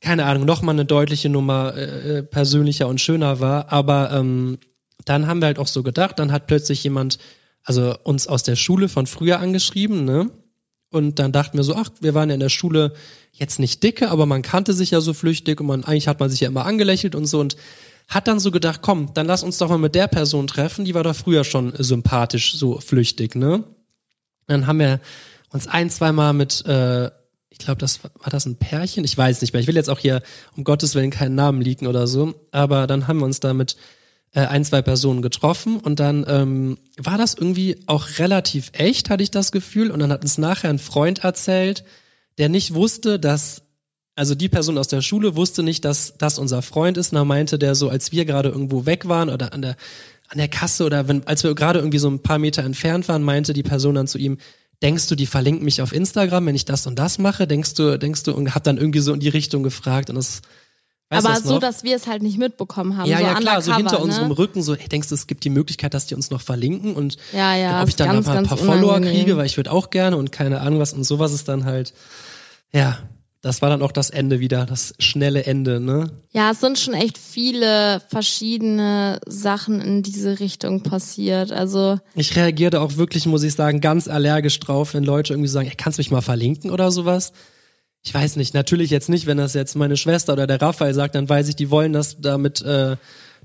keine 0.00 0.24
Ahnung, 0.26 0.44
nochmal 0.44 0.74
eine 0.74 0.84
deutliche 0.84 1.28
Nummer 1.28 1.74
äh, 1.76 2.18
äh, 2.18 2.22
persönlicher 2.22 2.86
und 2.88 3.00
schöner 3.00 3.40
war. 3.40 3.72
Aber 3.72 4.12
ähm, 4.12 4.58
dann 5.04 5.26
haben 5.26 5.40
wir 5.40 5.46
halt 5.46 5.58
auch 5.58 5.66
so 5.66 5.82
gedacht, 5.82 6.18
dann 6.18 6.30
hat 6.30 6.46
plötzlich 6.46 6.84
jemand, 6.84 7.18
also 7.64 7.94
uns 8.04 8.28
aus 8.28 8.42
der 8.42 8.56
Schule 8.56 8.88
von 8.88 9.06
früher 9.06 9.40
angeschrieben, 9.40 10.04
ne? 10.04 10.30
Und 10.90 11.18
dann 11.18 11.32
dachten 11.32 11.56
wir 11.56 11.64
so, 11.64 11.76
ach, 11.76 11.90
wir 12.00 12.14
waren 12.14 12.28
ja 12.28 12.34
in 12.34 12.40
der 12.40 12.48
Schule 12.48 12.92
jetzt 13.32 13.60
nicht 13.60 13.82
dicke, 13.82 14.10
aber 14.10 14.26
man 14.26 14.42
kannte 14.42 14.72
sich 14.72 14.90
ja 14.90 15.00
so 15.00 15.14
flüchtig 15.14 15.60
und 15.60 15.66
man, 15.66 15.84
eigentlich 15.84 16.08
hat 16.08 16.20
man 16.20 16.28
sich 16.28 16.40
ja 16.40 16.48
immer 16.48 16.66
angelächelt 16.66 17.14
und 17.14 17.26
so 17.26 17.40
und 17.40 17.56
hat 18.08 18.26
dann 18.26 18.40
so 18.40 18.50
gedacht, 18.50 18.80
komm, 18.82 19.14
dann 19.14 19.26
lass 19.26 19.44
uns 19.44 19.58
doch 19.58 19.68
mal 19.68 19.78
mit 19.78 19.94
der 19.94 20.08
Person 20.08 20.48
treffen, 20.48 20.84
die 20.84 20.94
war 20.94 21.04
doch 21.04 21.14
früher 21.14 21.44
schon 21.44 21.72
sympathisch, 21.78 22.56
so 22.56 22.80
flüchtig, 22.80 23.36
ne? 23.36 23.62
Dann 24.48 24.66
haben 24.66 24.80
wir 24.80 25.00
uns 25.50 25.68
ein, 25.68 25.90
zweimal 25.90 26.32
mit, 26.32 26.66
äh, 26.66 27.06
ich 27.50 27.58
glaube, 27.58 27.78
das 27.78 28.02
war, 28.02 28.10
das 28.28 28.46
ein 28.46 28.56
Pärchen, 28.56 29.04
ich 29.04 29.16
weiß 29.16 29.40
nicht 29.40 29.52
mehr. 29.52 29.60
Ich 29.60 29.68
will 29.68 29.76
jetzt 29.76 29.90
auch 29.90 30.00
hier 30.00 30.22
um 30.56 30.64
Gottes 30.64 30.96
Willen 30.96 31.10
keinen 31.10 31.36
Namen 31.36 31.60
liegen 31.60 31.86
oder 31.86 32.08
so, 32.08 32.34
aber 32.50 32.88
dann 32.88 33.06
haben 33.06 33.18
wir 33.18 33.26
uns 33.26 33.38
da 33.38 33.54
mit 33.54 33.76
äh, 34.32 34.40
ein, 34.40 34.64
zwei 34.64 34.80
Personen 34.82 35.22
getroffen 35.22 35.78
und 35.78 35.98
dann 35.98 36.24
ähm, 36.28 36.78
war 36.96 37.18
das 37.18 37.34
irgendwie 37.34 37.78
auch 37.86 38.18
relativ 38.18 38.70
echt, 38.72 39.10
hatte 39.10 39.22
ich 39.22 39.30
das 39.30 39.50
Gefühl. 39.50 39.90
Und 39.90 40.00
dann 40.00 40.12
hat 40.12 40.22
uns 40.22 40.38
nachher 40.38 40.70
ein 40.70 40.78
Freund 40.78 41.24
erzählt, 41.24 41.84
der 42.38 42.48
nicht 42.48 42.74
wusste, 42.74 43.18
dass, 43.18 43.62
also 44.14 44.34
die 44.34 44.48
Person 44.48 44.78
aus 44.78 44.88
der 44.88 45.02
Schule 45.02 45.34
wusste 45.34 45.62
nicht, 45.62 45.84
dass 45.84 46.14
das 46.16 46.38
unser 46.38 46.62
Freund 46.62 46.96
ist. 46.96 47.12
Und 47.12 47.16
da 47.16 47.24
meinte 47.24 47.58
der 47.58 47.74
so, 47.74 47.88
als 47.88 48.12
wir 48.12 48.24
gerade 48.24 48.50
irgendwo 48.50 48.86
weg 48.86 49.08
waren 49.08 49.30
oder 49.30 49.52
an 49.52 49.62
der, 49.62 49.76
an 50.28 50.38
der 50.38 50.48
Kasse 50.48 50.84
oder 50.84 51.08
wenn, 51.08 51.26
als 51.26 51.42
wir 51.42 51.54
gerade 51.56 51.80
irgendwie 51.80 51.98
so 51.98 52.08
ein 52.08 52.22
paar 52.22 52.38
Meter 52.38 52.62
entfernt 52.62 53.08
waren, 53.08 53.22
meinte 53.22 53.52
die 53.52 53.64
Person 53.64 53.96
dann 53.96 54.06
zu 54.06 54.18
ihm, 54.18 54.38
denkst 54.80 55.08
du, 55.08 55.16
die 55.16 55.26
verlinkt 55.26 55.62
mich 55.62 55.82
auf 55.82 55.92
Instagram, 55.92 56.46
wenn 56.46 56.54
ich 56.54 56.64
das 56.64 56.86
und 56.86 56.98
das 56.98 57.18
mache? 57.18 57.48
Denkst 57.48 57.74
du, 57.74 57.98
denkst 57.98 58.22
du, 58.22 58.32
und 58.32 58.54
hat 58.54 58.68
dann 58.68 58.78
irgendwie 58.78 59.00
so 59.00 59.12
in 59.12 59.20
die 59.20 59.28
Richtung 59.28 59.64
gefragt 59.64 60.08
und 60.08 60.14
das, 60.14 60.40
weißt 61.10 61.26
Aber 61.26 61.40
so, 61.40 61.58
dass 61.58 61.82
wir 61.82 61.96
es 61.96 62.06
halt 62.06 62.22
nicht 62.22 62.38
mitbekommen 62.38 62.96
haben. 62.96 63.08
Ja, 63.08 63.18
so 63.18 63.24
ja, 63.24 63.34
klar, 63.34 63.62
so 63.62 63.76
hinter 63.76 64.00
unserem 64.00 64.28
ne? 64.28 64.38
Rücken, 64.38 64.62
so, 64.62 64.74
ey, 64.74 64.88
denkst 64.88 65.08
du, 65.08 65.14
es 65.14 65.26
gibt 65.26 65.44
die 65.44 65.50
Möglichkeit, 65.50 65.92
dass 65.92 66.06
die 66.06 66.14
uns 66.14 66.30
noch 66.30 66.40
verlinken 66.40 66.94
und 66.94 67.16
Ja, 67.32 67.54
ja, 67.56 67.82
ob 67.82 67.88
ich 67.88 67.96
dann 67.96 68.08
ganz, 68.08 68.26
noch 68.26 68.32
mal 68.32 68.38
ein 68.38 68.46
paar 68.46 68.56
Follower 68.56 68.90
unangenehm. 68.90 69.24
kriege, 69.24 69.36
weil 69.36 69.46
ich 69.46 69.56
würde 69.56 69.72
auch 69.72 69.90
gerne 69.90 70.16
und 70.16 70.30
keine 70.32 70.60
Ahnung 70.60 70.78
was 70.78 70.92
und 70.92 71.04
sowas 71.04 71.32
ist 71.32 71.48
dann 71.48 71.64
halt, 71.64 71.92
ja, 72.72 72.98
das 73.42 73.62
war 73.62 73.70
dann 73.70 73.82
auch 73.82 73.92
das 73.92 74.10
Ende 74.10 74.38
wieder, 74.38 74.66
das 74.66 74.92
schnelle 74.98 75.44
Ende, 75.44 75.80
ne? 75.80 76.10
Ja, 76.30 76.50
es 76.50 76.60
sind 76.60 76.78
schon 76.78 76.92
echt 76.92 77.16
viele 77.16 78.02
verschiedene 78.08 79.18
Sachen 79.26 79.80
in 79.80 80.02
diese 80.02 80.40
Richtung 80.40 80.82
passiert. 80.82 81.50
Also 81.50 81.98
Ich 82.14 82.36
reagiere 82.36 82.70
da 82.70 82.80
auch 82.80 82.96
wirklich, 82.98 83.24
muss 83.26 83.42
ich 83.42 83.54
sagen, 83.54 83.80
ganz 83.80 84.08
allergisch 84.08 84.60
drauf, 84.60 84.92
wenn 84.92 85.04
Leute 85.04 85.32
irgendwie 85.32 85.48
sagen, 85.48 85.68
ey, 85.68 85.74
kannst 85.74 85.98
du 85.98 86.00
mich 86.00 86.10
mal 86.10 86.20
verlinken 86.20 86.70
oder 86.70 86.90
sowas? 86.90 87.32
Ich 88.02 88.14
weiß 88.14 88.36
nicht, 88.36 88.54
natürlich 88.54 88.90
jetzt 88.90 89.08
nicht, 89.08 89.26
wenn 89.26 89.36
das 89.36 89.54
jetzt 89.54 89.76
meine 89.76 89.96
Schwester 89.96 90.32
oder 90.32 90.46
der 90.46 90.60
Raphael 90.62 90.94
sagt, 90.94 91.14
dann 91.14 91.28
weiß 91.28 91.48
ich, 91.48 91.56
die 91.56 91.70
wollen 91.70 91.92
das 91.92 92.16
damit, 92.20 92.62
äh, 92.62 92.96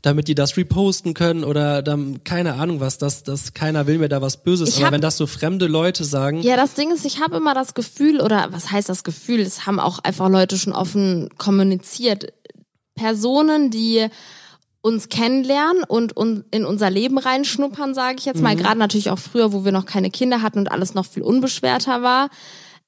damit 0.02 0.28
die 0.30 0.36
das 0.36 0.56
reposten 0.56 1.14
können 1.14 1.44
oder 1.44 1.82
dann, 1.82 2.24
keine 2.24 2.54
Ahnung 2.54 2.80
was, 2.80 2.98
das, 2.98 3.24
das, 3.24 3.54
keiner 3.54 3.86
will 3.86 3.98
mir 3.98 4.08
da 4.08 4.22
was 4.22 4.44
Böses. 4.44 4.70
Ich 4.70 4.76
Aber 4.78 4.86
hab- 4.88 4.94
wenn 4.94 5.02
das 5.02 5.18
so 5.18 5.28
fremde 5.28 5.68
Leute 5.68 6.06
sagen, 6.06 6.42
Ja, 6.42 6.56
das 6.56 6.74
Ding 6.76 6.92
ist, 6.94 7.06
ich 7.06 7.20
habe 7.22 7.36
immer 7.36 7.54
das 7.54 7.74
Gefühl, 7.74 8.22
oder 8.22 8.48
was 8.52 8.72
heißt 8.72 8.88
das 8.88 9.04
Gefühl? 9.04 9.42
Es 9.42 9.66
haben 9.66 9.80
auch 9.80 10.00
einfach 10.00 10.30
Leute 10.30 10.58
schon 10.58 10.74
offen 10.74 11.30
kommuniziert. 11.38 12.32
Personen, 12.96 13.72
die 13.72 14.08
uns 14.82 15.10
kennenlernen 15.10 15.84
und 15.86 16.16
un- 16.16 16.46
in 16.52 16.64
unser 16.64 16.90
Leben 16.90 17.18
reinschnuppern, 17.18 17.94
sage 17.94 18.18
ich 18.20 18.26
jetzt 18.26 18.42
mal. 18.42 18.56
Gerade 18.56 18.80
natürlich 18.80 19.10
auch 19.10 19.18
früher, 19.20 19.52
wo 19.52 19.66
wir 19.66 19.72
noch 19.72 19.86
keine 19.86 20.12
Kinder 20.12 20.42
hatten 20.44 20.60
und 20.60 20.72
alles 20.72 20.94
noch 20.94 21.06
viel 21.06 21.24
unbeschwerter 21.24 22.04
war. 22.04 22.30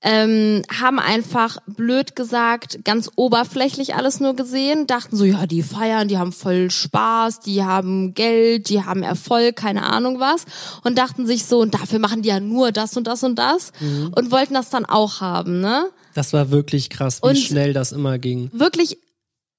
Ähm, 0.04 0.62
haben 0.80 1.00
einfach 1.00 1.58
blöd 1.66 2.16
gesagt, 2.16 2.86
ganz 2.86 3.10
oberflächlich 3.16 3.96
alles 3.96 4.20
nur 4.20 4.36
gesehen, 4.36 4.86
dachten 4.86 5.16
so, 5.16 5.26
ja, 5.26 5.48
die 5.48 5.64
feiern, 5.64 6.08
die 6.08 6.20
haben 6.20 6.32
voll 6.34 6.70
Spaß, 6.70 7.40
die 7.40 7.64
haben 7.64 8.14
Geld, 8.14 8.70
die 8.70 8.84
haben 8.84 9.02
Erfolg, 9.02 9.56
keine 9.56 9.84
Ahnung 9.84 10.20
was 10.20 10.46
und 10.84 11.00
dachten 11.00 11.26
sich 11.26 11.46
so, 11.46 11.60
und 11.62 11.74
dafür 11.74 11.98
machen 11.98 12.22
die 12.22 12.30
ja 12.30 12.40
nur 12.40 12.72
das 12.72 12.96
und 12.96 13.08
das 13.08 13.24
und 13.24 13.40
das 13.40 13.72
und 14.14 14.30
wollten 14.32 14.54
das 14.54 14.70
dann 14.70 14.86
auch 14.86 15.20
haben, 15.20 15.62
ne? 15.62 15.86
das 16.14 16.32
war 16.34 16.52
wirklich 16.52 16.90
krass, 16.92 17.20
wie 17.24 17.30
Und- 17.30 17.38
schnell 17.38 17.74
das 17.74 17.92
immer 17.92 18.18
ging. 18.20 18.50
Wirklich, 18.54 18.98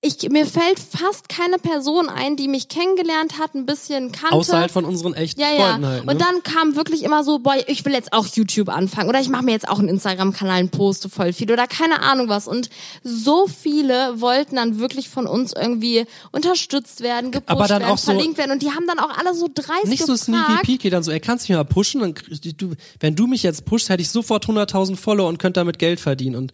ich, 0.00 0.28
mir 0.30 0.46
fällt 0.46 0.78
fast 0.78 1.28
keine 1.28 1.58
Person 1.58 2.08
ein, 2.08 2.36
die 2.36 2.46
mich 2.46 2.68
kennengelernt 2.68 3.40
hat, 3.40 3.56
ein 3.56 3.66
bisschen 3.66 4.12
kannte. 4.12 4.36
Außerhalb 4.36 4.70
von 4.70 4.84
unseren 4.84 5.12
echten 5.14 5.40
Ja, 5.40 5.50
ja. 5.52 5.66
Freunden 5.70 5.86
halt. 5.86 6.04
Ne? 6.04 6.12
Und 6.12 6.20
dann 6.20 6.42
kam 6.44 6.76
wirklich 6.76 7.02
immer 7.02 7.24
so, 7.24 7.40
boah, 7.40 7.56
ich 7.66 7.84
will 7.84 7.92
jetzt 7.94 8.12
auch 8.12 8.24
YouTube 8.28 8.68
anfangen 8.68 9.08
oder 9.08 9.20
ich 9.20 9.28
mache 9.28 9.44
mir 9.44 9.50
jetzt 9.50 9.68
auch 9.68 9.80
einen 9.80 9.88
Instagram-Kanal 9.88 10.62
und 10.62 10.70
poste 10.70 11.08
voll 11.08 11.32
viel 11.32 11.50
oder 11.50 11.66
keine 11.66 12.00
Ahnung 12.02 12.28
was. 12.28 12.46
Und 12.46 12.70
so 13.02 13.48
viele 13.48 14.20
wollten 14.20 14.54
dann 14.54 14.78
wirklich 14.78 15.08
von 15.08 15.26
uns 15.26 15.52
irgendwie 15.52 16.06
unterstützt 16.30 17.00
werden, 17.00 17.32
gepusht 17.32 17.68
werden, 17.68 17.88
so- 17.96 18.12
verlinkt 18.12 18.38
werden 18.38 18.52
und 18.52 18.62
die 18.62 18.70
haben 18.70 18.86
dann 18.86 19.00
auch 19.00 19.18
alle 19.18 19.34
so 19.34 19.48
dreist 19.52 19.86
nicht 19.86 20.06
so 20.06 20.14
sneaky 20.14 20.62
peaky, 20.62 20.90
dann 20.90 21.02
so, 21.02 21.10
ey, 21.10 21.18
kannst 21.18 21.48
mich 21.48 21.56
mal 21.56 21.64
pushen? 21.64 22.00
Dann, 22.02 22.14
du, 22.56 22.74
wenn 23.00 23.16
du 23.16 23.26
mich 23.26 23.42
jetzt 23.42 23.64
pushst, 23.64 23.88
hätte 23.88 24.02
ich 24.02 24.10
sofort 24.10 24.46
100.000 24.46 24.94
Follower 24.96 25.28
und 25.28 25.38
könnte 25.38 25.58
damit 25.58 25.80
Geld 25.80 25.98
verdienen. 25.98 26.36
Und 26.36 26.52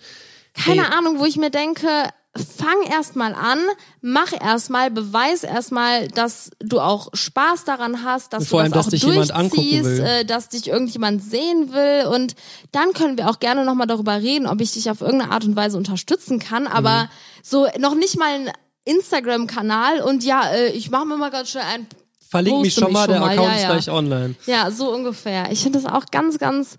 Keine 0.54 0.80
ey, 0.86 0.92
Ahnung, 0.96 1.18
wo 1.18 1.26
ich 1.26 1.36
mir 1.36 1.50
denke, 1.50 1.88
fang 2.36 2.82
erst 2.90 3.14
mal 3.14 3.32
an, 3.34 3.60
mach 4.00 4.32
erst 4.32 4.70
mal, 4.70 4.90
beweis 4.90 5.44
erst 5.44 5.70
mal, 5.70 6.08
dass 6.08 6.50
du 6.60 6.80
auch 6.80 7.08
Spaß 7.12 7.64
daran 7.64 8.02
hast, 8.02 8.32
dass 8.32 8.48
du 8.48 8.58
allem, 8.58 8.72
das 8.72 8.88
dass 8.88 9.04
auch 9.04 9.08
angucken 9.34 9.82
durchziehst, 9.82 10.00
äh, 10.00 10.24
dass 10.24 10.48
dich 10.48 10.68
irgendjemand 10.68 11.22
sehen 11.22 11.72
will 11.72 12.06
und 12.06 12.34
dann 12.72 12.92
können 12.92 13.16
wir 13.16 13.30
auch 13.30 13.38
gerne 13.38 13.64
noch 13.64 13.74
mal 13.74 13.86
darüber 13.86 14.20
reden, 14.20 14.46
ob 14.46 14.60
ich 14.60 14.72
dich 14.72 14.90
auf 14.90 15.00
irgendeine 15.00 15.30
Art 15.30 15.44
und 15.44 15.54
Weise 15.54 15.76
unterstützen 15.76 16.38
kann, 16.40 16.66
aber 16.66 17.04
Mhm. 17.04 17.08
so 17.42 17.66
noch 17.78 17.94
nicht 17.94 18.18
mal 18.18 18.34
ein 18.34 18.50
Instagram-Kanal 18.84 20.00
und 20.00 20.24
ja, 20.24 20.48
äh, 20.50 20.70
ich 20.70 20.90
mache 20.90 21.06
mir 21.06 21.16
mal 21.16 21.30
ganz 21.30 21.50
schnell 21.50 21.64
ein 21.64 21.86
verlink 22.34 22.62
mich 22.62 22.74
schon 22.74 22.92
mal, 22.92 23.06
der 23.06 23.16
schon 23.16 23.26
mal, 23.26 23.32
Account 23.32 23.48
ja, 23.48 23.54
ist 23.54 23.62
ja. 23.62 23.68
gleich 23.70 23.90
online. 23.90 24.34
Ja, 24.46 24.70
so 24.72 24.92
ungefähr. 24.92 25.52
Ich 25.52 25.62
finde 25.62 25.80
das 25.80 25.90
auch 25.90 26.06
ganz, 26.10 26.38
ganz 26.38 26.76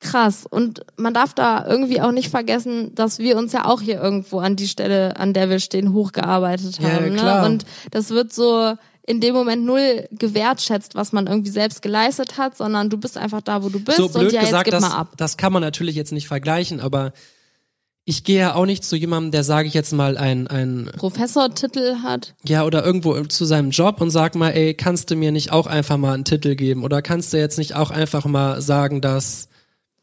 krass. 0.00 0.46
Und 0.48 0.80
man 0.96 1.14
darf 1.14 1.34
da 1.34 1.66
irgendwie 1.66 2.00
auch 2.00 2.12
nicht 2.12 2.30
vergessen, 2.30 2.94
dass 2.94 3.18
wir 3.18 3.36
uns 3.36 3.52
ja 3.52 3.66
auch 3.66 3.80
hier 3.82 4.00
irgendwo 4.00 4.38
an 4.40 4.56
die 4.56 4.68
Stelle, 4.68 5.16
an 5.18 5.32
der 5.34 5.50
wir 5.50 5.60
stehen, 5.60 5.92
hochgearbeitet 5.92 6.78
Ja, 6.80 6.88
haben. 6.94 7.14
klar. 7.16 7.42
Ne? 7.42 7.46
Und 7.54 7.66
das 7.90 8.10
wird 8.10 8.32
so 8.32 8.74
in 9.06 9.20
dem 9.20 9.34
Moment 9.34 9.64
null 9.64 10.06
gewertschätzt, 10.12 10.94
was 10.94 11.12
man 11.12 11.26
irgendwie 11.26 11.50
selbst 11.50 11.82
geleistet 11.82 12.38
hat, 12.38 12.56
sondern 12.56 12.90
du 12.90 12.96
bist 12.96 13.18
einfach 13.18 13.42
da, 13.42 13.62
wo 13.62 13.68
du 13.68 13.80
bist 13.80 13.96
So 13.98 14.08
blöd 14.08 14.26
und 14.28 14.32
ja, 14.32 14.40
gesagt, 14.40 14.66
jetzt 14.68 14.74
gib 14.76 14.80
das, 14.80 14.90
mal 14.90 14.96
ab. 14.98 15.12
das 15.16 15.36
kann 15.36 15.52
man 15.52 15.62
natürlich 15.62 15.96
jetzt 15.96 16.12
nicht 16.12 16.28
vergleichen, 16.28 16.80
aber 16.80 17.12
ich 18.04 18.24
gehe 18.24 18.38
ja 18.40 18.54
auch 18.54 18.66
nicht 18.66 18.84
zu 18.84 18.96
jemandem, 18.96 19.30
der, 19.32 19.44
sage 19.44 19.68
ich 19.68 19.74
jetzt 19.74 19.92
mal, 19.92 20.16
ein, 20.16 20.46
ein 20.48 20.90
Professortitel 20.96 21.96
hat. 22.02 22.34
ja, 22.44 22.64
oder 22.64 22.84
irgendwo 22.84 23.20
zu 23.24 23.44
seinem 23.44 23.70
Job 23.70 24.00
und 24.00 24.10
sag 24.10 24.34
mal, 24.34 24.50
ey, 24.50 24.74
kannst 24.74 25.10
du 25.10 25.16
mir 25.16 25.32
nicht 25.32 25.52
auch 25.52 25.66
einfach 25.66 25.96
mal 25.96 26.14
einen 26.14 26.24
Titel 26.24 26.54
geben? 26.54 26.82
Oder 26.84 27.02
kannst 27.02 27.32
du 27.32 27.36
jetzt 27.38 27.58
nicht 27.58 27.74
auch 27.76 27.90
einfach 27.90 28.24
mal 28.24 28.60
sagen, 28.62 29.00
dass. 29.00 29.48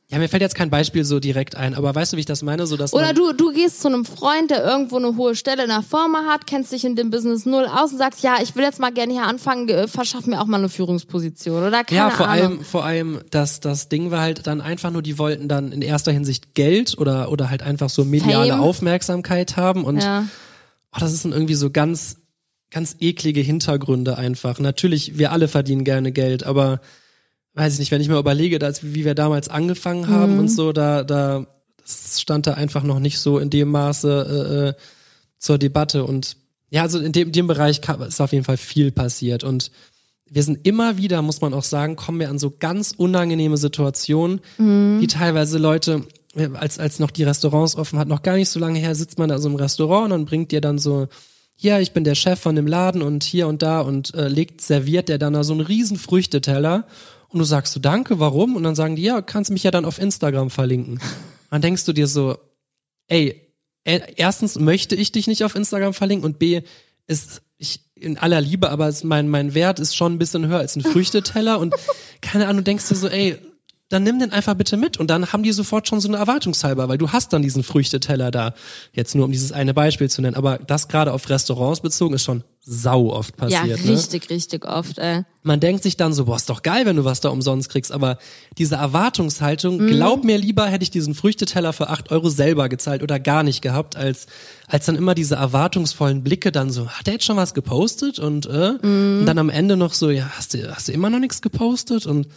Ja, 0.09 0.19
mir 0.19 0.29
fällt 0.29 0.41
jetzt 0.41 0.55
kein 0.55 0.69
Beispiel 0.69 1.03
so 1.03 1.19
direkt 1.19 1.55
ein, 1.57 1.73
aber 1.73 1.93
weißt 1.93 2.13
du, 2.13 2.15
wie 2.15 2.21
ich 2.21 2.25
das 2.25 2.41
meine? 2.41 2.65
So, 2.65 2.77
dass 2.77 2.93
Oder 2.93 3.11
du, 3.13 3.33
du 3.33 3.51
gehst 3.51 3.81
zu 3.81 3.89
einem 3.89 4.05
Freund, 4.05 4.51
der 4.51 4.63
irgendwo 4.63 4.95
eine 4.95 5.17
hohe 5.17 5.35
Stelle 5.35 5.63
in 5.63 5.69
der 5.69 5.81
Firma 5.81 6.23
hat, 6.29 6.47
kennst 6.47 6.71
dich 6.71 6.85
in 6.85 6.95
dem 6.95 7.09
Business 7.09 7.45
null 7.45 7.65
aus 7.65 7.91
und 7.91 7.97
sagst, 7.97 8.23
ja, 8.23 8.37
ich 8.41 8.55
will 8.55 8.63
jetzt 8.63 8.79
mal 8.79 8.93
gerne 8.93 9.11
hier 9.11 9.23
anfangen, 9.23 9.67
verschaff 9.89 10.25
mir 10.25 10.39
auch 10.39 10.45
mal 10.45 10.59
eine 10.59 10.69
Führungsposition 10.69 11.61
oder 11.61 11.83
keine 11.83 11.97
Ja, 11.99 12.09
vor 12.09 12.29
Ahnung. 12.29 12.45
allem, 12.45 12.61
vor 12.63 12.85
allem, 12.85 13.19
das, 13.31 13.59
das 13.59 13.89
Ding 13.89 14.09
war 14.09 14.21
halt 14.21 14.47
dann 14.47 14.61
einfach 14.61 14.91
nur, 14.91 15.01
die 15.01 15.19
wollten 15.19 15.49
dann 15.49 15.73
in 15.73 15.81
erster 15.81 16.13
Hinsicht 16.13 16.55
Geld 16.55 16.97
oder, 16.97 17.29
oder 17.29 17.49
halt 17.49 17.61
einfach 17.61 17.89
so 17.89 18.05
mediale 18.05 18.53
Fame. 18.53 18.61
Aufmerksamkeit 18.61 19.57
haben 19.57 19.83
und 19.83 20.01
ja. 20.01 20.25
oh, 20.95 20.99
das 21.01 21.11
ist 21.11 21.25
dann 21.25 21.33
irgendwie 21.33 21.55
so 21.55 21.69
ganz, 21.69 22.15
ganz 22.71 22.95
eklige 23.01 23.41
Hintergründe 23.41 24.17
einfach. 24.17 24.57
Natürlich, 24.59 25.17
wir 25.17 25.33
alle 25.33 25.49
verdienen 25.49 25.83
gerne 25.83 26.13
Geld, 26.13 26.45
aber 26.45 26.79
weiß 27.57 27.73
ich 27.73 27.79
nicht, 27.79 27.91
wenn 27.91 28.01
ich 28.01 28.07
mir 28.07 28.17
überlege, 28.19 28.59
dass, 28.59 28.83
wie 28.83 29.03
wir 29.03 29.15
damals 29.15 29.49
angefangen 29.49 30.07
haben 30.07 30.33
Mhm. 30.33 30.39
und 30.39 30.47
so, 30.49 30.71
da, 30.73 31.03
da 31.03 31.47
stand 31.85 32.47
da 32.47 32.53
einfach 32.53 32.83
noch 32.83 32.99
nicht 32.99 33.19
so 33.19 33.39
in 33.39 33.49
dem 33.49 33.69
Maße 33.69 34.27
äh, 34.29 34.69
äh, 34.69 34.73
zur 35.39 35.57
Debatte. 35.57 36.03
Und 36.03 36.37
ja, 36.69 36.83
also 36.83 36.99
in 36.99 37.11
dem, 37.11 37.31
dem 37.31 37.47
Bereich 37.47 37.81
ist 38.07 38.21
auf 38.21 38.31
jeden 38.31 38.43
Fall 38.45 38.57
viel 38.57 38.91
passiert. 38.91 39.43
Und 39.43 39.71
wir 40.29 40.43
sind 40.43 40.67
immer 40.67 40.97
wieder, 40.97 41.21
muss 41.21 41.41
man 41.41 41.53
auch 41.53 41.63
sagen, 41.63 41.95
kommen 41.95 42.19
wir 42.19 42.29
an 42.29 42.37
so 42.39 42.51
ganz 42.59 42.93
unangenehme 42.95 43.55
Situationen, 43.57 44.41
wie 44.57 45.07
teilweise 45.07 45.57
Leute, 45.57 46.03
als, 46.55 46.79
als 46.79 46.99
noch 46.99 47.11
die 47.11 47.23
Restaurants 47.23 47.77
offen 47.77 47.97
hat, 47.97 48.09
noch 48.09 48.23
gar 48.23 48.35
nicht 48.35 48.49
so 48.49 48.59
lange 48.59 48.77
her, 48.77 48.93
sitzt 48.93 49.17
man 49.17 49.29
da 49.29 49.39
so 49.39 49.47
im 49.47 49.55
Restaurant 49.55 50.11
und 50.11 50.25
bringt 50.25 50.51
dir 50.51 50.59
dann 50.59 50.79
so, 50.79 51.07
ja, 51.57 51.79
ich 51.79 51.93
bin 51.93 52.03
der 52.03 52.15
Chef 52.15 52.39
von 52.41 52.55
dem 52.57 52.67
Laden 52.67 53.01
und 53.01 53.23
hier 53.23 53.47
und 53.47 53.61
da 53.61 53.79
und 53.79 54.13
äh, 54.15 54.27
legt, 54.27 54.59
serviert 54.59 55.07
der 55.07 55.17
dann 55.17 55.31
da 55.33 55.45
so 55.45 55.53
einen 55.53 55.61
riesen 55.61 55.97
Früchteteller 55.97 56.85
und 57.29 57.39
du 57.39 57.45
sagst 57.45 57.73
so, 57.73 57.79
danke, 57.79 58.19
warum? 58.19 58.55
Und 58.55 58.63
dann 58.63 58.75
sagen 58.75 58.95
die, 58.95 59.03
ja, 59.03 59.21
kannst 59.21 59.51
mich 59.51 59.63
ja 59.63 59.71
dann 59.71 59.85
auf 59.85 59.99
Instagram 59.99 60.49
verlinken. 60.49 60.99
Dann 61.49 61.61
denkst 61.61 61.85
du 61.85 61.93
dir 61.93 62.07
so, 62.07 62.37
ey, 63.07 63.41
äh, 63.85 64.01
erstens 64.17 64.59
möchte 64.59 64.95
ich 64.95 65.13
dich 65.13 65.27
nicht 65.27 65.45
auf 65.45 65.55
Instagram 65.55 65.93
verlinken 65.93 66.25
und 66.25 66.39
B, 66.39 66.61
ist 67.07 67.41
ich 67.57 67.85
in 67.95 68.17
aller 68.17 68.41
Liebe, 68.41 68.69
aber 68.69 68.93
mein, 69.03 69.29
mein 69.29 69.53
Wert 69.53 69.79
ist 69.79 69.95
schon 69.95 70.13
ein 70.13 70.19
bisschen 70.19 70.45
höher 70.47 70.59
als 70.59 70.75
ein 70.75 70.83
Früchteteller 70.83 71.57
und 71.57 71.73
keine 72.21 72.49
Ahnung, 72.49 72.65
denkst 72.65 72.89
du 72.89 72.95
so, 72.95 73.07
ey, 73.07 73.37
dann 73.89 74.03
nimm 74.03 74.19
den 74.19 74.31
einfach 74.33 74.55
bitte 74.55 74.75
mit 74.75 74.97
und 74.97 75.07
dann 75.09 75.31
haben 75.31 75.43
die 75.43 75.51
sofort 75.53 75.87
schon 75.87 76.01
so 76.01 76.09
eine 76.09 76.17
Erwartungshalber, 76.17 76.89
weil 76.89 76.97
du 76.97 77.11
hast 77.11 77.31
dann 77.31 77.41
diesen 77.41 77.63
Früchteteller 77.63 78.31
da. 78.31 78.53
Jetzt 78.91 79.15
nur 79.15 79.23
um 79.25 79.31
dieses 79.31 79.53
eine 79.53 79.73
Beispiel 79.73 80.09
zu 80.09 80.21
nennen, 80.21 80.35
aber 80.35 80.57
das 80.57 80.89
gerade 80.89 81.13
auf 81.13 81.29
Restaurants 81.29 81.79
bezogen 81.79 82.13
ist 82.13 82.23
schon 82.23 82.43
sau 82.69 83.11
oft 83.13 83.33
Ja, 83.39 83.61
passiert. 83.61 83.85
ne? 83.85 83.91
richtig, 83.93 84.29
richtig 84.29 84.65
oft. 84.65 84.97
Äh. 84.97 85.23
man 85.41 85.61
denkt 85.61 85.83
sich 85.83 85.95
dann 85.95 86.11
so, 86.11 86.25
boah, 86.25 86.35
ist 86.35 86.49
doch 86.49 86.63
geil, 86.63 86.85
wenn 86.85 86.97
du 86.97 87.05
was 87.05 87.21
da 87.21 87.29
umsonst 87.29 87.69
kriegst, 87.69 87.93
aber 87.93 88.17
diese 88.57 88.75
Erwartungshaltung, 88.75 89.87
glaub 89.87 90.25
mir 90.25 90.37
lieber, 90.37 90.65
hätte 90.65 90.83
ich 90.83 90.91
diesen 90.91 91.15
Früchteteller 91.15 91.71
für 91.71 91.87
acht 91.89 92.11
Euro 92.11 92.29
selber 92.29 92.67
gezahlt 92.67 93.03
oder 93.03 93.21
gar 93.21 93.43
nicht 93.43 93.61
gehabt, 93.61 93.95
als, 93.95 94.25
als 94.67 94.85
dann 94.85 94.97
immer 94.97 95.15
diese 95.15 95.35
erwartungsvollen 95.35 96.23
Blicke 96.25 96.51
dann 96.51 96.69
so, 96.71 96.89
hat 96.89 97.07
er 97.07 97.13
jetzt 97.13 97.25
schon 97.25 97.37
was 97.37 97.53
gepostet 97.53 98.19
und, 98.19 98.47
äh? 98.47 98.73
und 98.81 99.25
dann 99.25 99.37
am 99.37 99.49
Ende 99.49 99.77
noch 99.77 99.93
so, 99.93 100.09
ja, 100.09 100.29
hast 100.35 100.53
du, 100.53 100.69
hast 100.75 100.89
du 100.89 100.91
immer 100.91 101.09
noch 101.09 101.19
nichts 101.19 101.41
gepostet 101.41 102.05
und 102.05 102.27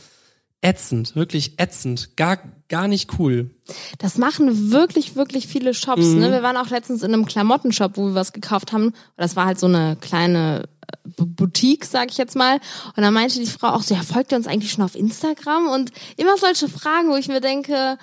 ätzend, 0.62 1.16
wirklich 1.16 1.54
ätzend, 1.58 2.16
gar, 2.16 2.38
gar 2.68 2.86
nicht 2.86 3.18
cool. 3.18 3.50
Das 3.98 4.18
machen 4.18 4.70
wirklich, 4.70 5.16
wirklich 5.16 5.46
viele 5.46 5.72
Shops. 5.72 6.06
Mhm. 6.06 6.18
Ne? 6.18 6.32
Wir 6.32 6.42
waren 6.42 6.56
auch 6.56 6.68
letztens 6.68 7.02
in 7.02 7.14
einem 7.14 7.24
Klamottenshop, 7.24 7.96
wo 7.96 8.08
wir 8.08 8.14
was 8.14 8.32
gekauft 8.32 8.72
haben. 8.72 8.92
Das 9.16 9.36
war 9.36 9.46
halt 9.46 9.58
so 9.58 9.66
eine 9.66 9.96
kleine 10.00 10.68
äh, 10.86 10.96
Boutique, 11.16 11.86
sag 11.86 12.10
ich 12.10 12.18
jetzt 12.18 12.36
mal. 12.36 12.60
Und 12.94 13.02
dann 13.02 13.14
meinte 13.14 13.38
die 13.38 13.46
Frau 13.46 13.68
auch 13.68 13.82
so, 13.82 13.94
ja, 13.94 14.02
folgt 14.02 14.32
ihr 14.32 14.38
uns 14.38 14.46
eigentlich 14.46 14.72
schon 14.72 14.84
auf 14.84 14.94
Instagram? 14.94 15.68
Und 15.68 15.92
immer 16.18 16.36
solche 16.36 16.68
Fragen, 16.68 17.08
wo 17.08 17.16
ich 17.16 17.28
mir 17.28 17.40
denke, 17.40 17.96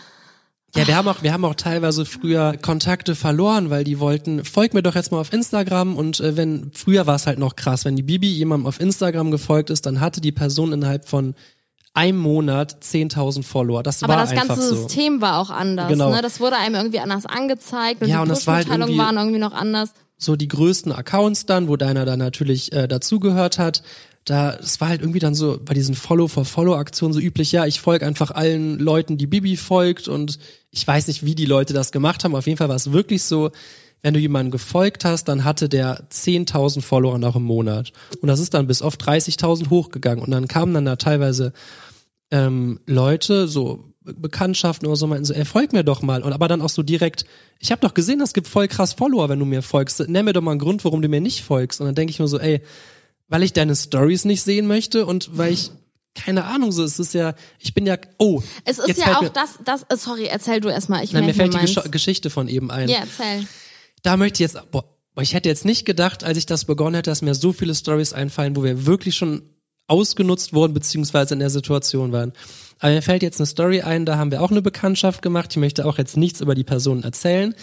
Ja, 0.75 0.87
wir 0.87 0.95
haben 0.95 1.07
auch, 1.07 1.21
wir 1.21 1.33
haben 1.33 1.45
auch 1.45 1.55
teilweise 1.55 2.05
früher 2.05 2.57
Kontakte 2.59 3.13
verloren, 3.13 3.69
weil 3.69 3.83
die 3.83 3.99
wollten, 3.99 4.43
folg 4.43 4.73
mir 4.73 4.81
doch 4.81 4.95
jetzt 4.95 5.11
mal 5.11 5.19
auf 5.19 5.31
Instagram 5.31 5.95
und 5.95 6.19
äh, 6.19 6.35
wenn, 6.35 6.71
früher 6.73 7.05
war 7.05 7.15
es 7.15 7.27
halt 7.27 7.37
noch 7.37 7.55
krass, 7.55 7.85
wenn 7.85 7.95
die 7.95 8.03
Bibi 8.03 8.27
jemandem 8.27 8.65
auf 8.65 8.79
Instagram 8.79 9.31
gefolgt 9.31 9.69
ist, 9.69 9.85
dann 9.85 10.01
hatte 10.01 10.21
die 10.21 10.31
Person 10.31 10.73
innerhalb 10.73 11.07
von 11.07 11.35
einem 11.97 12.17
Monat 12.19 12.77
10.000 12.83 13.43
Follower. 13.43 13.83
Das 13.83 14.03
aber 14.03 14.13
war 14.15 14.21
das 14.21 14.33
ganze 14.33 14.62
so. 14.62 14.75
System 14.75 15.19
war 15.21 15.39
auch 15.39 15.49
anders. 15.49 15.89
Genau. 15.89 16.12
Ne? 16.12 16.21
Das 16.21 16.39
wurde 16.39 16.55
einem 16.57 16.75
irgendwie 16.75 16.99
anders 16.99 17.25
angezeigt 17.25 18.01
und 18.01 18.07
Ja, 18.07 18.17
die 18.17 18.21
und 18.23 18.29
das 18.29 18.45
war 18.47 18.55
halt 18.57 18.67
irgendwie- 18.69 18.97
waren 18.97 19.17
irgendwie 19.17 19.39
noch 19.39 19.53
anders. 19.53 19.89
so 20.17 20.36
die 20.36 20.47
größten 20.47 20.91
Accounts 20.91 21.45
dann, 21.45 21.67
wo 21.67 21.75
deiner 21.75 22.05
dann 22.05 22.19
natürlich 22.19 22.71
äh, 22.71 22.88
dazugehört 22.88 23.57
hat. 23.60 23.83
Da, 24.25 24.55
es 24.55 24.81
war 24.81 24.89
halt 24.89 25.01
irgendwie 25.01 25.19
dann 25.19 25.36
so 25.36 25.57
bei 25.63 25.73
diesen 25.73 25.95
Follow-for-Follow-Aktionen 25.95 27.13
so 27.13 27.19
üblich, 27.19 27.51
ja, 27.53 27.65
ich 27.65 27.79
folge 27.79 28.05
einfach 28.05 28.31
allen 28.31 28.77
Leuten, 28.77 29.17
die 29.17 29.25
Bibi 29.27 29.55
folgt 29.57 30.07
und 30.07 30.38
ich 30.71 30.86
weiß 30.86 31.07
nicht, 31.07 31.23
wie 31.25 31.33
die 31.36 31.45
Leute 31.45 31.73
das 31.73 31.91
gemacht 31.93 32.23
haben. 32.23 32.36
Auf 32.36 32.45
jeden 32.45 32.57
Fall 32.57 32.67
war 32.69 32.75
es 32.75 32.91
wirklich 32.91 33.23
so, 33.23 33.51
wenn 34.01 34.13
du 34.13 34.19
jemanden 34.19 34.51
gefolgt 34.51 35.05
hast, 35.05 35.25
dann 35.29 35.43
hatte 35.45 35.69
der 35.69 36.07
10.000 36.10 36.81
Follower 36.81 37.17
noch 37.17 37.36
im 37.38 37.43
Monat. 37.43 37.93
Und 38.21 38.27
das 38.27 38.39
ist 38.39 38.53
dann 38.53 38.67
bis 38.67 38.81
auf 38.81 38.95
30.000 38.97 39.69
hochgegangen. 39.69 40.23
Und 40.23 40.31
dann 40.31 40.47
kamen 40.47 40.73
dann 40.73 40.86
da 40.86 40.97
teilweise 40.97 41.53
ähm, 42.31 42.79
Leute, 42.85 43.47
so 43.47 43.93
Be- 44.01 44.13
Bekanntschaften 44.13 44.87
oder 44.87 44.95
so, 44.95 45.07
meinten 45.07 45.25
so, 45.25 45.33
ey, 45.33 45.45
folg 45.45 45.73
mir 45.73 45.83
doch 45.83 46.01
mal. 46.01 46.23
Und 46.23 46.33
aber 46.33 46.47
dann 46.47 46.61
auch 46.61 46.69
so 46.69 46.83
direkt, 46.83 47.25
ich 47.59 47.71
habe 47.71 47.81
doch 47.81 47.93
gesehen, 47.93 48.21
es 48.21 48.33
gibt 48.33 48.47
voll 48.47 48.67
krass 48.67 48.93
Follower, 48.93 49.29
wenn 49.29 49.39
du 49.39 49.45
mir 49.45 49.61
folgst. 49.61 49.99
Nenn 50.07 50.25
mir 50.25 50.33
doch 50.33 50.41
mal 50.41 50.51
einen 50.51 50.59
Grund, 50.59 50.83
warum 50.85 51.01
du 51.01 51.07
mir 51.09 51.21
nicht 51.21 51.43
folgst. 51.43 51.79
Und 51.81 51.87
dann 51.87 51.95
denke 51.95 52.11
ich 52.11 52.19
mir 52.19 52.27
so, 52.27 52.39
ey, 52.39 52.61
weil 53.27 53.43
ich 53.43 53.53
deine 53.53 53.75
Stories 53.75 54.25
nicht 54.25 54.41
sehen 54.41 54.67
möchte 54.67 55.05
und 55.05 55.37
weil 55.37 55.53
ich, 55.53 55.71
keine 56.15 56.45
Ahnung, 56.45 56.71
so, 56.71 56.83
es 56.83 56.97
ist 56.99 57.13
ja, 57.13 57.35
ich 57.59 57.73
bin 57.73 57.85
ja, 57.85 57.97
oh. 58.17 58.41
Es 58.65 58.79
ist 58.79 58.97
ja 58.97 59.17
auch 59.17 59.21
mir, 59.21 59.29
das, 59.29 59.59
das, 59.65 59.83
äh, 59.89 59.97
sorry, 59.97 60.25
erzähl 60.25 60.61
du 60.61 60.69
erstmal. 60.69 61.03
Ich 61.03 61.11
Nein, 61.11 61.25
mir 61.25 61.33
fällt 61.33 61.53
die 61.53 61.57
meins. 61.57 61.75
Gesch 61.75 61.91
Geschichte 61.91 62.29
von 62.29 62.47
eben 62.47 62.71
ein. 62.71 62.89
Ja, 62.89 62.99
erzähl. 62.99 63.45
Da 64.03 64.15
möchte 64.17 64.35
ich 64.43 64.51
jetzt, 64.51 64.71
boah, 64.71 64.85
ich 65.19 65.33
hätte 65.33 65.49
jetzt 65.49 65.65
nicht 65.65 65.85
gedacht, 65.85 66.23
als 66.23 66.37
ich 66.37 66.45
das 66.45 66.65
begonnen 66.65 66.95
hätte, 66.95 67.09
dass 67.09 67.21
mir 67.21 67.35
so 67.35 67.51
viele 67.51 67.75
Stories 67.75 68.13
einfallen, 68.13 68.55
wo 68.55 68.63
wir 68.63 68.85
wirklich 68.85 69.15
schon 69.15 69.41
ausgenutzt 69.88 70.54
wurden, 70.54 70.73
beziehungsweise 70.73 71.34
in 71.34 71.39
der 71.39 71.50
Situation 71.50 72.12
waren. 72.12 72.34
Aber 72.80 72.93
mir 72.93 73.02
fällt 73.02 73.23
jetzt 73.23 73.39
eine 73.39 73.47
Story 73.47 73.82
ein, 73.82 74.06
da 74.06 74.17
haben 74.17 74.32
wir 74.32 74.41
auch 74.41 74.52
eine 74.52 74.62
Bekanntschaft 74.62 75.21
gemacht. 75.21 75.52
Ich 75.52 75.58
möchte 75.58 75.86
auch 75.86 75.97
jetzt 75.97 76.17
nichts 76.17 76.41
über 76.41 76.56
die 76.56 76.63
Person 76.63 77.04
erzählen. 77.04 77.56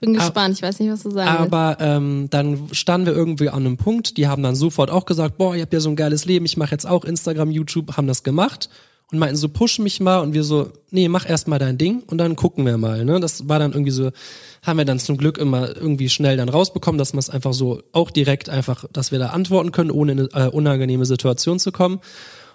Bin 0.00 0.14
gespannt, 0.14 0.54
ich 0.54 0.62
weiß 0.62 0.78
nicht, 0.78 0.90
was 0.90 1.02
du 1.02 1.10
sagen 1.10 1.30
willst. 1.40 1.52
Aber 1.52 1.76
ähm, 1.80 2.28
dann 2.30 2.68
standen 2.72 3.06
wir 3.06 3.12
irgendwie 3.12 3.50
an 3.50 3.66
einem 3.66 3.76
Punkt, 3.76 4.16
die 4.16 4.28
haben 4.28 4.42
dann 4.42 4.54
sofort 4.54 4.90
auch 4.90 5.04
gesagt, 5.04 5.36
boah, 5.36 5.54
ihr 5.54 5.62
habt 5.62 5.72
ja 5.72 5.80
so 5.80 5.90
ein 5.90 5.96
geiles 5.96 6.24
Leben, 6.24 6.46
ich 6.46 6.56
mache 6.56 6.70
jetzt 6.70 6.86
auch 6.86 7.04
Instagram, 7.04 7.50
YouTube, 7.50 7.96
haben 7.96 8.06
das 8.06 8.22
gemacht 8.22 8.70
und 9.12 9.18
meinten 9.18 9.36
so, 9.36 9.48
push 9.48 9.78
mich 9.80 10.00
mal 10.00 10.20
und 10.20 10.34
wir 10.34 10.44
so, 10.44 10.70
nee, 10.90 11.08
mach 11.08 11.28
erst 11.28 11.48
mal 11.48 11.58
dein 11.58 11.78
Ding 11.78 12.02
und 12.06 12.18
dann 12.18 12.36
gucken 12.36 12.64
wir 12.64 12.78
mal. 12.78 13.04
Ne? 13.04 13.18
Das 13.18 13.48
war 13.48 13.58
dann 13.58 13.72
irgendwie 13.72 13.90
so, 13.90 14.10
haben 14.62 14.78
wir 14.78 14.84
dann 14.84 14.98
zum 14.98 15.16
Glück 15.16 15.38
immer 15.38 15.76
irgendwie 15.76 16.08
schnell 16.08 16.36
dann 16.36 16.48
rausbekommen, 16.48 16.98
dass 16.98 17.12
man 17.12 17.18
es 17.18 17.30
einfach 17.30 17.52
so 17.52 17.82
auch 17.92 18.10
direkt 18.10 18.48
einfach, 18.48 18.84
dass 18.92 19.10
wir 19.10 19.18
da 19.18 19.28
antworten 19.28 19.72
können, 19.72 19.90
ohne 19.90 20.12
in 20.12 20.32
eine 20.32 20.46
äh, 20.46 20.50
unangenehme 20.50 21.06
Situation 21.06 21.58
zu 21.58 21.72
kommen. 21.72 22.00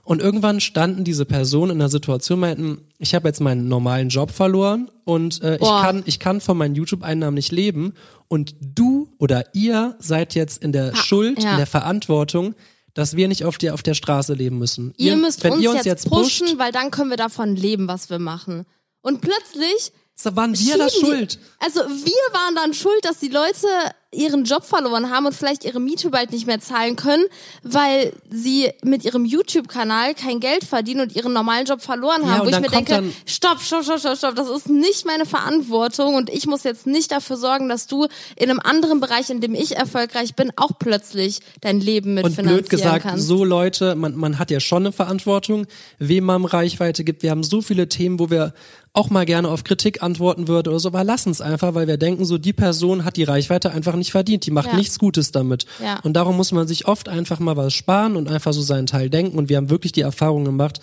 Und 0.05 0.21
irgendwann 0.21 0.61
standen 0.61 1.03
diese 1.03 1.25
Personen 1.25 1.71
in 1.71 1.81
einer 1.81 1.89
Situation, 1.89 2.39
meinten, 2.39 2.77
ich 2.99 3.15
habe 3.15 3.27
jetzt 3.27 3.41
meinen 3.41 3.67
normalen 3.67 4.09
Job 4.09 4.29
verloren 4.29 4.91
und 5.03 5.41
äh, 5.41 5.55
ich 5.55 5.67
kann 5.67 6.03
ich 6.05 6.19
kann 6.19 6.41
von 6.41 6.57
meinen 6.57 6.75
YouTube-Einnahmen 6.75 7.33
nicht 7.33 7.51
leben 7.51 7.95
und 8.27 8.55
du 8.61 9.09
oder 9.17 9.55
ihr 9.55 9.95
seid 9.97 10.35
jetzt 10.35 10.63
in 10.63 10.71
der 10.71 10.95
Schuld, 10.95 11.43
ja. 11.43 11.51
in 11.51 11.57
der 11.57 11.65
Verantwortung, 11.65 12.53
dass 12.95 13.15
wir 13.15 13.27
nicht 13.27 13.45
auf 13.45 13.59
der 13.59 13.75
auf 13.75 13.83
der 13.83 13.93
Straße 13.93 14.33
leben 14.33 14.57
müssen. 14.57 14.95
ihr 14.97 15.15
müsst 15.15 15.43
wenn 15.43 15.53
uns, 15.53 15.61
ihr 15.61 15.69
uns 15.69 15.83
jetzt 15.83 16.09
pushen, 16.09 16.57
weil 16.57 16.71
dann 16.71 16.89
können 16.89 17.11
wir 17.11 17.17
davon 17.17 17.55
leben, 17.55 17.87
was 17.87 18.09
wir 18.09 18.17
machen. 18.17 18.65
Und 19.01 19.21
plötzlich 19.21 19.91
so 20.17 20.35
waren 20.35 20.57
wir 20.57 20.77
die- 20.87 20.99
schuld. 20.99 21.39
Also 21.59 21.81
wir 21.81 22.33
waren 22.33 22.55
dann 22.55 22.73
schuld, 22.73 23.03
dass 23.03 23.19
die 23.19 23.27
Leute 23.27 23.67
ihren 24.11 24.45
Job 24.45 24.63
verloren 24.63 25.09
haben 25.09 25.25
und 25.25 25.35
vielleicht 25.35 25.65
ihre 25.65 25.81
Miete 25.81 26.09
bald 26.09 26.31
nicht 26.31 26.47
mehr 26.47 26.61
zahlen 26.61 26.95
können, 26.95 27.25
weil 27.63 28.13
sie 28.29 28.71
mit 28.81 29.03
ihrem 29.03 29.25
YouTube-Kanal 29.25 30.13
kein 30.13 30.39
Geld 30.39 30.63
verdienen 30.63 31.01
und 31.01 31.15
ihren 31.17 31.33
normalen 31.33 31.65
Job 31.65 31.81
verloren 31.81 32.21
Ja, 32.21 32.29
haben. 32.29 32.41
und 32.41 32.53
wo 32.53 32.55
ich 32.55 32.61
mir 32.61 32.69
denke, 32.69 33.03
stopp, 33.25 33.59
stopp, 33.59 33.83
stopp, 33.83 33.99
stopp, 33.99 34.17
stopp, 34.17 34.35
das 34.35 34.47
ist 34.49 34.69
nicht 34.69 35.05
meine 35.05 35.25
Verantwortung 35.25 36.15
und 36.15 36.29
ich 36.29 36.45
muss 36.47 36.63
jetzt 36.63 36.87
nicht 36.87 37.11
dafür 37.11 37.35
sorgen, 37.35 37.67
dass 37.67 37.87
du 37.87 38.05
in 38.37 38.49
einem 38.49 38.61
anderen 38.61 39.01
Bereich, 39.01 39.29
in 39.29 39.41
dem 39.41 39.53
ich 39.53 39.75
erfolgreich 39.75 40.33
bin, 40.35 40.49
auch 40.55 40.71
plötzlich 40.79 41.39
dein 41.59 41.81
Leben 41.81 42.11
Und 42.11 42.23
mitfinanzieren 42.23 42.55
blöd 42.59 42.69
gesagt, 42.69 43.03
kannst. 43.03 43.27
so 43.27 43.43
Leute, 43.43 43.95
man, 43.95 44.15
man 44.15 44.39
hat 44.39 44.49
ja 44.49 44.61
schon 44.61 44.83
eine 44.83 44.93
Verantwortung, 44.93 45.67
wem 45.99 46.23
man 46.23 46.45
Reichweite 46.45 47.03
gibt. 47.03 47.21
Wir 47.21 47.31
haben 47.31 47.43
so 47.43 47.61
viele 47.61 47.89
Themen, 47.89 48.17
wo 48.19 48.29
wir 48.29 48.53
auch 48.95 49.09
mal 49.09 49.25
gerne 49.25 49.49
auf 49.49 49.63
Kritik 49.63 50.01
antworten 50.01 50.47
würden 50.47 50.69
oder 50.69 50.79
so, 50.79 50.87
aber 50.89 51.03
lassen 51.03 51.29
es 51.31 51.41
einfach, 51.41 51.73
weil 51.73 51.87
wir 51.87 51.97
denken, 51.97 52.25
so 52.25 52.37
die 52.37 52.53
Person 52.53 53.03
hat 53.05 53.17
die 53.17 53.23
Reichweite 53.23 53.71
einfach 53.71 53.95
nicht 53.95 54.11
verdient, 54.11 54.45
die 54.45 54.51
macht 54.51 54.67
Ja. 54.69 54.75
nichts 54.75 54.97
Gutes 54.99 55.31
damit. 55.31 55.65
Ja. 55.83 55.99
Und 56.03 56.13
darum 56.13 56.37
muss 56.37 56.51
man 56.51 56.67
sich 56.67 56.87
oft 56.87 57.09
einfach 57.09 57.39
mal 57.39 57.57
was 57.57 57.73
sparen 57.73 58.15
und 58.15 58.29
einfach 58.29 58.53
so 58.53 58.61
seinen 58.61 58.87
Teil 58.87 59.09
denken. 59.09 59.37
Und 59.37 59.49
wir 59.49 59.57
haben 59.57 59.69
wirklich 59.69 59.91
die 59.91 60.01
Erfahrung 60.01 60.45
gemacht, 60.45 60.79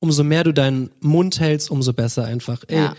umso 0.00 0.22
mehr 0.22 0.44
du 0.44 0.52
deinen 0.52 0.90
Mund 1.00 1.40
hältst, 1.40 1.70
umso 1.70 1.92
besser 1.92 2.24
einfach. 2.24 2.62
Ey, 2.68 2.76
Ja. 2.78 2.94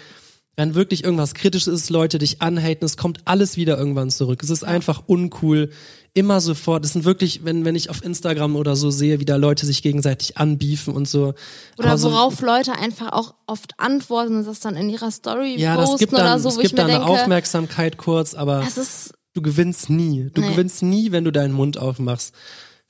Wenn 0.60 0.76
wirklich 0.76 1.06
irgendwas 1.06 1.36
kritisch 1.36 1.68
ist, 1.68 1.90
Leute 1.90 2.18
dich 2.18 2.42
anhaten, 2.42 2.84
es 2.84 2.98
kommt 2.98 3.22
alles 3.24 3.56
wieder 3.56 3.78
irgendwann 3.78 4.10
zurück. 4.10 4.44
Es 4.44 4.50
ist 4.50 4.66
einfach 4.66 5.04
uncool. 5.06 5.70
Immer 6.14 6.42
sofort. 6.42 6.84
Es 6.84 6.92
sind 6.92 7.06
wirklich, 7.06 7.46
wenn, 7.46 7.64
wenn 7.64 7.76
ich 7.76 7.90
auf 7.90 8.04
Instagram 8.04 8.58
oder 8.58 8.76
so 8.76 8.92
sehe, 8.92 9.22
wie 9.22 9.26
da 9.26 9.38
Leute 9.38 9.66
sich 9.66 9.82
gegenseitig 9.82 10.38
anbiefen 10.38 10.94
und 10.94 11.08
so. 11.08 11.34
Oder 11.78 11.88
Aber 11.88 11.98
so, 11.98 12.12
worauf 12.12 12.42
Leute 12.42 12.74
einfach 12.74 13.14
auch 13.14 13.36
oft 13.48 13.80
antworten 13.80 14.36
und 14.36 14.48
das 14.48 14.60
dann 14.60 14.76
in 14.76 14.90
ihrer 14.90 15.12
Story 15.12 15.56
ja, 15.58 15.76
posten 15.76 15.92
das 15.94 16.00
gibt 16.00 16.14
oder 16.14 16.24
dann, 16.24 16.42
so, 16.42 16.50
es 16.50 16.58
gibt 16.58 16.78
dann 16.78 16.90
eine 16.90 17.00
denke, 17.06 17.10
Aufmerksamkeit 17.10 17.96
kurz, 17.96 18.34
aber 18.34 18.68
du 19.34 19.42
gewinnst 19.42 19.90
nie. 19.90 20.30
Du 20.34 20.42
Nee. 20.42 20.50
gewinnst 20.50 20.84
nie, 20.84 21.14
wenn 21.14 21.24
du 21.24 21.32
deinen 21.32 21.54
Mund 21.54 21.78
aufmachst. 21.78 22.34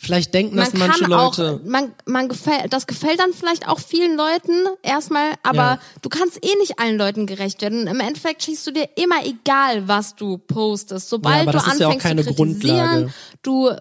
Vielleicht 0.02 0.34
denken 0.34 0.56
das 0.56 0.72
man 0.72 0.88
manche 0.88 1.02
kann 1.04 1.12
Leute. 1.12 1.60
auch, 1.62 1.70
man, 1.70 1.92
man 2.06 2.30
gefällt, 2.30 2.72
das 2.72 2.88
gefällt 2.88 3.20
dann 3.20 3.34
vielleicht 3.34 3.68
auch 3.68 3.80
vielen 3.82 4.16
Leuten 4.16 4.54
erstmal, 4.82 5.32
aber 5.44 5.58
Ja. 5.58 5.80
du 6.02 6.08
kannst 6.08 6.38
eh 6.44 6.56
nicht 6.60 6.80
allen 6.80 6.98
Leuten 6.98 7.26
gerecht 7.26 7.62
werden. 7.62 7.86
Im 7.86 8.00
Endeffekt 8.00 8.44
schießt 8.44 8.66
du 8.68 8.72
dir 8.72 8.88
immer 8.96 9.26
egal, 9.26 9.90
was 9.90 10.16
du 10.16 10.38
postest. 10.38 11.10
Sobald 11.10 11.42
aber 11.42 11.52
du 11.52 11.58
das 11.58 11.68
ist 11.68 11.80
ja 11.82 11.88
auch 11.88 11.92
anfängst 11.92 12.06
keine 12.06 12.24
zu 12.24 12.34
kritisieren, 12.34 12.78
Grundlage. 12.88 13.14
du 13.44 13.72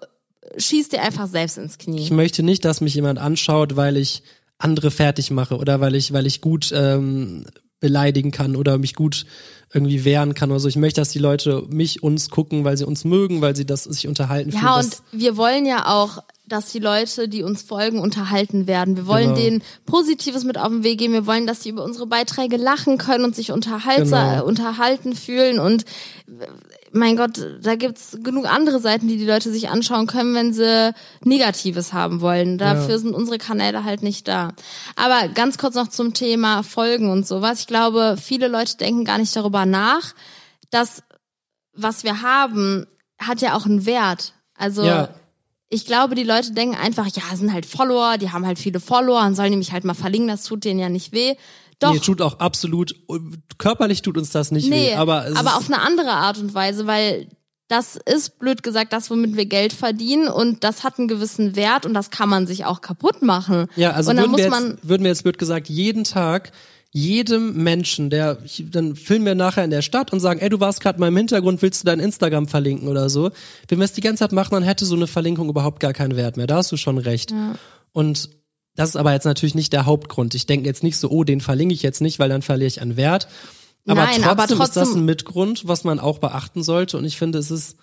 schießt 0.57 0.93
dir 0.93 1.03
einfach 1.03 1.29
selbst 1.29 1.57
ins 1.57 1.75
Ich 1.75 1.79
Knie. 1.79 2.11
möchte 2.11 2.43
nicht, 2.43 2.65
dass 2.65 2.81
mich 2.81 2.95
jemand 2.97 3.21
anschaut, 3.21 3.77
weil 3.77 3.97
ich 3.97 4.25
andere 4.59 4.91
fertig 4.91 5.31
mache 5.31 5.57
oder 5.57 5.81
weil 5.81 5.95
ich, 5.95 6.13
weil 6.13 6.27
ich 6.27 6.41
gut 6.41 6.73
ähm, 6.75 7.47
beleidigen 7.79 8.33
kann 8.33 8.57
oder 8.57 8.77
mich 8.77 8.95
gut 8.97 9.25
irgendwie 9.73 10.05
wehren 10.05 10.35
kann 10.35 10.51
oder 10.51 10.61
so. 10.61 10.69
Ich 10.69 10.77
möchte, 10.77 11.01
dass 11.01 11.11
die 11.11 11.19
Leute 11.19 11.65
mich, 11.69 12.03
uns 12.03 12.31
gucken, 12.31 12.65
weil 12.65 12.77
sie 12.77 12.87
uns 12.87 13.05
mögen, 13.05 13.41
weil 13.43 13.55
sie 13.55 13.67
das 13.67 13.85
sich 13.85 14.09
unterhalten. 14.09 14.51
Ja, 14.51 14.59
fühlen. 14.61 14.73
und 14.85 14.93
das, 14.95 15.03
wir 15.13 15.37
wollen 15.37 15.67
ja 15.67 15.87
auch, 15.87 16.23
dass 16.47 16.73
die 16.73 16.79
Leute, 16.79 17.29
die 17.29 17.43
uns 17.43 17.61
folgen, 17.61 17.99
unterhalten 18.01 18.67
werden. 18.67 18.97
Wir 18.97 19.07
wollen 19.07 19.35
Genau. 19.35 19.41
denen 19.41 19.63
Positives 19.85 20.45
mit 20.45 20.57
auf 20.57 20.69
den 20.69 20.83
Weg 20.83 20.99
geben. 20.99 21.13
Wir 21.13 21.27
wollen, 21.27 21.47
dass 21.47 21.61
die 21.61 21.69
über 21.69 21.85
unsere 21.85 22.07
Beiträge 22.07 22.57
lachen 22.57 22.97
können 22.97 23.25
und 23.25 23.37
sich 23.37 23.51
Genau. 24.39 24.47
unterhalten 24.47 25.15
fühlen. 25.15 25.59
Und 25.59 25.85
mein 26.93 27.17
Gott, 27.17 27.41
da 27.63 27.75
gibt's 27.75 28.17
genug 28.23 28.47
andere 28.47 28.81
Seiten, 28.81 29.09
die 29.09 29.17
die 29.19 29.27
Leute 29.27 29.51
sich 29.53 29.69
anschauen 29.69 30.07
können, 30.07 30.35
wenn 30.35 30.53
sie 30.53 30.95
Negatives 31.25 31.93
haben 31.93 32.21
wollen. 32.21 32.59
Dafür 32.59 32.91
Ja. 32.93 32.99
sind 32.99 33.15
unsere 33.15 33.39
Kanäle 33.39 33.85
halt 33.85 34.03
nicht 34.03 34.27
da. 34.29 34.53
Aber 34.97 35.29
ganz 35.29 35.59
kurz 35.59 35.75
noch 35.75 35.89
zum 35.89 36.15
Thema 36.15 36.63
Folgen 36.63 37.11
und 37.11 37.27
sowas. 37.27 37.61
Ich 37.61 37.67
glaube, 37.67 38.17
viele 38.23 38.49
Leute 38.49 38.77
denken 38.77 39.05
gar 39.05 39.19
nicht 39.19 39.35
darüber 39.37 39.67
nach, 39.67 40.15
dass 40.71 41.03
was 41.75 42.05
wir 42.05 42.23
haben, 42.23 42.87
hat 43.21 43.41
ja 43.41 43.55
auch 43.57 43.67
einen 43.67 43.87
Wert. 43.87 44.33
Also 44.57 44.83
Ja. 44.85 45.11
ich 45.69 45.85
glaube, 45.87 46.15
die 46.15 46.25
Leute 46.25 46.53
denken 46.53 46.77
einfach, 46.77 47.07
ja, 47.07 47.23
sind 47.37 47.53
halt 47.53 47.67
Follower, 47.67 48.17
die 48.19 48.33
haben 48.33 48.47
halt 48.47 48.59
viele 48.59 48.81
Follower 48.81 49.25
und 49.25 49.35
sollen 49.35 49.53
die 49.53 49.59
mich 49.59 49.73
halt 49.73 49.85
mal 49.85 49.95
verlinken, 49.95 50.29
das 50.29 50.43
tut 50.45 50.65
denen 50.65 50.81
ja 50.81 50.89
nicht 50.89 51.13
weh. 51.13 51.35
Doch, 51.81 51.93
nee, 51.93 52.01
tut 52.01 52.21
auch 52.21 52.41
absolut, 52.41 52.95
körperlich 53.59 54.03
tut 54.03 54.19
uns 54.19 54.31
das 54.31 54.51
nicht 54.51 54.69
nee, 54.69 54.91
weh, 54.91 54.95
aber, 54.95 55.27
es 55.29 55.37
aber 55.37 55.57
auf 55.57 55.67
eine 55.67 55.81
andere 55.81 56.11
Art 56.11 56.39
und 56.39 56.53
Weise, 56.53 56.87
weil 56.87 57.29
das 57.69 57.97
ist, 57.97 58.39
blöd 58.39 58.63
gesagt, 58.63 58.93
das, 58.93 59.11
womit 59.11 59.37
wir 59.37 59.47
Geld 59.47 59.73
verdienen 59.73 60.29
und 60.29 60.65
das 60.65 60.85
hat 60.85 60.99
einen 60.99 61.07
gewissen 61.07 61.55
Wert 61.55 61.87
und 61.87 61.95
das 61.95 62.11
kann 62.11 62.29
man 62.29 62.47
sich 62.47 62.65
auch 62.65 62.81
kaputt 62.81 63.23
machen. 63.23 63.67
Ja, 63.77 63.93
also 63.93 64.11
und 64.11 64.17
würden 64.17 64.37
wir, 64.37 64.45
jetzt, 64.45 64.89
würden 64.89 65.03
wir 65.03 65.11
jetzt 65.11 65.23
blöd 65.23 65.39
gesagt 65.39 65.69
jeden 65.69 66.05
Tag 66.05 66.51
jedem 66.91 67.63
Menschen, 67.63 68.09
der 68.09 68.39
dann 68.71 68.97
filmen 68.97 69.27
wir 69.27 69.35
nachher 69.35 69.63
in 69.63 69.71
der 69.71 69.83
Stadt 69.83 70.13
und 70.13 70.21
sagen, 70.21 70.41
ey, 70.41 70.49
du 70.49 70.59
warst 70.59 70.81
gerade 70.81 70.99
mal 70.99 71.09
im 71.09 71.17
Hintergrund, 71.17 71.61
willst 71.61 71.83
du 71.83 71.87
dein 71.87 72.01
Instagram 72.01 72.49
verlinken 72.49 72.89
oder 72.89 73.11
so? 73.11 73.31
Wenn 73.69 73.79
wir 73.79 73.85
es 73.85 73.93
die 73.93 74.01
ganze 74.01 74.21
Zeit 74.21 74.33
machen, 74.33 74.53
dann 74.53 74.63
hätte 74.63 74.87
so 74.87 74.97
eine 74.97 75.07
Verlinkung 75.07 75.51
überhaupt 75.51 75.81
gar 75.81 75.93
keinen 75.93 76.17
Wert 76.17 76.39
mehr. 76.39 76.47
Da 76.47 76.57
hast 76.57 76.73
du 76.73 76.79
schon 76.79 76.97
recht. 76.97 77.35
Und 77.93 78.31
das 78.79 78.91
ist 78.91 78.97
aber 78.97 79.13
jetzt 79.13 79.25
natürlich 79.25 79.57
nicht 79.57 79.73
der 79.73 79.87
Hauptgrund. 79.87 80.37
Ich 80.37 80.47
denke 80.47 80.67
jetzt 80.67 80.85
nicht 80.85 80.99
so, 80.99 81.11
oh, 81.11 81.25
den 81.25 81.41
verlinke 81.41 81.75
ich 81.75 81.83
jetzt 81.83 82.01
nicht, 82.01 82.21
weil 82.21 82.29
dann 82.29 82.43
verliere 82.43 82.69
ich 82.69 82.81
an 82.81 82.97
Wert. 82.97 83.27
Aber, 83.89 84.03
Nein, 84.05 84.23
trotzdem 84.23 84.29
aber 84.29 84.45
ist 84.45 84.51
das 84.51 84.59
trotzdem- 84.85 85.01
ein 85.03 85.05
Mitgrund, 85.05 85.67
was 85.67 85.83
man 85.83 85.99
auch 85.99 86.19
beachten 86.19 86.63
sollte. 86.63 86.97
Und 86.97 87.05
ich 87.05 87.17
finde, 87.17 87.39
es 87.39 87.51
ist, 87.51 87.77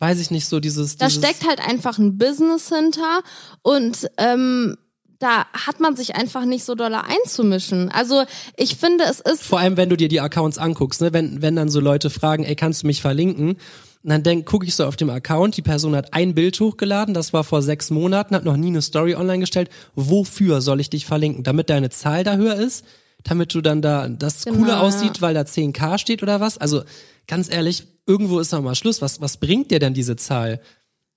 weiß 0.00 0.20
ich 0.20 0.30
nicht, 0.30 0.46
so 0.46 0.60
dieses. 0.60 0.98
da 0.98 1.06
dieses 1.06 1.24
steckt 1.24 1.48
halt 1.48 1.66
einfach 1.66 1.96
ein 1.96 2.18
Business 2.18 2.68
hinter 2.68 3.22
und 3.62 4.10
ähm, 4.18 4.76
da 5.18 5.46
hat 5.54 5.80
man 5.80 5.96
sich 5.96 6.14
einfach 6.14 6.44
nicht 6.44 6.64
so 6.64 6.74
doll 6.74 6.94
einzumischen. 6.94 7.90
Also 7.90 8.24
ich 8.58 8.76
finde, 8.76 9.04
es 9.04 9.20
ist 9.20 9.42
Vor 9.42 9.60
allem, 9.60 9.78
wenn 9.78 9.88
du 9.88 9.96
dir 9.96 10.08
die 10.08 10.20
Accounts 10.20 10.58
anguckst, 10.58 11.00
ne? 11.00 11.14
wenn, 11.14 11.40
wenn 11.40 11.56
dann 11.56 11.70
so 11.70 11.80
Leute 11.80 12.10
fragen, 12.10 12.44
ey, 12.44 12.54
kannst 12.54 12.82
du 12.82 12.86
mich 12.86 13.00
verlinken? 13.00 13.56
Und 14.04 14.10
dann 14.10 14.22
denk, 14.22 14.46
gucke 14.46 14.64
ich 14.64 14.74
so 14.74 14.84
auf 14.86 14.96
dem 14.96 15.10
Account, 15.10 15.56
die 15.56 15.62
Person 15.62 15.96
hat 15.96 16.14
ein 16.14 16.34
Bild 16.34 16.58
hochgeladen, 16.60 17.14
das 17.14 17.32
war 17.32 17.42
vor 17.44 17.62
sechs 17.62 17.90
Monaten, 17.90 18.34
hat 18.34 18.44
noch 18.44 18.56
nie 18.56 18.68
eine 18.68 18.80
Story 18.82 19.14
online 19.16 19.40
gestellt. 19.40 19.70
Wofür 19.96 20.60
soll 20.60 20.80
ich 20.80 20.88
dich 20.88 21.04
verlinken? 21.04 21.42
Damit 21.42 21.68
deine 21.68 21.90
Zahl 21.90 22.22
da 22.24 22.36
höher 22.36 22.54
ist? 22.54 22.84
Damit 23.24 23.52
du 23.52 23.60
dann 23.60 23.82
da 23.82 24.08
das 24.08 24.44
Genau, 24.44 24.58
cooler 24.58 24.80
aussieht, 24.80 25.20
weil 25.20 25.34
da 25.34 25.40
10k 25.42 25.98
steht 25.98 26.22
oder 26.22 26.40
was? 26.40 26.56
Also 26.58 26.82
ganz 27.26 27.50
ehrlich, 27.52 27.84
irgendwo 28.06 28.38
ist 28.38 28.52
doch 28.52 28.62
mal 28.62 28.76
Schluss. 28.76 29.02
Was, 29.02 29.20
was 29.20 29.36
bringt 29.38 29.72
dir 29.72 29.80
denn 29.80 29.94
diese 29.94 30.14
Zahl? 30.16 30.60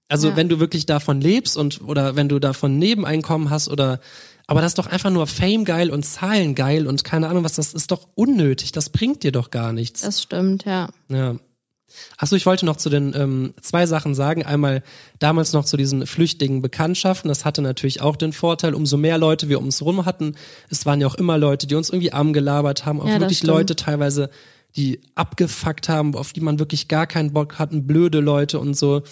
Also 0.09 0.29
Ja. 0.29 0.35
wenn 0.35 0.49
du 0.49 0.59
wirklich 0.59 0.87
davon 0.87 1.21
lebst 1.21 1.55
und 1.57 1.81
oder 1.87 2.15
wenn 2.15 2.27
du 2.27 2.39
davon 2.39 2.79
Nebeneinkommen 2.79 3.49
hast 3.51 3.69
oder 3.69 3.99
aber 4.47 4.59
das 4.59 4.71
ist 4.71 4.79
doch 4.79 4.87
einfach 4.87 5.11
nur 5.11 5.27
Fame 5.27 5.63
geil 5.63 5.91
und 5.91 6.03
Zahlen 6.03 6.55
geil 6.55 6.87
und 6.87 7.03
keine 7.05 7.29
Ahnung 7.29 7.43
was, 7.45 7.53
das 7.53 7.73
ist 7.73 7.91
doch 7.91 8.09
unnötig, 8.15 8.73
das 8.73 8.89
bringt 8.89 9.23
dir 9.23 9.31
doch 9.31 9.51
gar 9.51 9.71
nichts. 9.71 10.01
das 10.01 10.23
stimmt, 10.23 10.65
ja. 10.65 10.89
Ja. 11.07 11.35
Achso, 12.17 12.35
ich 12.35 12.45
wollte 12.45 12.65
noch 12.65 12.77
zu 12.77 12.89
den 12.89 13.13
ähm, 13.15 13.53
zwei 13.61 13.85
Sachen 13.85 14.15
sagen. 14.15 14.45
Einmal 14.45 14.83
damals 15.19 15.53
noch 15.53 15.65
zu 15.65 15.77
diesen 15.77 16.05
flüchtigen 16.05 16.61
Bekanntschaften. 16.61 17.29
Das 17.29 17.45
hatte 17.45 17.61
natürlich 17.61 18.01
auch 18.01 18.15
den 18.15 18.33
Vorteil, 18.33 18.73
umso 18.73 18.97
mehr 18.97 19.17
Leute 19.17 19.49
wir 19.49 19.59
um 19.59 19.65
uns 19.65 19.81
rum 19.81 20.05
hatten. 20.05 20.35
Es 20.69 20.85
waren 20.85 21.01
ja 21.01 21.07
auch 21.07 21.15
immer 21.15 21.37
Leute, 21.37 21.67
die 21.67 21.75
uns 21.75 21.89
irgendwie 21.89 22.13
arm 22.13 22.33
gelabert 22.33 22.85
haben. 22.85 22.99
Auch 23.01 23.07
Ja, 23.07 23.19
wirklich. 23.19 23.43
Leute 23.43 23.75
teilweise, 23.75 24.29
die 24.75 25.01
abgefuckt 25.15 25.89
haben, 25.89 26.15
auf 26.15 26.33
die 26.33 26.41
man 26.41 26.59
wirklich 26.59 26.87
gar 26.87 27.07
keinen 27.07 27.33
Bock 27.33 27.59
hatten. 27.59 27.87
Blöde 27.87 28.19
Leute 28.19 28.59
und 28.59 28.75
so. 28.75 29.03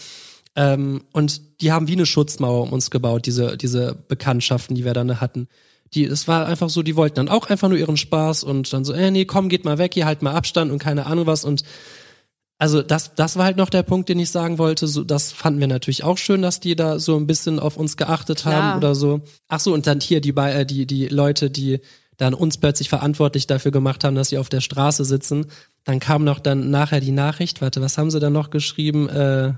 Ähm, 0.56 1.04
und 1.14 1.62
die 1.62 1.72
haben 1.72 1.88
wie 1.88 1.94
eine 1.94 2.06
Schutzmauer 2.06 2.64
um 2.64 2.74
uns 2.74 2.92
gebaut, 2.92 3.26
diese, 3.26 3.58
diese 3.58 3.96
Bekanntschaften, 4.08 4.76
die 4.76 4.86
wir 4.86 4.94
dann 4.94 5.22
hatten. 5.22 5.48
Die, 5.94 6.04
es 6.04 6.28
war 6.28 6.46
einfach 6.46 6.70
so, 6.70 6.84
die 6.84 6.96
wollten 6.96 7.16
dann 7.16 7.30
auch 7.30 7.50
einfach 7.50 7.70
nur 7.70 7.78
ihren 7.78 7.98
Spaß 7.98 8.44
und 8.44 8.72
dann 8.74 8.86
so, 8.86 8.94
äh, 8.94 9.10
nee, 9.10 9.26
komm, 9.26 9.50
geht 9.50 9.66
mal 9.66 9.78
weg, 9.78 9.94
hier 9.94 10.06
halt 10.06 10.22
mal 10.22 10.34
Abstand 10.34 10.72
und 10.72 10.80
keine 10.80 11.06
Ahnung 11.06 11.26
was 11.26 11.46
und 11.46 11.64
also 12.60 12.82
das, 12.82 13.16
das 13.16 13.38
war 13.38 13.46
halt 13.46 13.56
noch 13.56 13.70
der 13.70 13.84
Punkt, 13.84 14.10
den 14.10 14.20
ich 14.20 14.32
sagen 14.32 14.58
wollte. 14.58 14.86
So, 14.86 15.06
das 15.06 15.32
fanden 15.32 15.62
wir 15.62 15.68
natürlich 15.68 16.04
auch 16.04 16.18
schön, 16.18 16.42
dass 16.42 16.60
die 16.60 16.76
da 16.76 17.00
so 17.00 17.16
ein 17.16 17.26
bisschen 17.26 17.58
auf 17.58 17.78
uns 17.78 17.96
geachtet 17.96 18.40
Klar. 18.40 18.54
haben 18.62 18.78
oder 18.78 18.96
so. 18.96 19.22
Ach 19.48 19.62
so, 19.62 19.74
und 19.74 19.88
dann 19.88 20.02
hier 20.02 20.20
die, 20.20 20.36
äh, 20.36 20.66
die, 20.66 20.86
die 20.86 21.08
Leute, 21.08 21.50
die 21.50 21.80
dann 22.18 22.34
uns 22.34 22.58
plötzlich 22.58 22.90
verantwortlich 22.90 23.48
dafür 23.48 23.72
gemacht 23.72 24.04
haben, 24.04 24.16
dass 24.16 24.28
sie 24.28 24.38
auf 24.38 24.50
der 24.50 24.60
Straße 24.60 25.06
sitzen. 25.06 25.46
Dann 25.86 26.02
kam 26.02 26.26
noch 26.26 26.40
dann 26.40 26.70
nachher 26.70 27.00
die 27.00 27.14
Nachricht. 27.14 27.62
Warte, 27.62 27.82
was 27.82 27.98
haben 27.98 28.12
sie 28.12 28.20
dann 28.20 28.34
noch 28.34 28.50
geschrieben? 28.50 29.08
Äh, 29.08 29.54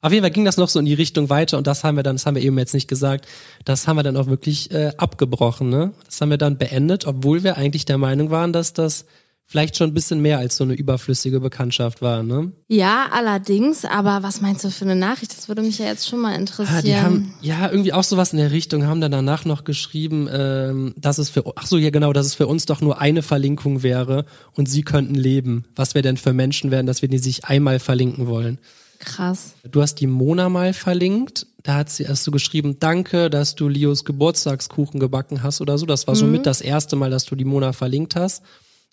auf 0.00 0.10
jeden 0.10 0.22
Fall 0.22 0.30
ging 0.30 0.46
das 0.46 0.56
noch 0.56 0.70
so 0.70 0.78
in 0.78 0.86
die 0.86 0.94
Richtung 0.94 1.28
weiter 1.28 1.58
und 1.58 1.66
das 1.66 1.84
haben 1.84 1.96
wir 1.96 2.02
dann, 2.02 2.16
das 2.16 2.24
haben 2.24 2.36
wir 2.36 2.42
eben 2.42 2.58
jetzt 2.58 2.74
nicht 2.74 2.88
gesagt, 2.88 3.26
das 3.66 3.86
haben 3.86 3.96
wir 3.96 4.02
dann 4.02 4.16
auch 4.16 4.26
wirklich 4.26 4.70
äh, 4.70 4.92
abgebrochen, 4.96 5.68
ne? 5.68 5.92
Das 6.04 6.20
haben 6.20 6.28
wir 6.28 6.38
dann 6.38 6.58
beendet, 6.58 7.06
obwohl 7.06 7.42
wir 7.42 7.56
eigentlich 7.56 7.84
der 7.84 7.96
Meinung 7.96 8.30
waren, 8.30 8.52
dass 8.52 8.74
das 8.74 9.06
vielleicht 9.46 9.76
schon 9.76 9.90
ein 9.90 9.94
bisschen 9.94 10.20
mehr 10.20 10.38
als 10.38 10.56
so 10.56 10.64
eine 10.64 10.74
überflüssige 10.74 11.40
Bekanntschaft 11.40 12.02
war, 12.02 12.22
ne? 12.22 12.52
Ja, 12.68 13.08
allerdings, 13.12 13.84
aber 13.84 14.22
was 14.22 14.40
meinst 14.40 14.64
du 14.64 14.70
für 14.70 14.84
eine 14.84 14.96
Nachricht? 14.96 15.36
Das 15.36 15.48
würde 15.48 15.62
mich 15.62 15.78
ja 15.78 15.86
jetzt 15.86 16.08
schon 16.08 16.20
mal 16.20 16.34
interessieren. 16.34 16.78
Ah, 16.78 16.82
die 16.82 16.96
haben 16.96 17.34
ja 17.40 17.70
irgendwie 17.70 17.92
auch 17.92 18.04
sowas 18.04 18.32
in 18.32 18.38
der 18.38 18.50
Richtung, 18.50 18.86
haben 18.86 19.00
dann 19.00 19.12
danach 19.12 19.44
noch 19.44 19.64
geschrieben, 19.64 20.28
ähm, 20.32 20.94
dass 20.96 21.18
es 21.18 21.30
für 21.30 21.44
ach 21.56 21.66
so 21.66 21.76
ja 21.76 21.90
genau, 21.90 22.12
dass 22.12 22.26
es 22.26 22.34
für 22.34 22.46
uns 22.46 22.66
doch 22.66 22.80
nur 22.80 23.00
eine 23.00 23.22
Verlinkung 23.22 23.82
wäre 23.82 24.24
und 24.52 24.68
sie 24.68 24.82
könnten 24.82 25.14
leben. 25.14 25.64
Was 25.76 25.94
wir 25.94 26.02
denn 26.02 26.16
für 26.16 26.32
Menschen 26.32 26.70
wären, 26.70 26.86
dass 26.86 27.02
wir 27.02 27.08
die 27.08 27.18
sich 27.18 27.44
einmal 27.44 27.78
verlinken 27.78 28.26
wollen. 28.26 28.58
Krass. 28.98 29.54
Du 29.70 29.82
hast 29.82 29.96
die 29.96 30.06
Mona 30.06 30.48
mal 30.48 30.72
verlinkt. 30.72 31.46
Da 31.62 31.76
hat 31.76 31.90
sie 31.90 32.06
hast 32.06 32.26
du 32.26 32.30
geschrieben, 32.30 32.78
danke, 32.78 33.30
dass 33.30 33.54
du 33.54 33.68
Leos 33.68 34.04
Geburtstagskuchen 34.04 35.00
gebacken 35.00 35.42
hast 35.42 35.60
oder 35.60 35.78
so. 35.78 35.86
Das 35.86 36.06
war 36.06 36.14
somit 36.14 36.46
das 36.46 36.60
erste 36.60 36.96
Mal, 36.96 37.10
dass 37.10 37.24
du 37.24 37.36
die 37.36 37.44
Mona 37.44 37.72
verlinkt 37.72 38.16
hast. 38.16 38.42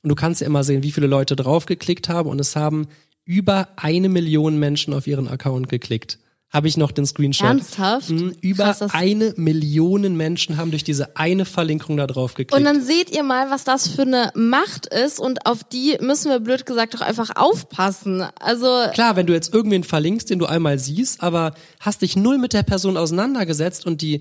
Und 0.03 0.09
du 0.09 0.15
kannst 0.15 0.41
ja 0.41 0.47
immer 0.47 0.63
sehen, 0.63 0.83
wie 0.83 0.91
viele 0.91 1.07
Leute 1.07 1.35
draufgeklickt 1.35 2.09
haben. 2.09 2.29
Und 2.29 2.39
es 2.39 2.55
haben 2.55 2.87
über 3.25 3.69
eine 3.77 4.09
Million 4.09 4.57
Menschen 4.57 4.93
auf 4.93 5.07
ihren 5.07 5.27
Account 5.27 5.69
geklickt. 5.69 6.19
Habe 6.51 6.67
ich 6.67 6.75
noch 6.75 6.91
den 6.91 7.05
Screenshot. 7.05 7.47
Ernsthaft? 7.47 8.09
Mhm, 8.09 8.35
über 8.41 8.65
Krass, 8.65 8.81
eine 8.93 9.33
Million 9.37 10.17
Menschen 10.17 10.57
haben 10.57 10.71
durch 10.71 10.83
diese 10.83 11.15
eine 11.15 11.45
Verlinkung 11.45 11.95
da 11.95 12.07
drauf 12.07 12.33
geklickt. 12.33 12.53
Und 12.53 12.65
dann 12.65 12.83
seht 12.83 13.09
ihr 13.09 13.23
mal, 13.23 13.49
was 13.49 13.63
das 13.63 13.87
für 13.87 14.01
eine 14.01 14.31
Macht 14.35 14.85
ist 14.85 15.21
und 15.21 15.45
auf 15.45 15.63
die 15.63 15.97
müssen 16.01 16.29
wir 16.29 16.41
blöd 16.41 16.65
gesagt 16.65 16.93
doch 16.93 16.99
einfach 16.99 17.37
aufpassen. 17.37 18.25
Also 18.37 18.67
Klar, 18.93 19.15
wenn 19.15 19.27
du 19.27 19.33
jetzt 19.33 19.53
irgendwen 19.53 19.85
verlinkst, 19.85 20.29
den 20.29 20.39
du 20.39 20.45
einmal 20.45 20.77
siehst, 20.77 21.23
aber 21.23 21.53
hast 21.79 22.01
dich 22.01 22.17
null 22.17 22.37
mit 22.37 22.51
der 22.51 22.63
Person 22.63 22.97
auseinandergesetzt 22.97 23.85
und 23.85 24.01
die, 24.01 24.19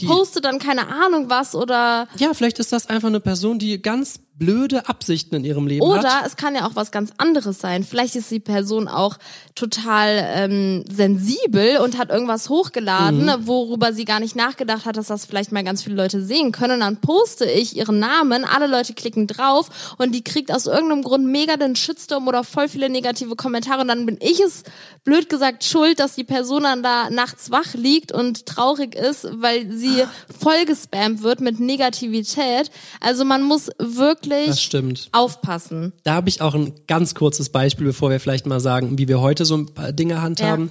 die 0.00 0.06
poste 0.06 0.40
dann 0.40 0.58
keine 0.58 0.88
Ahnung 0.88 1.30
was 1.30 1.54
oder 1.54 2.08
Ja, 2.16 2.34
vielleicht 2.34 2.58
ist 2.58 2.72
das 2.72 2.88
einfach 2.88 3.08
eine 3.08 3.20
Person, 3.20 3.60
die 3.60 3.80
ganz 3.80 4.18
blöde 4.38 4.88
Absichten 4.88 5.34
in 5.34 5.44
ihrem 5.44 5.66
Leben 5.66 5.82
Oder 5.84 6.20
hat. 6.20 6.26
es 6.26 6.36
kann 6.36 6.54
ja 6.54 6.66
auch 6.66 6.76
was 6.76 6.90
ganz 6.90 7.12
anderes 7.18 7.58
sein. 7.58 7.82
Vielleicht 7.84 8.14
ist 8.16 8.30
die 8.30 8.40
Person 8.40 8.86
auch 8.88 9.16
total 9.54 10.24
ähm, 10.34 10.84
sensibel 10.90 11.78
und 11.78 11.98
hat 11.98 12.10
irgendwas 12.10 12.48
hochgeladen, 12.48 13.26
Mhm. 13.26 13.46
worüber 13.46 13.92
sie 13.92 14.04
gar 14.04 14.20
nicht 14.20 14.36
nachgedacht 14.36 14.86
hat, 14.86 14.96
dass 14.96 15.08
das 15.08 15.24
vielleicht 15.26 15.50
mal 15.52 15.64
ganz 15.64 15.82
viele 15.82 15.96
Leute 15.96 16.22
sehen 16.22 16.52
können. 16.52 16.74
Und 16.74 16.80
dann 16.80 17.00
poste 17.00 17.44
ich 17.46 17.76
ihren 17.76 17.98
Namen, 17.98 18.44
alle 18.44 18.66
Leute 18.68 18.94
klicken 18.94 19.26
drauf 19.26 19.94
und 19.98 20.14
die 20.14 20.22
kriegt 20.22 20.52
aus 20.52 20.66
irgendeinem 20.66 21.02
Grund 21.02 21.26
mega 21.26 21.56
den 21.56 21.74
Shitstorm 21.74 22.28
oder 22.28 22.44
voll 22.44 22.68
viele 22.68 22.88
negative 22.88 23.34
Kommentare. 23.34 23.80
Und 23.80 23.88
dann 23.88 24.06
bin 24.06 24.18
ich 24.20 24.38
es, 24.40 24.62
blöd 25.04 25.28
gesagt, 25.28 25.64
schuld, 25.64 25.98
dass 25.98 26.14
die 26.14 26.24
Person 26.24 26.62
dann 26.62 26.82
da 26.82 27.10
nachts 27.10 27.50
wach 27.50 27.74
liegt 27.74 28.12
und 28.12 28.46
traurig 28.46 28.94
ist, 28.94 29.26
weil 29.32 29.72
sie 29.72 30.04
voll 30.38 30.64
gespammt 30.66 31.22
wird 31.22 31.40
mit 31.40 31.58
Negativität. 31.58 32.70
Also 33.00 33.24
man 33.24 33.42
muss 33.42 33.68
Das 33.78 34.27
wirklich 34.30 34.60
stimmt. 34.60 35.08
aufpassen. 35.12 35.92
Da 36.04 36.14
habe 36.14 36.28
ich 36.28 36.40
auch 36.40 36.54
ein 36.54 36.72
ganz 36.86 37.14
kurzes 37.14 37.48
Beispiel, 37.48 37.86
bevor 37.86 38.10
wir 38.10 38.20
vielleicht 38.20 38.46
mal 38.46 38.60
sagen, 38.60 38.98
wie 38.98 39.08
wir 39.08 39.20
heute 39.20 39.44
so 39.44 39.56
ein 39.56 39.66
paar 39.66 39.92
Dinge 39.92 40.22
handhaben. 40.22 40.70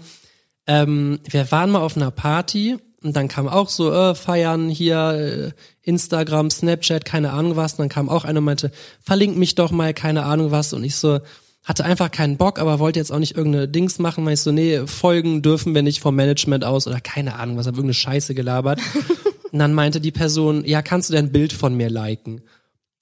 Ähm, 0.68 1.20
wir 1.30 1.52
waren 1.52 1.72
mal 1.72 1.82
auf 1.82 1.96
einer 1.96 2.12
Party 2.12 2.78
und 3.04 3.16
dann 3.16 3.28
kam 3.28 3.48
auch 3.48 3.70
so, 3.70 3.92
äh, 3.92 4.16
feiern 4.16 4.70
hier, 4.70 5.54
äh, 5.54 5.90
Instagram, 5.90 6.50
Snapchat, 6.50 7.06
keine 7.06 7.32
Ahnung 7.32 7.56
was. 7.56 7.74
Und 7.74 7.80
dann 7.80 7.90
kam 7.90 8.10
auch 8.10 8.26
einer 8.26 8.40
und 8.40 8.46
meinte, 8.46 8.72
verlink 9.02 9.38
mich 9.38 9.56
doch 9.56 9.72
mal, 9.72 9.94
keine 9.94 10.24
Ahnung 10.24 10.52
was. 10.52 10.74
Und 10.74 10.84
ich 10.84 10.96
so, 10.96 11.20
hatte 11.68 11.84
einfach 11.84 12.12
keinen 12.12 12.38
Bock, 12.38 12.60
aber 12.60 12.80
wollte 12.80 12.98
jetzt 12.98 13.12
auch 13.12 13.20
nicht 13.20 13.36
irgendeine 13.36 13.68
Dings 13.68 14.00
machen, 14.00 14.26
weil 14.26 14.36
ich 14.36 14.40
so, 14.40 14.54
nee, 14.54 14.88
folgen 14.88 15.42
dürfen 15.42 15.76
wir 15.76 15.82
nicht 15.82 16.00
vom 16.00 16.16
Management 16.16 16.64
aus 16.64 16.88
oder 16.88 17.02
keine 17.02 17.36
Ahnung, 17.36 17.58
was 17.58 17.68
hab 17.68 17.74
irgendeine 17.74 17.94
Scheiße 17.94 18.34
gelabert. 18.34 18.80
und 19.52 19.60
dann 19.60 19.74
meinte 19.74 20.00
die 20.00 20.14
Person, 20.14 20.64
ja, 20.66 20.82
kannst 20.82 21.10
du 21.10 21.14
denn 21.14 21.26
ein 21.26 21.32
Bild 21.34 21.52
von 21.52 21.76
mir 21.76 21.90
liken? 21.90 22.42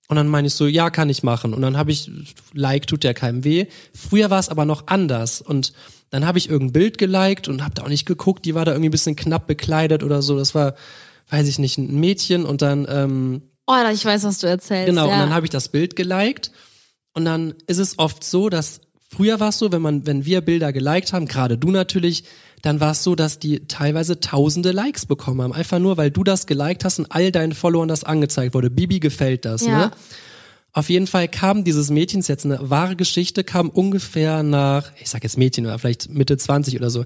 Und 0.07 0.17
dann 0.17 0.27
meine 0.27 0.47
ich 0.47 0.53
so, 0.53 0.67
ja, 0.67 0.89
kann 0.89 1.09
ich 1.09 1.23
machen. 1.23 1.53
Und 1.53 1.61
dann 1.61 1.77
habe 1.77 1.91
ich, 1.91 2.11
Like 2.53 2.85
tut 2.87 3.03
ja 3.03 3.13
keinem 3.13 3.43
weh. 3.43 3.65
Früher 3.93 4.29
war 4.29 4.39
es 4.39 4.49
aber 4.49 4.65
noch 4.65 4.87
anders. 4.87 5.41
Und 5.41 5.73
dann 6.11 6.25
habe 6.27 6.37
ich 6.37 6.49
irgendein 6.49 6.73
Bild 6.73 6.97
geliked 6.97 7.47
und 7.47 7.63
habe 7.63 7.73
da 7.73 7.83
auch 7.83 7.89
nicht 7.89 8.05
geguckt, 8.05 8.45
die 8.45 8.53
war 8.53 8.65
da 8.65 8.71
irgendwie 8.73 8.89
ein 8.89 8.91
bisschen 8.91 9.15
knapp 9.15 9.47
bekleidet 9.47 10.03
oder 10.03 10.21
so. 10.21 10.37
Das 10.37 10.53
war, 10.53 10.75
weiß 11.29 11.47
ich 11.47 11.57
nicht, 11.57 11.77
ein 11.77 11.99
Mädchen 11.99 12.45
und 12.45 12.61
dann, 12.61 12.85
ähm, 12.89 13.41
Oh, 13.67 13.73
ich 13.91 14.05
weiß, 14.05 14.23
was 14.23 14.37
du 14.37 14.47
erzählst. 14.47 14.85
genau, 14.85 15.07
ja. 15.07 15.13
und 15.13 15.19
dann 15.19 15.33
habe 15.33 15.47
ich 15.47 15.49
das 15.49 15.69
Bild 15.69 15.95
geliked. 15.95 16.51
Und 17.13 17.25
dann 17.25 17.55
ist 17.65 17.79
es 17.79 17.97
oft 17.97 18.23
so, 18.23 18.49
dass 18.49 18.81
früher 19.09 19.39
war 19.39 19.49
es 19.49 19.57
so, 19.57 19.71
wenn 19.71 19.81
man, 19.81 20.05
wenn 20.05 20.25
wir 20.25 20.41
Bilder 20.41 20.71
geliked 20.71 21.13
haben, 21.13 21.25
gerade 21.25 21.57
du 21.57 21.71
natürlich, 21.71 22.25
dann 22.65 22.79
war 22.79 22.91
es 22.91 23.03
so, 23.03 23.15
dass 23.15 23.39
die 23.39 23.67
teilweise 23.67 24.19
tausende 24.19 24.71
Likes 24.71 25.05
bekommen 25.05 25.41
haben. 25.41 25.53
Einfach 25.53 25.79
nur, 25.79 25.97
weil 25.97 26.11
du 26.11 26.23
das 26.23 26.47
geliked 26.47 26.83
hast 26.83 26.99
und 26.99 27.11
all 27.11 27.31
deinen 27.31 27.53
Followern 27.53 27.87
das 27.87 28.03
angezeigt 28.03 28.53
wurde. 28.53 28.69
Bibi 28.69 28.99
gefällt 28.99 29.45
das, 29.45 29.65
Ja. 29.65 29.77
ne? 29.77 29.91
Auf 30.73 30.89
jeden 30.89 31.07
Fall 31.07 31.29
kam 31.29 31.63
dieses 31.63 31.89
Mädchen, 31.89 32.19
ist 32.19 32.27
jetzt 32.27 32.43
eine 32.43 32.69
wahre 32.69 32.97
Geschichte, 32.97 33.45
kam 33.45 33.69
ungefähr 33.69 34.43
nach, 34.43 34.91
ich 35.01 35.09
sag 35.09 35.23
jetzt 35.23 35.37
Mädchen 35.37 35.65
oder 35.65 35.79
vielleicht 35.79 36.09
Mitte 36.09 36.35
20 36.35 36.75
oder 36.75 36.89
so. 36.89 37.05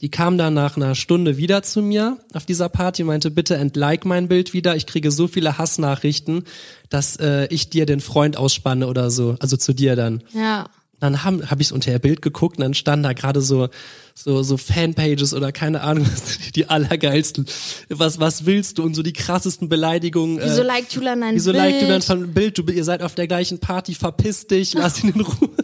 Die 0.00 0.08
kam 0.10 0.38
dann 0.38 0.54
nach 0.54 0.78
einer 0.78 0.94
Stunde 0.94 1.36
wieder 1.36 1.62
zu 1.62 1.82
mir 1.82 2.16
auf 2.32 2.46
dieser 2.46 2.70
Party 2.70 3.02
und 3.02 3.08
meinte, 3.08 3.30
bitte 3.30 3.56
entlike 3.56 4.08
mein 4.08 4.28
Bild 4.28 4.54
wieder. 4.54 4.74
Ich 4.74 4.86
kriege 4.86 5.10
so 5.10 5.28
viele 5.28 5.58
Hassnachrichten, 5.58 6.44
dass 6.88 7.16
äh, 7.16 7.44
ich 7.50 7.68
dir 7.68 7.84
den 7.84 8.00
Freund 8.00 8.38
ausspanne 8.38 8.86
oder 8.86 9.10
so. 9.10 9.36
Also 9.40 9.58
zu 9.58 9.74
dir 9.74 9.96
dann. 9.96 10.22
ja. 10.32 10.68
Dann 11.00 11.24
habe 11.24 11.50
hab 11.50 11.60
ich 11.60 11.72
unter 11.72 11.90
ihr 11.90 11.98
Bild 11.98 12.22
geguckt 12.22 12.58
und 12.58 12.62
dann 12.62 12.74
standen 12.74 13.04
da 13.04 13.12
gerade 13.14 13.40
so, 13.40 13.68
so, 14.14 14.42
so 14.42 14.56
Fanpages 14.56 15.34
oder 15.34 15.50
keine 15.50 15.80
Ahnung, 15.80 16.06
was 16.12 16.52
die 16.54 16.68
allergeilsten. 16.68 17.46
Was, 17.88 18.20
was 18.20 18.46
willst 18.46 18.78
du? 18.78 18.82
Und 18.82 18.94
so 18.94 19.02
die 19.02 19.12
krassesten 19.12 19.68
Beleidigungen. 19.68 20.38
Wieso 20.42 20.62
äh, 20.62 20.66
liked 20.66 20.92
Julian 20.92 21.22
ein 21.22 21.34
Wieso 21.34 21.52
Bild? 21.52 21.64
liked 21.64 21.82
du 21.82 21.86
dann 21.88 22.02
von 22.02 22.32
Bild? 22.32 22.58
Du, 22.58 22.62
ihr 22.70 22.84
seid 22.84 23.02
auf 23.02 23.14
der 23.14 23.26
gleichen 23.26 23.58
Party, 23.58 23.94
verpiss 23.94 24.46
dich, 24.46 24.74
lass 24.74 25.02
ihn 25.02 25.10
in 25.10 25.20
Ruhe. 25.22 25.50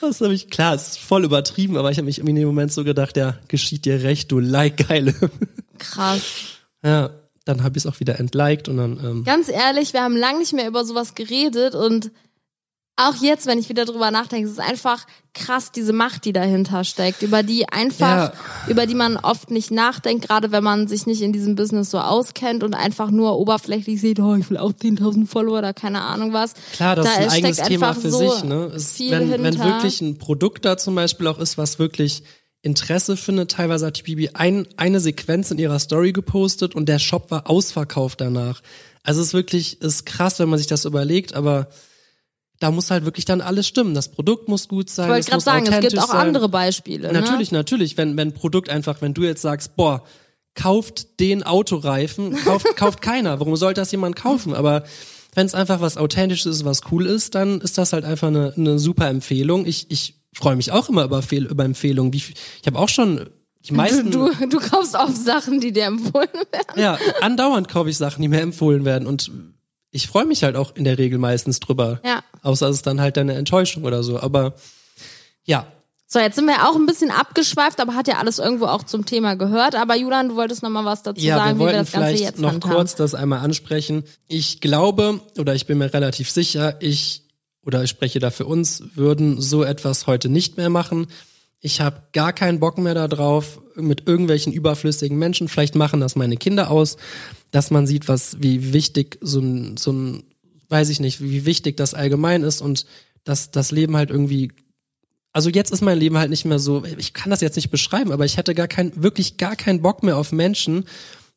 Das 0.00 0.20
habe 0.20 0.34
ich, 0.34 0.50
klar, 0.50 0.74
es 0.74 0.88
ist 0.88 0.98
voll 0.98 1.24
übertrieben, 1.24 1.76
aber 1.76 1.92
ich 1.92 1.98
habe 1.98 2.06
mich 2.06 2.18
in 2.18 2.26
dem 2.34 2.46
Moment 2.46 2.72
so 2.72 2.82
gedacht, 2.82 3.16
ja, 3.16 3.38
geschieht 3.46 3.84
dir 3.84 4.02
recht, 4.02 4.32
du 4.32 4.40
Like-Geile. 4.40 5.14
Krass. 5.78 6.22
Ja, 6.82 7.10
dann 7.44 7.62
habe 7.62 7.78
ich 7.78 7.84
es 7.84 7.86
auch 7.90 8.00
wieder 8.00 8.18
entliked 8.18 8.68
und 8.68 8.78
dann, 8.78 8.98
ähm, 8.98 9.24
Ganz 9.24 9.48
ehrlich, 9.48 9.92
wir 9.92 10.02
haben 10.02 10.16
lange 10.16 10.40
nicht 10.40 10.54
mehr 10.54 10.66
über 10.66 10.84
sowas 10.84 11.14
geredet 11.14 11.76
und 11.76 12.10
auch 13.08 13.16
jetzt, 13.22 13.46
wenn 13.46 13.58
ich 13.58 13.68
wieder 13.68 13.84
drüber 13.84 14.10
nachdenke, 14.10 14.46
es 14.46 14.52
ist 14.52 14.60
einfach 14.60 15.06
krass, 15.34 15.72
diese 15.72 15.92
Macht, 15.92 16.24
die 16.24 16.32
dahinter 16.32 16.84
steckt, 16.84 17.22
über 17.22 17.42
die 17.42 17.68
einfach, 17.68 18.32
über 18.68 18.86
die 18.86 18.94
man 18.94 19.16
oft 19.16 19.50
nicht 19.50 19.70
nachdenkt, 19.70 20.28
gerade 20.28 20.52
wenn 20.52 20.62
man 20.62 20.88
sich 20.88 21.06
nicht 21.06 21.22
in 21.22 21.32
diesem 21.32 21.54
Business 21.54 21.90
so 21.90 21.98
auskennt 21.98 22.62
und 22.62 22.74
einfach 22.74 23.10
nur 23.10 23.38
oberflächlich 23.38 24.00
sieht, 24.00 24.20
oh, 24.20 24.34
ich 24.34 24.50
will 24.50 24.58
auch 24.58 24.72
10.000 24.72 25.26
Follower 25.26 25.58
oder 25.58 25.72
keine 25.72 26.02
Ahnung 26.02 26.32
was. 26.32 26.54
Klar, 26.74 26.96
das 26.96 27.06
da 27.06 27.12
ist 27.12 27.18
ein 27.18 27.30
eigenes 27.30 27.56
Thema 27.58 27.88
einfach 27.88 28.02
für 28.02 28.10
so 28.10 28.30
sich. 28.30 28.44
Ne? 28.44 28.72
Es, 28.74 28.98
wenn, 29.00 29.30
wenn 29.30 29.58
wirklich 29.58 30.00
ein 30.00 30.18
Produkt 30.18 30.64
da 30.64 30.76
zum 30.76 30.94
Beispiel 30.94 31.26
auch 31.26 31.38
ist, 31.38 31.56
was 31.58 31.78
wirklich 31.78 32.22
Interesse 32.62 33.16
findet, 33.16 33.50
teilweise 33.50 33.86
hat 33.86 33.98
die 33.98 34.02
Bibi 34.02 34.30
ein, 34.34 34.68
eine 34.76 35.00
Sequenz 35.00 35.50
in 35.50 35.58
ihrer 35.58 35.78
Story 35.78 36.12
gepostet 36.12 36.74
und 36.76 36.88
der 36.88 37.00
Shop 37.00 37.30
war 37.30 37.50
ausverkauft 37.50 38.20
danach. 38.20 38.62
Also 39.02 39.20
es 39.20 39.28
ist 39.28 39.34
wirklich, 39.34 39.80
ist 39.80 40.06
krass, 40.06 40.38
wenn 40.38 40.48
man 40.48 40.58
sich 40.58 40.68
das 40.68 40.84
überlegt, 40.84 41.34
aber 41.34 41.68
da 42.62 42.70
muss 42.70 42.90
halt 42.90 43.04
wirklich 43.04 43.24
dann 43.24 43.40
alles 43.40 43.66
stimmen. 43.66 43.92
Das 43.94 44.08
Produkt 44.10 44.48
muss 44.48 44.68
gut 44.68 44.88
sein. 44.88 45.06
Ich 45.06 45.10
wollte 45.14 45.30
gerade 45.30 45.42
sagen, 45.42 45.66
es 45.66 45.80
gibt 45.80 45.98
auch 45.98 46.08
sein. 46.08 46.28
andere 46.28 46.48
Beispiele. 46.48 47.12
Natürlich, 47.12 47.50
Ne? 47.50 47.58
natürlich, 47.58 47.96
wenn, 47.96 48.16
wenn 48.16 48.28
ein 48.28 48.34
Produkt 48.34 48.68
einfach, 48.70 49.02
wenn 49.02 49.14
du 49.14 49.22
jetzt 49.22 49.42
sagst, 49.42 49.74
boah, 49.76 50.04
kauft 50.54 51.18
den 51.20 51.42
Autoreifen, 51.42 52.36
kauft, 52.44 52.66
kauft 52.76 53.02
keiner. 53.02 53.40
Warum 53.40 53.56
sollte 53.56 53.80
das 53.80 53.90
jemand 53.90 54.16
kaufen? 54.16 54.54
Aber 54.54 54.84
wenn 55.34 55.46
es 55.46 55.54
einfach 55.54 55.80
was 55.80 55.96
Authentisches 55.96 56.56
ist, 56.58 56.64
was 56.64 56.82
cool 56.92 57.06
ist, 57.06 57.34
dann 57.34 57.60
ist 57.60 57.78
das 57.78 57.92
halt 57.92 58.04
einfach 58.04 58.28
eine, 58.28 58.52
eine 58.56 58.78
super 58.78 59.08
Empfehlung. 59.08 59.66
Ich, 59.66 59.90
ich 59.90 60.14
freue 60.32 60.56
mich 60.56 60.72
auch 60.72 60.88
immer 60.88 61.04
über, 61.04 61.22
Fehl, 61.22 61.46
über 61.46 61.64
Empfehlungen. 61.64 62.12
Wie, 62.12 62.18
ich 62.18 62.66
habe 62.66 62.78
auch 62.78 62.88
schon 62.88 63.28
die 63.66 63.72
meisten, 63.74 64.10
Du, 64.10 64.30
du, 64.30 64.46
du 64.48 64.58
kaufst 64.58 64.94
oft 64.94 65.16
Sachen, 65.16 65.60
die 65.60 65.72
dir 65.72 65.84
empfohlen 65.86 66.28
werden. 66.52 66.80
ja, 66.80 66.98
andauernd 67.22 67.68
kaufe 67.68 67.90
ich 67.90 67.96
Sachen, 67.96 68.20
die 68.22 68.28
mir 68.28 68.40
empfohlen 68.40 68.84
werden 68.84 69.06
und 69.08 69.30
ich 69.94 70.06
freue 70.08 70.24
mich 70.24 70.42
halt 70.42 70.56
auch 70.56 70.74
in 70.74 70.84
der 70.84 70.96
Regel 70.98 71.18
meistens 71.18 71.60
drüber. 71.60 72.00
Ja. 72.04 72.22
Außer 72.42 72.68
es 72.68 72.76
ist 72.76 72.86
dann 72.86 73.00
halt 73.00 73.16
eine 73.18 73.34
Enttäuschung 73.34 73.84
oder 73.84 74.02
so. 74.02 74.20
Aber 74.20 74.54
ja, 75.44 75.66
So, 76.06 76.18
jetzt 76.18 76.36
sind 76.36 76.46
wir 76.46 76.68
auch 76.68 76.76
ein 76.76 76.84
bisschen 76.86 77.10
abgeschweift, 77.10 77.80
aber 77.80 77.94
hat 77.94 78.06
ja 78.08 78.18
alles 78.18 78.38
irgendwo 78.38 78.66
auch 78.66 78.82
zum 78.82 79.06
Thema 79.06 79.34
gehört. 79.36 79.74
Aber 79.74 79.96
Julian, 79.96 80.28
du 80.28 80.36
wolltest 80.36 80.62
noch 80.62 80.70
mal 80.70 80.84
was 80.84 81.02
dazu 81.02 81.24
Ja, 81.24 81.36
sagen, 81.36 81.58
wir 81.58 81.66
wie 81.68 81.70
wir 81.72 81.78
das 81.78 81.92
Ganze 81.92 82.22
jetzt 82.22 82.38
noch 82.38 82.52
handhaben. 82.52 82.76
kurz 82.76 82.94
das 82.96 83.14
einmal 83.14 83.38
ansprechen. 83.40 84.04
Ich 84.28 84.60
glaube, 84.60 85.20
oder 85.38 85.54
ich 85.54 85.66
bin 85.66 85.78
mir 85.78 85.92
relativ 85.94 86.30
sicher, 86.30 86.76
ich, 86.80 87.22
oder 87.64 87.82
ich 87.82 87.90
spreche 87.90 88.18
da 88.18 88.30
für 88.30 88.44
uns, 88.44 88.82
würden 88.94 89.40
so 89.40 89.62
etwas 89.64 90.06
heute 90.06 90.28
nicht 90.28 90.56
mehr 90.58 90.68
machen. 90.68 91.06
Ich 91.60 91.80
habe 91.80 92.02
gar 92.12 92.32
keinen 92.32 92.58
Bock 92.60 92.76
mehr 92.76 92.94
darauf, 92.94 93.60
mit 93.76 94.06
irgendwelchen 94.08 94.52
überflüssigen 94.52 95.16
Menschen, 95.16 95.48
vielleicht 95.48 95.76
machen 95.76 96.00
das 96.00 96.16
meine 96.16 96.36
Kinder 96.36 96.70
aus, 96.70 96.96
dass 97.52 97.70
man 97.70 97.86
sieht, 97.86 98.08
was, 98.08 98.36
wie 98.42 98.72
wichtig 98.72 99.16
so 99.22 99.38
ein, 99.40 99.76
so 99.76 99.92
ein, 99.92 100.24
weiß 100.72 100.88
ich 100.88 100.98
nicht, 100.98 101.20
wie 101.20 101.44
wichtig 101.46 101.76
das 101.76 101.94
allgemein 101.94 102.42
ist 102.42 102.60
und 102.60 102.86
dass 103.22 103.52
das 103.52 103.70
Leben 103.70 103.96
halt 103.96 104.10
irgendwie 104.10 104.50
also 105.34 105.48
jetzt 105.48 105.70
ist 105.70 105.80
mein 105.80 105.98
Leben 105.98 106.18
halt 106.18 106.28
nicht 106.28 106.44
mehr 106.44 106.58
so, 106.58 106.84
ich 106.84 107.14
kann 107.14 107.30
das 107.30 107.40
jetzt 107.40 107.56
nicht 107.56 107.70
beschreiben, 107.70 108.12
aber 108.12 108.26
ich 108.26 108.36
hätte 108.36 108.54
gar 108.54 108.68
kein, 108.68 108.92
wirklich 109.02 109.38
gar 109.38 109.56
keinen 109.56 109.80
Bock 109.80 110.02
mehr 110.02 110.18
auf 110.18 110.30
Menschen, 110.30 110.84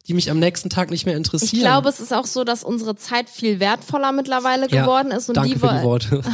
die 0.08 0.14
mich 0.14 0.30
am 0.30 0.38
nächsten 0.38 0.70
Tag 0.70 0.92
nicht 0.92 1.06
mehr 1.06 1.16
interessieren. 1.16 1.54
Ich 1.54 1.62
glaube, 1.62 1.88
es 1.88 2.02
ist 2.02 2.14
auch 2.14 2.26
so, 2.26 2.44
dass 2.44 2.64
unsere 2.64 2.96
Zeit 2.96 3.30
viel 3.30 3.62
wertvoller 3.62 4.12
mittlerweile 4.12 4.70
Ja, 4.70 4.82
geworden 4.82 5.12
ist 5.12 5.30
und 5.30 5.38
Danke 5.38 5.54
die 5.54 5.60
für 5.60 5.68
die 5.68 5.84
Worte. 5.84 6.22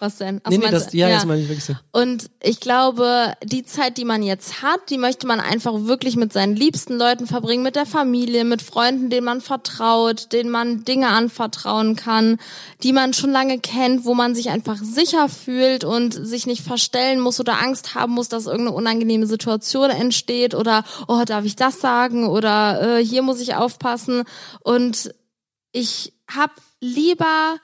Was 0.00 0.16
denn? 0.18 0.40
Ach, 0.44 0.50
nee, 0.50 0.58
nee, 0.58 0.70
das, 0.70 0.88
du- 0.88 0.96
ja, 0.96 1.08
das 1.08 1.26
meine 1.26 1.40
ich 1.42 1.48
wirklich 1.48 1.64
so. 1.64 1.74
Und 1.90 2.30
ich 2.40 2.60
glaube, 2.60 3.34
die 3.42 3.64
Zeit, 3.64 3.96
die 3.98 4.04
man 4.04 4.22
jetzt 4.22 4.62
hat, 4.62 4.90
die 4.90 4.98
möchte 4.98 5.26
man 5.26 5.40
einfach 5.40 5.72
wirklich 5.86 6.14
mit 6.14 6.32
seinen 6.32 6.54
liebsten 6.54 6.96
Leuten 6.96 7.26
verbringen, 7.26 7.64
mit 7.64 7.74
der 7.74 7.84
Familie, 7.86 8.44
mit 8.44 8.62
Freunden, 8.62 9.10
denen 9.10 9.24
man 9.24 9.40
vertraut, 9.40 10.32
denen 10.32 10.50
man 10.50 10.84
Dinge 10.84 11.08
anvertrauen 11.08 11.96
kann, 11.96 12.38
die 12.84 12.92
man 12.92 13.12
schon 13.12 13.30
lange 13.32 13.58
kennt, 13.58 14.04
wo 14.04 14.14
man 14.14 14.36
sich 14.36 14.50
einfach 14.50 14.76
sicher 14.80 15.28
fühlt 15.28 15.82
und 15.82 16.12
sich 16.14 16.46
nicht 16.46 16.62
verstellen 16.62 17.18
muss 17.18 17.40
oder 17.40 17.60
Angst 17.60 17.96
haben 17.96 18.12
muss, 18.12 18.28
dass 18.28 18.46
irgendeine 18.46 18.76
unangenehme 18.76 19.26
Situation 19.26 19.90
entsteht 19.90 20.54
oder, 20.54 20.84
oh, 21.08 21.22
darf 21.26 21.44
ich 21.44 21.56
das 21.56 21.80
sagen 21.80 22.28
oder 22.28 22.98
äh, 22.98 23.04
hier 23.04 23.22
muss 23.22 23.40
ich 23.40 23.56
aufpassen. 23.56 24.22
Und 24.60 25.12
ich 25.72 26.12
hab 26.32 26.52
lieber 26.80 27.56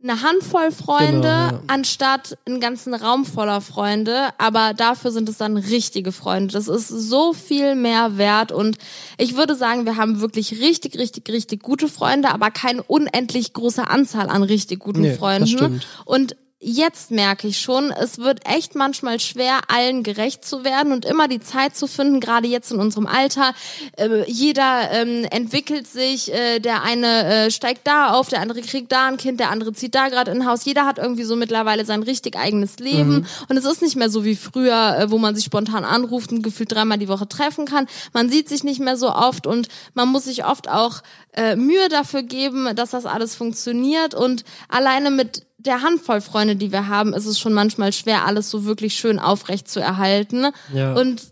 eine 0.00 0.22
Handvoll 0.22 0.70
Freunde, 0.70 1.22
Genau, 1.22 1.28
ja. 1.28 1.60
anstatt 1.66 2.38
einen 2.46 2.60
ganzen 2.60 2.94
Raum 2.94 3.24
voller 3.24 3.60
Freunde, 3.60 4.28
aber 4.38 4.72
dafür 4.72 5.10
sind 5.10 5.28
es 5.28 5.38
dann 5.38 5.56
richtige 5.56 6.12
Freunde. 6.12 6.52
Das 6.52 6.68
ist 6.68 6.86
so 6.88 7.32
viel 7.32 7.74
mehr 7.74 8.16
wert 8.16 8.52
und 8.52 8.78
ich 9.16 9.36
würde 9.36 9.56
sagen, 9.56 9.86
wir 9.86 9.96
haben 9.96 10.20
wirklich 10.20 10.60
richtig, 10.60 10.96
richtig, 10.98 11.28
richtig 11.28 11.62
gute 11.62 11.88
Freunde, 11.88 12.30
aber 12.30 12.50
keine 12.52 12.82
unendlich 12.84 13.52
große 13.52 13.88
Anzahl 13.88 14.28
an 14.28 14.44
richtig 14.44 14.78
guten 14.78 15.00
Nee, 15.00 15.08
das 15.10 15.18
Freunden. 15.18 15.46
stimmt. 15.48 15.86
Und 16.04 16.36
jetzt 16.60 17.12
merke 17.12 17.46
ich 17.46 17.60
schon, 17.60 17.92
es 17.92 18.18
wird 18.18 18.40
echt 18.44 18.74
manchmal 18.74 19.20
schwer, 19.20 19.60
allen 19.68 20.02
gerecht 20.02 20.44
zu 20.44 20.64
werden 20.64 20.92
und 20.92 21.04
immer 21.04 21.28
die 21.28 21.38
Zeit 21.38 21.76
zu 21.76 21.86
finden, 21.86 22.18
gerade 22.18 22.48
jetzt 22.48 22.72
in 22.72 22.80
unserem 22.80 23.06
Alter. 23.06 23.54
Äh, 23.96 24.24
jeder 24.26 24.90
ähm, 24.90 25.24
entwickelt 25.30 25.86
sich, 25.86 26.32
äh, 26.32 26.58
der 26.58 26.82
eine 26.82 27.46
äh, 27.46 27.50
steigt 27.52 27.86
da 27.86 28.10
auf, 28.10 28.28
der 28.28 28.40
andere 28.40 28.60
kriegt 28.62 28.90
da 28.90 29.06
ein 29.06 29.18
Kind, 29.18 29.38
der 29.38 29.50
andere 29.50 29.72
zieht 29.72 29.94
da 29.94 30.08
gerade 30.08 30.32
in 30.32 30.42
ein 30.42 30.48
Haus. 30.48 30.64
Jeder 30.64 30.84
hat 30.84 30.98
irgendwie 30.98 31.22
so 31.22 31.36
mittlerweile 31.36 31.84
sein 31.84 32.02
richtig 32.02 32.36
eigenes 32.36 32.78
Leben 32.80 33.26
und 33.48 33.56
es 33.56 33.64
ist 33.64 33.80
nicht 33.80 33.96
mehr 33.96 34.10
so 34.10 34.24
wie 34.24 34.36
früher, 34.36 34.98
äh, 34.98 35.10
wo 35.10 35.18
man 35.18 35.36
sich 35.36 35.44
spontan 35.44 35.84
anruft 35.84 36.32
und 36.32 36.42
gefühlt 36.42 36.72
dreimal 36.72 36.98
die 36.98 37.08
Woche 37.08 37.28
treffen 37.28 37.66
kann. 37.66 37.86
Man 38.12 38.30
sieht 38.30 38.48
sich 38.48 38.64
nicht 38.64 38.80
mehr 38.80 38.96
so 38.96 39.10
oft 39.12 39.46
und 39.46 39.68
man 39.94 40.08
muss 40.08 40.24
sich 40.24 40.44
oft 40.44 40.68
auch 40.68 41.02
äh, 41.34 41.54
Mühe 41.54 41.88
dafür 41.88 42.24
geben, 42.24 42.74
dass 42.74 42.90
das 42.90 43.06
alles 43.06 43.36
funktioniert 43.36 44.14
und 44.14 44.44
alleine 44.68 45.10
mit 45.10 45.47
der 45.58 45.82
Handvoll 45.82 46.20
Freunde, 46.20 46.56
die 46.56 46.72
wir 46.72 46.88
haben, 46.88 47.12
ist 47.12 47.26
es 47.26 47.38
schon 47.38 47.52
manchmal 47.52 47.92
schwer, 47.92 48.24
alles 48.26 48.48
so 48.50 48.64
wirklich 48.64 48.94
schön 48.94 49.18
aufrecht 49.18 49.68
zu 49.68 49.80
erhalten. 49.80 50.46
Ja. 50.72 50.94
Und 50.94 51.22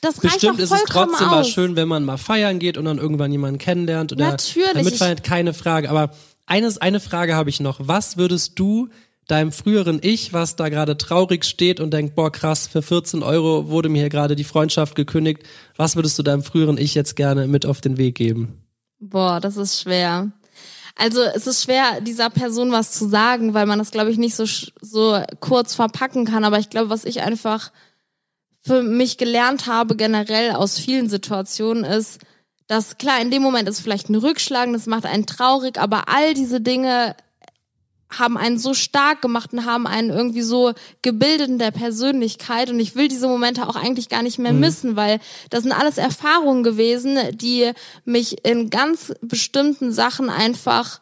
das 0.00 0.22
reicht 0.24 0.34
Bestimmt 0.34 0.58
ist 0.58 0.72
es 0.72 0.82
trotzdem 0.88 1.26
aus. 1.28 1.30
mal 1.30 1.44
schön, 1.44 1.76
wenn 1.76 1.86
man 1.86 2.04
mal 2.04 2.16
feiern 2.18 2.58
geht 2.58 2.76
und 2.76 2.84
dann 2.86 2.98
irgendwann 2.98 3.30
jemanden 3.30 3.58
kennenlernt. 3.58 4.10
Oder 4.12 4.30
Natürlich, 4.30 4.72
Damit 4.74 4.92
ich- 4.94 4.98
feiert 4.98 5.22
keine 5.22 5.54
Frage. 5.54 5.88
Aber 5.90 6.10
eines, 6.46 6.78
eine 6.78 6.98
Frage 6.98 7.36
habe 7.36 7.50
ich 7.50 7.60
noch. 7.60 7.78
Was 7.80 8.16
würdest 8.16 8.58
du 8.58 8.88
deinem 9.28 9.52
früheren 9.52 10.00
Ich, 10.02 10.32
was 10.32 10.56
da 10.56 10.68
gerade 10.68 10.96
traurig 10.98 11.44
steht 11.44 11.78
und 11.78 11.92
denkt, 11.92 12.16
boah 12.16 12.32
krass, 12.32 12.66
für 12.66 12.82
14 12.82 13.22
Euro 13.22 13.68
wurde 13.68 13.88
mir 13.88 14.00
hier 14.00 14.08
gerade 14.08 14.34
die 14.34 14.42
Freundschaft 14.44 14.96
gekündigt, 14.96 15.44
was 15.76 15.94
würdest 15.94 16.18
du 16.18 16.24
deinem 16.24 16.42
früheren 16.42 16.76
Ich 16.76 16.96
jetzt 16.96 17.14
gerne 17.14 17.46
mit 17.46 17.64
auf 17.64 17.80
den 17.80 17.96
Weg 17.96 18.16
geben? 18.16 18.64
Boah, 18.98 19.38
das 19.40 19.56
ist 19.56 19.80
schwer. 19.80 20.32
Also 20.94 21.22
es 21.22 21.46
ist 21.46 21.64
schwer, 21.64 22.00
dieser 22.00 22.30
Person 22.30 22.72
was 22.72 22.92
zu 22.92 23.08
sagen, 23.08 23.54
weil 23.54 23.66
man 23.66 23.78
das, 23.78 23.90
glaube 23.90 24.10
ich, 24.10 24.18
nicht 24.18 24.34
so, 24.34 24.44
so 24.80 25.22
kurz 25.40 25.74
verpacken 25.74 26.24
kann. 26.24 26.44
Aber 26.44 26.58
ich 26.58 26.70
glaube, 26.70 26.90
was 26.90 27.04
ich 27.04 27.22
einfach 27.22 27.72
für 28.60 28.82
mich 28.82 29.18
gelernt 29.18 29.66
habe, 29.66 29.96
generell 29.96 30.52
aus 30.52 30.78
vielen 30.78 31.08
Situationen, 31.08 31.84
ist, 31.84 32.20
dass 32.68 32.98
klar, 32.98 33.20
in 33.20 33.30
dem 33.30 33.42
Moment 33.42 33.68
ist 33.68 33.80
vielleicht 33.80 34.08
ein 34.08 34.14
Rückschlag, 34.14 34.72
das 34.72 34.86
macht 34.86 35.04
einen 35.04 35.26
traurig, 35.26 35.78
aber 35.78 36.08
all 36.08 36.34
diese 36.34 36.60
Dinge 36.60 37.16
haben 38.18 38.36
einen 38.36 38.58
so 38.58 38.74
stark 38.74 39.22
gemacht 39.22 39.52
und 39.52 39.64
haben 39.64 39.86
einen 39.86 40.10
irgendwie 40.10 40.42
so 40.42 40.72
gebildet 41.02 41.48
in 41.48 41.58
der 41.58 41.70
Persönlichkeit 41.70 42.70
und 42.70 42.78
ich 42.80 42.94
will 42.94 43.08
diese 43.08 43.26
Momente 43.28 43.68
auch 43.68 43.76
eigentlich 43.76 44.08
gar 44.08 44.22
nicht 44.22 44.38
mehr 44.38 44.52
missen, 44.52 44.96
weil 44.96 45.18
das 45.50 45.62
sind 45.62 45.72
alles 45.72 45.98
Erfahrungen 45.98 46.62
gewesen, 46.62 47.18
die 47.34 47.72
mich 48.04 48.44
in 48.44 48.70
ganz 48.70 49.12
bestimmten 49.22 49.92
Sachen 49.92 50.30
einfach 50.30 51.00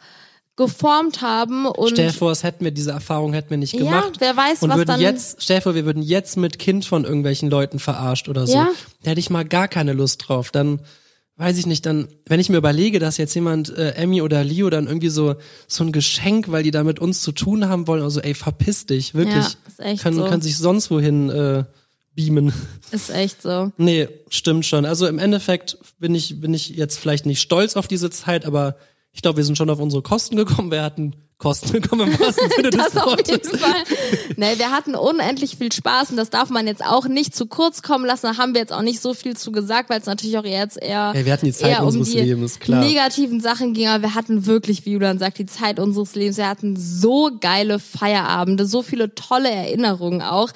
geformt 0.56 1.22
haben 1.22 1.64
und 1.66 1.90
Stell 1.92 2.08
dir 2.08 2.12
vor, 2.12 2.30
es 2.32 2.42
hätten 2.42 2.64
wir 2.64 2.70
diese 2.70 2.90
Erfahrung 2.90 3.32
hätten 3.32 3.48
wir 3.50 3.56
nicht 3.56 3.72
Ja, 3.72 3.78
gemacht. 3.80 4.16
wer 4.18 4.36
weiß, 4.36 4.62
und 4.62 4.68
was 4.70 4.76
würden 4.76 4.88
dann- 4.88 5.00
jetzt, 5.00 5.42
stell 5.42 5.56
dir 5.56 5.62
vor, 5.62 5.74
wir 5.74 5.86
würden 5.86 6.02
jetzt 6.02 6.36
mit 6.36 6.58
Kind 6.58 6.84
von 6.84 7.04
irgendwelchen 7.04 7.48
Leuten 7.48 7.78
verarscht 7.78 8.28
oder 8.28 8.46
so. 8.46 8.54
Ja. 8.54 8.68
Da 9.02 9.10
hätte 9.10 9.20
ich 9.20 9.30
mal 9.30 9.44
gar 9.46 9.68
keine 9.68 9.94
Lust 9.94 10.28
drauf. 10.28 10.50
Dann 10.50 10.80
weiß 11.40 11.56
ich 11.56 11.66
nicht, 11.66 11.86
dann, 11.86 12.06
wenn 12.26 12.38
ich 12.38 12.50
mir 12.50 12.58
überlege, 12.58 12.98
dass 12.98 13.16
jetzt 13.16 13.34
jemand, 13.34 13.70
äh, 13.70 13.92
Emmy 13.92 14.20
oder 14.20 14.44
Leo, 14.44 14.68
dann 14.68 14.86
irgendwie 14.86 15.08
so, 15.08 15.36
so 15.66 15.82
ein 15.82 15.90
Geschenk, 15.90 16.50
weil 16.50 16.62
die 16.62 16.70
da 16.70 16.84
mit 16.84 16.98
uns 16.98 17.22
zu 17.22 17.32
tun 17.32 17.66
haben 17.66 17.86
wollen, 17.86 18.02
also 18.02 18.20
ey, 18.20 18.34
verpiss 18.34 18.84
dich, 18.84 19.14
wirklich. 19.14 19.36
Ja, 19.36 19.54
ist 19.66 19.80
echt 19.80 20.02
können, 20.02 20.18
so. 20.18 20.26
können 20.26 20.42
sich 20.42 20.58
sonst 20.58 20.90
wohin 20.90 21.30
äh, 21.30 21.64
beamen. 22.14 22.52
ist 22.90 23.08
echt 23.08 23.40
so. 23.40 23.72
Nee, 23.78 24.08
stimmt 24.28 24.66
schon. 24.66 24.84
Also 24.84 25.06
im 25.06 25.18
Endeffekt 25.18 25.78
bin 25.98 26.14
ich, 26.14 26.42
bin 26.42 26.52
ich 26.52 26.68
jetzt 26.70 26.98
vielleicht 26.98 27.24
nicht 27.24 27.40
stolz 27.40 27.74
auf 27.74 27.88
diese 27.88 28.10
Zeit, 28.10 28.44
aber 28.44 28.76
ich 29.12 29.22
glaube, 29.22 29.38
wir 29.38 29.44
sind 29.44 29.56
schon 29.58 29.70
auf 29.70 29.78
unsere 29.80 30.02
Kosten 30.02 30.36
gekommen. 30.36 30.70
Wir 30.70 30.82
hatten 30.82 31.14
Kosten 31.38 31.72
bekommen 31.72 32.12
im 32.12 32.20
wahrsten 32.20 32.50
Sinne 32.54 32.68
des 32.70 32.84
Das 32.92 32.96
auf 32.98 33.06
Wortes. 33.06 33.28
jeden 33.28 33.58
Fall. 33.58 33.82
Nee, 34.36 34.58
wir 34.58 34.70
hatten 34.70 34.94
unendlich 34.94 35.56
viel 35.56 35.72
Spaß 35.72 36.10
und 36.10 36.18
das 36.18 36.28
darf 36.28 36.50
man 36.50 36.66
jetzt 36.66 36.84
auch 36.84 37.08
nicht 37.08 37.34
zu 37.34 37.46
kurz 37.46 37.80
kommen 37.82 38.04
lassen. 38.04 38.26
Da 38.26 38.36
haben 38.36 38.52
wir 38.52 38.60
jetzt 38.60 38.74
auch 38.74 38.82
nicht 38.82 39.00
so 39.00 39.14
viel 39.14 39.34
zu 39.36 39.50
gesagt, 39.50 39.88
weil 39.88 39.98
es 40.00 40.06
natürlich 40.06 40.36
auch 40.36 40.44
jetzt 40.44 40.76
eher, 40.80 41.12
Ja, 41.14 41.24
wir 41.24 41.32
hatten 41.32 41.46
die 41.46 41.52
Zeit 41.52 41.70
eher 41.70 41.80
um 41.80 41.86
unseres 41.88 42.10
die 42.10 42.20
Lebens, 42.20 42.60
klar. 42.60 42.84
negativen 42.84 43.40
Sachen 43.40 43.72
ging. 43.72 43.88
Aber 43.88 44.02
wir 44.02 44.14
hatten 44.14 44.44
wirklich, 44.44 44.84
wie 44.84 44.92
Julian 44.92 45.18
sagt, 45.18 45.38
die 45.38 45.46
Zeit 45.46 45.80
unseres 45.80 46.14
Lebens. 46.14 46.36
Wir 46.36 46.48
hatten 46.48 46.76
so 46.76 47.30
geile 47.40 47.78
Feierabende, 47.78 48.66
so 48.66 48.82
viele 48.82 49.14
tolle 49.14 49.50
Erinnerungen 49.50 50.20
auch, 50.20 50.50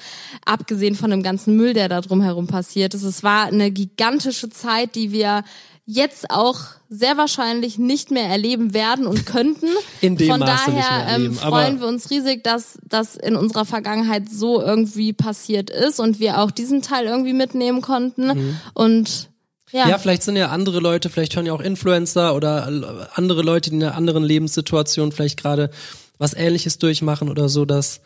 abgesehen 0.45 0.93
von 0.95 1.09
dem 1.09 1.23
ganzen 1.23 1.55
Müll, 1.55 1.73
der 1.73 1.89
da 1.89 1.99
drumherum 1.99 2.45
passiert 2.45 2.93
ist. 2.93 3.03
Es 3.03 3.23
war 3.23 3.47
eine 3.47 3.71
gigantische 3.71 4.49
Zeit, 4.51 4.93
die 4.95 5.11
wir 5.11 5.43
jetzt 5.85 6.31
auch 6.31 6.61
sehr 6.89 7.15
wahrscheinlich 7.17 7.77
nicht 7.77 8.09
mehr 8.11 8.25
erleben 8.27 8.73
werden 8.73 9.05
und 9.05 9.25
könnten. 9.25 9.67
In 10.01 10.17
dem 10.17 10.29
Von 10.29 10.39
Maße 10.39 10.71
daher 10.71 11.05
erleben, 11.05 11.33
ähm, 11.33 11.39
freuen 11.39 11.79
wir 11.79 11.87
uns 11.87 12.09
riesig, 12.09 12.43
dass 12.43 12.77
das 12.87 13.15
in 13.15 13.35
unserer 13.35 13.65
Vergangenheit 13.65 14.23
so 14.31 14.61
irgendwie 14.61 15.13
passiert 15.13 15.69
ist 15.69 15.99
und 15.99 16.19
wir 16.19 16.39
auch 16.41 16.49
diesen 16.51 16.81
Teil 16.81 17.05
irgendwie 17.05 17.33
mitnehmen 17.33 17.81
konnten. 17.81 18.55
Und 18.73 19.29
ja, 19.71 19.85
Mhm. 19.85 19.89
Ja, 19.91 19.97
vielleicht 19.99 20.23
sind 20.23 20.37
ja 20.37 20.49
andere 20.49 20.79
Leute, 20.79 21.09
vielleicht 21.09 21.35
hören 21.35 21.45
ja 21.47 21.53
auch 21.53 21.59
Influencer 21.61 22.33
oder 22.35 22.65
l- 22.67 23.07
andere 23.13 23.41
Leute, 23.41 23.69
die 23.69 23.75
in 23.75 23.83
einer 23.83 23.95
anderen 23.95 24.23
Lebenssituation 24.23 25.11
vielleicht 25.11 25.37
gerade 25.41 25.69
was 26.17 26.33
ähnliches 26.33 26.77
durchmachen 26.79 27.29
oder 27.29 27.49
so, 27.49 27.65
dass 27.65 27.99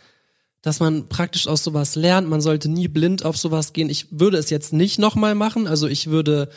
dass 0.61 0.81
man 0.81 1.07
praktisch 1.07 1.47
aus 1.47 1.63
sowas 1.63 1.95
lernt. 1.95 2.27
Man 2.27 2.41
sollte 2.41 2.67
nie 2.67 2.89
blind 2.89 3.23
auf 3.23 3.37
sowas 3.37 3.71
gehen. 3.71 3.89
Ich 3.89 4.07
würde 4.11 4.35
es 4.37 4.49
jetzt 4.49 4.73
nicht 4.73 4.99
nochmal 4.99 5.33
machen. 5.33 5.67
Also 5.67 5.87
ich 5.87 6.07
würde, 6.09 6.49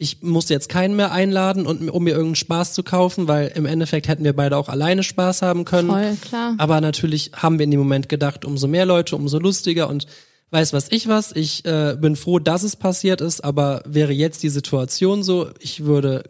ich 0.00 0.22
muss 0.22 0.48
jetzt 0.48 0.70
keinen 0.70 0.96
mehr 0.96 1.12
einladen, 1.12 1.66
und, 1.66 1.90
um 1.90 2.02
mir 2.02 2.12
irgendeinen 2.12 2.34
Spaß 2.36 2.72
zu 2.72 2.82
kaufen, 2.82 3.28
weil 3.28 3.48
im 3.48 3.66
Endeffekt 3.66 4.08
hätten 4.08 4.24
wir 4.24 4.32
beide 4.34 4.56
auch 4.56 4.70
alleine 4.70 5.02
Spaß 5.02 5.42
haben 5.42 5.66
können. 5.66 5.90
voll 5.90 6.16
klar. 6.26 6.54
Aber 6.56 6.80
natürlich 6.80 7.32
haben 7.36 7.58
wir 7.58 7.64
in 7.64 7.70
dem 7.70 7.80
Moment 7.80 8.08
gedacht, 8.08 8.46
umso 8.46 8.66
mehr 8.66 8.86
Leute, 8.86 9.14
umso 9.14 9.38
lustiger 9.38 9.90
und 9.90 10.06
weiß 10.52 10.72
was 10.72 10.90
ich 10.90 11.06
was. 11.06 11.32
Ich 11.32 11.66
äh, 11.66 11.98
bin 12.00 12.16
froh, 12.16 12.38
dass 12.38 12.62
es 12.62 12.76
passiert 12.76 13.20
ist, 13.20 13.44
aber 13.44 13.82
wäre 13.84 14.12
jetzt 14.12 14.42
die 14.42 14.48
Situation 14.48 15.22
so, 15.22 15.50
ich 15.60 15.84
würde 15.84 16.24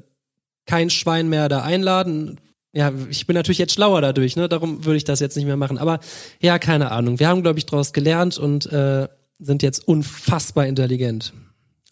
kein 0.67 0.91
Schwein 0.91 1.29
mehr 1.29 1.49
da 1.49 1.63
einladen. 1.63 2.41
Ja, 2.73 2.93
ich 3.09 3.29
bin 3.29 3.35
natürlich 3.35 3.59
jetzt 3.59 3.75
schlauer 3.75 4.01
dadurch, 4.01 4.35
ne? 4.35 4.49
Darum 4.49 4.85
würde 4.85 4.97
ich 4.97 5.05
das 5.05 5.21
jetzt 5.21 5.37
nicht 5.37 5.47
mehr 5.47 5.57
machen. 5.57 5.79
Aber 5.79 6.01
ja, 6.41 6.59
keine 6.59 6.91
Ahnung. 6.91 7.21
Wir 7.21 7.29
haben, 7.29 7.43
glaube 7.43 7.61
ich, 7.61 7.67
daraus 7.67 7.93
gelernt 7.93 8.37
und 8.37 8.67
äh, 8.67 9.07
sind 9.39 9.63
jetzt 9.63 9.87
unfassbar 9.87 10.67
intelligent. 10.67 11.33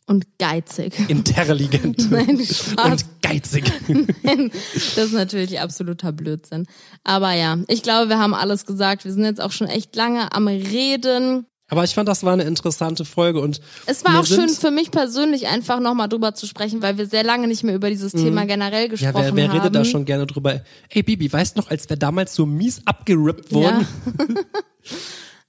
Und 0.09 0.27
geizig. 0.39 0.95
Interligent. 1.09 2.11
Nein, 2.11 2.41
Spaß. 2.45 2.91
und 2.91 3.05
geizig. 3.23 3.65
Das 4.97 5.05
ist 5.07 5.13
natürlich 5.13 5.61
absoluter 5.61 6.13
Blödsinn. 6.13 6.67
Aber 7.05 7.35
ja, 7.35 7.59
ich 7.69 7.83
glaube, 7.83 8.09
wir 8.09 8.19
haben 8.19 8.35
alles 8.35 8.67
gesagt. 8.67 9.05
Wir 9.05 9.13
sind 9.13 9.25
jetzt 9.25 9.41
auch 9.41 9.53
schon 9.53 9.69
echt 9.69 9.95
lange 9.95 10.33
am 10.33 10.49
Reden. 10.49 11.47
Aber 11.71 11.85
ich 11.85 11.95
fand, 11.95 12.09
das 12.09 12.25
war 12.25 12.33
eine 12.33 12.45
interessante 12.45 13.05
Folge 13.05 13.41
und 13.43 13.61
Es 13.85 14.03
war 14.03 14.21
auch 14.21 14.25
schön 14.25 14.49
für 14.49 14.71
mich 14.71 14.91
persönlich 14.91 15.49
einfach 15.49 15.81
nochmal 15.81 16.09
drüber 16.09 16.33
zu 16.35 16.47
sprechen, 16.47 16.81
weil 16.81 16.97
wir 16.97 17.05
sehr 17.05 17.23
lange 17.25 17.47
nicht 17.47 17.63
mehr 17.63 17.75
über 17.75 17.91
dieses 17.91 18.13
Thema 18.13 18.47
generell 18.47 18.85
Ja, 18.85 18.89
gesprochen 18.89 19.15
wer, 19.15 19.37
wer 19.37 19.49
haben. 19.51 19.59
redet 19.59 19.75
da 19.75 19.85
schon 19.85 20.07
gerne 20.07 20.27
drüber? 20.27 20.63
Ey, 20.89 21.03
Bibi, 21.03 21.31
weißt 21.31 21.59
noch, 21.59 21.69
als 21.71 21.87
wir 21.91 21.99
damals 21.99 22.35
so 22.35 22.47
mies 22.47 22.81
abgerippt 22.87 23.53
wurden? 23.53 23.87
Ja. 23.87 24.95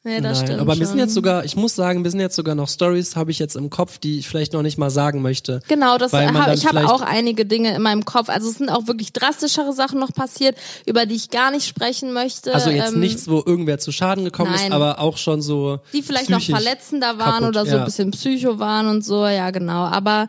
Nee, 0.04 0.22
das 0.22 0.40
Nein, 0.40 0.48
stimmt 0.48 0.62
aber 0.62 0.76
schon. 0.76 0.86
sind 0.86 1.00
jetzt 1.00 1.14
sogar, 1.14 1.46
ich 1.46 1.56
muss 1.56 1.76
sagen, 1.76 2.02
mir 2.02 2.10
sind 2.10 2.20
jetzt 2.20 2.36
sogar 2.36 2.56
noch 2.56 2.70
Stories, 2.70 3.16
habe 3.16 3.32
ich 3.32 3.40
jetzt 3.40 3.56
im 3.56 3.70
Kopf, 3.70 3.98
die 3.98 4.20
ich 4.20 4.28
vielleicht 4.28 4.54
noch 4.54 4.62
nicht 4.62 4.78
mal 4.78 4.90
sagen 4.90 5.22
möchte. 5.22 5.60
Genau, 5.68 5.98
das 5.98 6.14
hab, 6.14 6.54
ich 6.54 6.66
habe 6.66 6.88
auch 6.90 7.02
einige 7.02 7.46
Dinge 7.46 7.76
in 7.76 7.82
meinem 7.82 8.06
Kopf. 8.06 8.30
Also 8.30 8.50
es 8.50 8.58
sind 8.58 8.70
auch 8.70 8.88
wirklich 8.88 9.14
drastischere 9.14 9.74
Sachen 9.74 10.00
noch 10.00 10.14
passiert, 10.14 10.58
über 10.86 11.06
die 11.06 11.16
ich 11.16 11.30
gar 11.30 11.52
nicht 11.52 11.68
sprechen 11.68 12.14
möchte. 12.14 12.54
Also 12.54 12.70
jetzt 12.70 12.94
ähm, 12.94 13.00
nichts, 13.00 13.28
wo 13.28 13.44
irgendwer 13.46 13.80
zu 13.80 13.92
Schaden 13.92 14.24
gekommen 14.24 14.54
ist, 14.54 14.64
nein. 14.64 14.74
aber 14.74 15.00
auch 15.00 15.18
schon 15.18 15.42
so. 15.42 15.80
die 15.94 16.02
vielleicht 16.02 16.30
noch 16.30 16.42
verletzender 16.42 17.18
waren 17.18 17.42
kaputt, 17.42 17.48
oder 17.50 17.66
so 17.66 17.72
ja. 17.74 17.80
ein 17.80 17.86
bisschen 17.86 18.12
Psycho 18.12 18.60
waren 18.60 18.88
und 18.88 19.04
so, 19.04 19.26
ja 19.26 19.52
genau. 19.52 19.86
Aber 19.86 20.28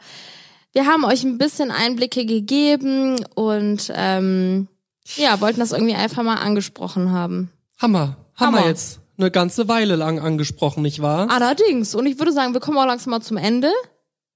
wir 0.73 0.87
haben 0.87 1.05
euch 1.05 1.25
ein 1.25 1.39
bisschen 1.39 1.71
Einblicke 1.71 2.27
gegeben 2.27 3.25
und 3.35 3.93
ähm, 3.95 4.69
ja, 5.17 5.41
wollten 5.41 5.61
das 5.61 5.73
irgendwie 5.73 5.95
einfach 5.95 6.23
mal 6.23 6.37
angesprochen 6.37 7.11
haben. 7.13 7.51
Hammer, 7.79 8.17
Hammer. 8.37 8.59
wir 8.59 8.69
jetzt 8.69 9.00
eine 9.21 9.31
ganze 9.31 9.69
Weile 9.69 9.97
lang 9.97 10.19
angesprochen, 10.19 10.83
nicht 10.83 11.01
wahr? 11.03 11.29
Allerdings, 11.31 11.95
und 11.95 12.07
ich 12.07 12.19
würde 12.19 12.33
sagen, 12.33 12.53
wir 12.55 12.61
kommen 12.61 12.79
auch 12.79 12.87
langsam 12.87 13.11
mal 13.11 13.21
zum 13.21 13.37
Ende, 13.37 13.71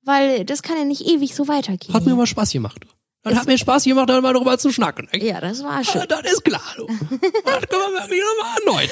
weil 0.02 0.44
das 0.44 0.62
kann 0.62 0.76
ja 0.76 0.84
nicht 0.84 1.06
ewig 1.06 1.34
so 1.34 1.48
weitergehen. 1.48 1.94
Hat 1.94 2.04
mir 2.04 2.14
mal 2.14 2.26
Spaß 2.26 2.52
gemacht. 2.52 2.84
Das 3.22 3.36
hat 3.36 3.46
mir 3.46 3.56
Spaß 3.56 3.84
gemacht, 3.84 4.10
da 4.10 4.20
mal 4.20 4.34
drüber 4.34 4.58
zu 4.58 4.70
schnacken. 4.70 5.08
ja, 5.14 5.40
das 5.40 5.64
war 5.64 5.82
schön. 5.82 6.02
Ja, 6.02 6.06
das 6.06 6.32
ist 6.32 6.44
klar. 6.44 6.60
Du. 6.76 6.86
Das 7.44 7.68
können 7.68 8.10
wir 8.10 8.24
nochmal 8.66 8.88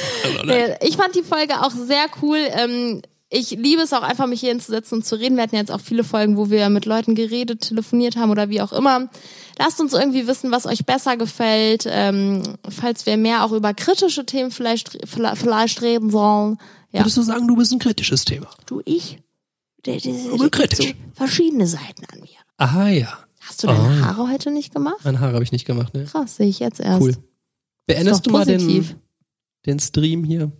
erneut. 0.49 0.83
Ich 0.83 0.97
fand 0.97 1.15
die 1.15 1.23
Folge 1.23 1.61
auch 1.61 1.71
sehr 1.71 2.07
cool. 2.23 2.39
Ähm, 2.39 3.03
ich 3.29 3.51
liebe 3.51 3.83
es 3.83 3.93
auch 3.93 4.03
einfach, 4.03 4.27
mich 4.27 4.41
hier 4.41 4.51
hinzusetzen 4.51 4.99
und 4.99 5.05
zu 5.05 5.17
reden. 5.17 5.37
Wir 5.37 5.43
hatten 5.43 5.57
jetzt 5.57 5.71
auch 5.71 5.81
viele 5.81 6.05
Folgen, 6.05 6.37
wo 6.37 6.49
wir 6.51 6.69
mit 6.71 6.87
Leuten 6.87 7.15
geredet, 7.15 7.61
telefoniert 7.61 8.17
haben 8.17 8.31
oder 8.31 8.49
wie 8.49 8.63
auch 8.63 8.73
immer. 8.73 9.09
Lasst 9.59 9.81
uns 9.81 9.93
irgendwie 9.93 10.27
wissen, 10.27 10.51
was 10.51 10.67
euch 10.67 10.85
besser 10.87 11.17
gefällt. 11.17 11.85
Ähm, 11.89 12.43
falls 12.69 13.07
wir 13.07 13.17
mehr 13.17 13.45
auch 13.45 13.53
über 13.53 13.75
kritische 13.75 14.25
Themen 14.27 14.51
vielleicht, 14.51 14.99
vielleicht 15.07 15.83
reden 15.83 16.11
sollen. 16.11 16.59
Ja, 16.91 17.01
Würdest 17.01 17.17
du 17.17 17.23
sagen, 17.23 17.47
du 17.49 17.57
bist 17.57 17.73
ein 17.73 17.79
kritisches 17.79 18.25
Thema? 18.25 18.49
du, 18.67 18.83
ich? 18.85 19.19
Der, 19.85 19.97
der, 19.99 20.13
der, 20.13 20.33
Aber 20.35 20.49
kritisch. 20.51 20.89
So 20.89 20.95
verschiedene 21.15 21.67
Seiten 21.67 22.05
an 22.13 22.21
mir. 22.21 22.39
Aha, 22.57 22.89
ja. 22.89 23.19
Hast 23.41 23.63
du 23.63 23.67
deine 23.67 23.81
Ah. 23.81 24.07
Haare 24.07 24.31
heute 24.31 24.51
nicht 24.53 24.73
gemacht? 24.73 25.01
Meine 25.05 25.19
Haare 25.21 25.35
habe 25.35 25.43
ich 25.45 25.51
nicht 25.53 25.65
gemacht, 25.65 25.93
ne? 25.95 26.05
Krass, 26.05 26.37
sehe 26.37 26.47
ich 26.49 26.61
jetzt 26.61 26.79
erst. 26.81 27.03
Cool. 27.03 27.17
Beendest 27.87 28.27
du 28.27 28.31
mal 28.31 28.45
den, 28.45 28.97
den 29.67 29.81
Stream 29.81 30.23
hier? 30.23 30.53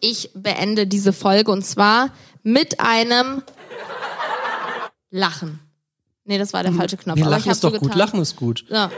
Ich 0.00 0.30
beende 0.34 0.86
diese 0.86 1.12
Folge 1.12 1.50
und 1.50 1.64
zwar 1.66 2.10
mit 2.42 2.80
einem 2.80 3.42
Lachen. 5.10 5.60
Nee, 6.28 6.36
das 6.36 6.52
war 6.52 6.62
der 6.62 6.72
falsche 6.72 6.98
Knopf. 6.98 7.16
Nee, 7.16 7.22
aber 7.22 7.30
ich 7.30 7.36
lachen 7.38 7.48
hab's 7.48 7.56
ist 7.56 7.64
doch 7.64 7.72
so 7.72 7.78
gut. 7.78 7.94
Lachen 7.94 8.20
ist 8.20 8.36
gut. 8.36 8.64
Ja. 8.68 8.90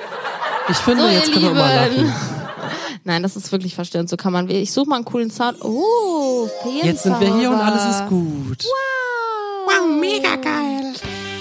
Ich 0.69 0.77
finde, 0.79 1.05
So, 1.05 1.09
jetzt 1.09 1.33
können 1.33 1.45
wir 1.45 1.55
mal 1.55 1.87
lachen. 1.89 2.13
Nein, 3.05 3.23
das 3.23 3.37
ist 3.37 3.53
wirklich 3.53 3.77
verstörend. 3.77 4.11
So 4.11 4.17
kann 4.17 4.33
man. 4.33 4.51
Ich 4.51 4.73
suche 4.73 4.89
mal 4.89 4.97
einen 4.97 5.05
coolen 5.05 5.31
Sound. 5.31 5.63
Oh, 5.63 6.49
Jetzt 6.83 7.05
sind 7.05 7.21
wir 7.21 7.39
hier 7.39 7.51
und 7.51 7.61
alles 7.61 7.85
ist 7.85 8.09
gut. 8.09 8.65
Wow, 9.65 9.97
mega 10.01 10.35
geil. 10.35 10.93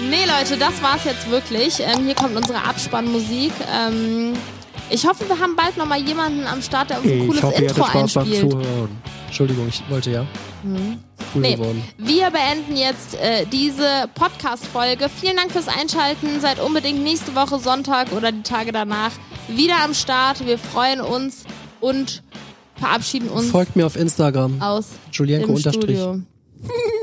Nee, 0.09 0.25
Leute, 0.25 0.57
das 0.57 0.79
war's 0.83 1.03
jetzt 1.05 1.27
wirklich. 1.31 1.79
Ähm, 1.79 2.05
hier 2.05 2.13
kommt 2.13 2.35
unsere 2.35 2.63
Abspannmusik. 2.63 3.51
Ähm, 3.75 4.33
ich 4.89 5.05
hoffe, 5.07 5.27
wir 5.27 5.39
haben 5.39 5.55
bald 5.55 5.77
noch 5.77 5.85
mal 5.85 5.99
jemanden 5.99 6.45
am 6.45 6.61
Start, 6.61 6.89
der 6.89 6.99
uns 7.01 7.07
ein 7.11 7.27
cooles 7.27 7.43
Intro 7.59 7.83
einspielt. 7.83 8.51
Zuhören. 8.51 8.89
Entschuldigung, 9.27 9.67
ich 9.69 9.83
wollte 9.89 10.11
ja. 10.11 10.25
Cool 10.63 11.41
Nee, 11.41 11.55
geworden. 11.55 11.83
wir 11.97 12.31
beenden 12.31 12.75
jetzt 12.75 13.13
äh, 13.15 13.45
diese 13.45 14.09
Podcast-Folge. 14.15 15.07
Vielen 15.09 15.35
Dank 15.37 15.51
fürs 15.51 15.67
Einschalten. 15.67 16.39
Seid 16.41 16.59
unbedingt 16.59 17.03
nächste 17.03 17.35
Woche 17.35 17.59
Sonntag 17.59 18.11
oder 18.13 18.31
die 18.31 18.41
Tage 18.41 18.71
danach 18.71 19.11
wieder 19.47 19.83
am 19.83 19.93
Start. 19.93 20.45
Wir 20.45 20.57
freuen 20.57 21.01
uns 21.01 21.43
und 21.79 22.23
verabschieden 22.75 23.29
uns 23.29 23.51
Folgt 23.51 23.75
mir 23.75 23.85
auf 23.85 23.95
Instagram. 23.95 24.61
aus 24.61 24.87
Julienko 25.11 25.53
Unterstrich. 25.53 25.99